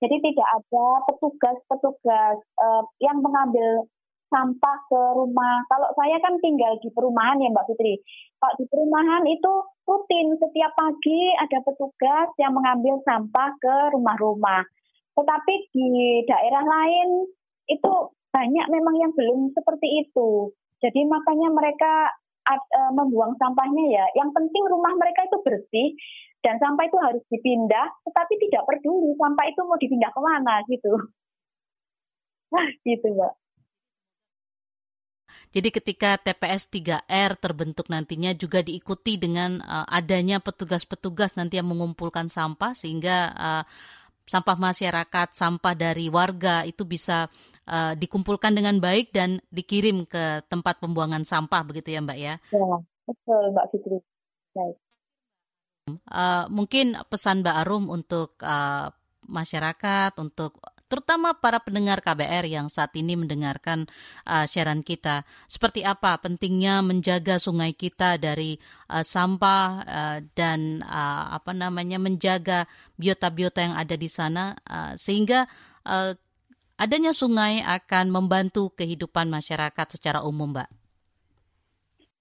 Jadi 0.03 0.15
tidak 0.19 0.47
ada 0.61 0.87
petugas-petugas 1.09 2.37
uh, 2.59 2.83
yang 3.01 3.23
mengambil 3.23 3.87
sampah 4.33 4.77
ke 4.89 5.01
rumah. 5.13 5.61
Kalau 5.69 5.89
saya 5.93 6.17
kan 6.17 6.37
tinggal 6.41 6.73
di 6.81 6.89
perumahan 6.89 7.37
ya 7.37 7.53
Mbak 7.53 7.69
Fitri. 7.69 8.01
Kalau 8.41 8.53
di 8.57 8.65
perumahan 8.65 9.23
itu 9.29 9.53
rutin 9.85 10.33
setiap 10.41 10.73
pagi 10.73 11.21
ada 11.37 11.61
petugas 11.61 12.29
yang 12.41 12.57
mengambil 12.57 12.97
sampah 13.05 13.49
ke 13.61 13.75
rumah-rumah. 13.93 14.65
Tetapi 15.13 15.53
di 15.73 15.87
daerah 16.25 16.63
lain 16.65 17.29
itu 17.69 17.93
banyak 18.33 18.67
memang 18.73 18.95
yang 18.97 19.11
belum 19.13 19.53
seperti 19.53 20.07
itu. 20.07 20.49
Jadi 20.81 21.05
makanya 21.05 21.53
mereka 21.53 22.11
uh, 22.49 22.91
membuang 22.91 23.37
sampahnya 23.39 23.85
ya. 23.93 24.05
Yang 24.17 24.35
penting 24.35 24.63
rumah 24.67 24.93
mereka 24.97 25.23
itu 25.29 25.37
bersih 25.45 25.87
dan 26.43 26.59
sampah 26.59 26.83
itu 26.89 26.97
harus 26.99 27.23
dipindah, 27.31 27.87
tetapi 28.03 28.33
tidak 28.49 28.67
peduli 28.67 29.15
sampah 29.15 29.45
itu 29.47 29.61
mau 29.63 29.79
dipindah 29.79 30.11
ke 30.11 30.21
mana 30.21 30.53
gitu. 30.67 30.91
Nah, 32.53 32.67
gitu 32.85 33.07
mbak. 33.17 33.33
Jadi 35.53 35.69
ketika 35.69 36.17
TPS 36.17 36.65
3R 36.69 37.37
terbentuk 37.37 37.85
nantinya 37.85 38.33
juga 38.33 38.65
diikuti 38.65 39.21
dengan 39.21 39.61
uh, 39.61 39.85
adanya 39.85 40.41
petugas-petugas 40.41 41.37
nanti 41.37 41.61
yang 41.61 41.69
mengumpulkan 41.69 42.25
sampah 42.25 42.73
sehingga 42.73 43.17
uh, 43.37 43.63
sampah 44.23 44.55
masyarakat, 44.55 45.27
sampah 45.35 45.75
dari 45.75 46.07
warga 46.07 46.63
itu 46.63 46.87
bisa 46.87 47.27
uh, 47.67 47.93
dikumpulkan 47.95 48.55
dengan 48.55 48.79
baik 48.79 49.11
dan 49.11 49.43
dikirim 49.51 50.07
ke 50.07 50.43
tempat 50.47 50.79
pembuangan 50.79 51.27
sampah 51.27 51.61
begitu 51.67 51.95
ya 51.95 51.99
Mbak 52.03 52.19
ya? 52.19 52.35
Ya, 52.51 52.67
betul 53.07 53.43
Mbak 53.51 53.65
Fitri. 53.71 53.97
Baik. 54.53 54.75
Uh, 56.07 56.47
mungkin 56.47 56.95
pesan 57.11 57.43
Mbak 57.43 57.57
Arum 57.67 57.91
untuk 57.91 58.39
uh, 58.39 58.87
masyarakat, 59.27 60.15
untuk 60.19 60.63
terutama 60.93 61.33
para 61.33 61.57
pendengar 61.57 62.05
KBR 62.05 62.45
yang 62.45 62.69
saat 62.69 62.93
ini 62.93 63.17
mendengarkan 63.17 63.89
uh, 64.29 64.45
siaran 64.45 64.85
kita. 64.85 65.25
Seperti 65.49 65.81
apa 65.81 66.21
pentingnya 66.21 66.85
menjaga 66.85 67.41
sungai 67.41 67.73
kita 67.73 68.21
dari 68.21 68.61
uh, 68.93 69.01
sampah 69.01 69.65
uh, 69.81 70.17
dan 70.37 70.85
uh, 70.85 71.33
apa 71.33 71.57
namanya 71.57 71.97
menjaga 71.97 72.69
biota-biota 73.01 73.65
yang 73.65 73.73
ada 73.73 73.97
di 73.97 74.05
sana 74.05 74.53
uh, 74.69 74.93
sehingga 74.93 75.49
uh, 75.89 76.13
adanya 76.77 77.09
sungai 77.09 77.65
akan 77.65 78.13
membantu 78.13 78.69
kehidupan 78.77 79.33
masyarakat 79.33 79.97
secara 79.97 80.21
umum, 80.21 80.53
Mbak. 80.53 80.69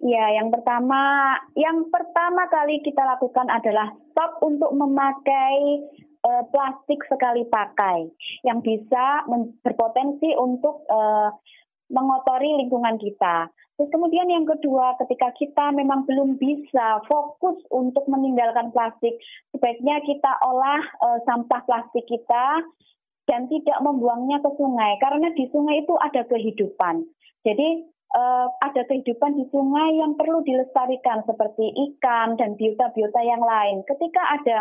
Ya, 0.03 0.35
yang 0.35 0.51
pertama, 0.51 0.99
yang 1.55 1.87
pertama 1.87 2.49
kali 2.51 2.83
kita 2.83 3.07
lakukan 3.07 3.47
adalah 3.47 3.95
stop 4.11 4.43
untuk 4.43 4.75
memakai 4.75 5.79
uh, 6.27 6.43
plastik 6.51 7.03
sekali 7.11 7.47
pakai 7.47 8.11
yang 8.47 8.63
bisa 8.63 9.27
berpotensi 9.63 10.35
untuk 10.39 10.87
uh, 10.89 11.31
mengotori 11.93 12.57
lingkungan 12.65 12.97
kita. 12.97 13.53
Terus 13.77 13.89
kemudian 13.93 14.29
yang 14.29 14.47
kedua, 14.47 14.97
ketika 15.03 15.33
kita 15.37 15.75
memang 15.75 16.07
belum 16.09 16.39
bisa 16.41 17.03
fokus 17.09 17.61
untuk 17.73 18.07
meninggalkan 18.09 18.71
plastik, 18.71 19.19
sebaiknya 19.53 20.01
kita 20.07 20.33
olah 20.45 20.83
uh, 21.03 21.19
sampah 21.27 21.61
plastik 21.67 22.05
kita 22.09 22.65
dan 23.27 23.47
tidak 23.47 23.79
membuangnya 23.81 24.43
ke 24.43 24.51
sungai 24.59 24.99
karena 24.99 25.31
di 25.35 25.47
sungai 25.51 25.83
itu 25.85 25.95
ada 25.99 26.23
kehidupan. 26.27 27.07
Jadi 27.43 27.69
uh, 28.15 28.47
ada 28.61 28.83
kehidupan 28.87 29.41
di 29.41 29.45
sungai 29.51 29.99
yang 29.99 30.15
perlu 30.15 30.45
dilestarikan 30.45 31.25
seperti 31.27 31.71
ikan 31.91 32.37
dan 32.39 32.55
biota-biota 32.55 33.21
yang 33.25 33.43
lain. 33.43 33.83
Ketika 33.89 34.23
ada 34.37 34.59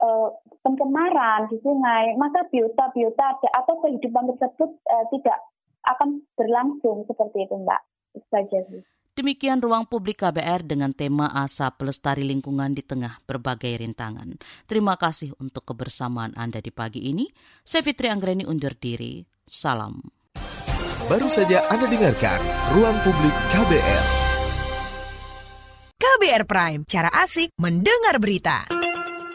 uh, 0.00 0.28
pencemaran 0.64 1.46
di 1.52 1.60
sungai, 1.60 2.16
maka 2.16 2.46
biota-biota 2.48 3.38
atau 3.42 3.74
kehidupan 3.84 4.34
tersebut 4.34 4.70
uh, 4.88 5.04
tidak 5.12 5.38
akan 5.84 6.24
berlangsung 6.34 7.04
seperti 7.04 7.44
itu, 7.44 7.54
Mbak. 7.60 7.80
Itu 8.16 8.26
saja 8.30 8.58
sih. 8.70 8.82
Demikian 9.14 9.62
ruang 9.62 9.86
publik 9.86 10.26
KBR 10.26 10.66
dengan 10.66 10.90
tema 10.90 11.30
asa 11.30 11.70
pelestari 11.70 12.26
lingkungan 12.26 12.74
di 12.74 12.82
tengah 12.82 13.22
berbagai 13.22 13.78
rintangan. 13.78 14.34
Terima 14.66 14.98
kasih 14.98 15.38
untuk 15.38 15.70
kebersamaan 15.70 16.34
Anda 16.34 16.58
di 16.58 16.74
pagi 16.74 17.14
ini. 17.14 17.30
Saya 17.62 17.86
Fitri 17.86 18.10
Anggreni 18.10 18.42
undur 18.42 18.74
diri. 18.74 19.22
Salam. 19.46 20.02
Baru 21.06 21.30
saja 21.30 21.62
Anda 21.70 21.86
dengarkan 21.86 22.42
Ruang 22.74 22.98
Publik 23.06 23.36
KBR. 23.54 24.04
KBR 25.94 26.44
Prime, 26.50 26.82
cara 26.90 27.10
asik 27.14 27.54
mendengar 27.54 28.18
berita. 28.18 28.66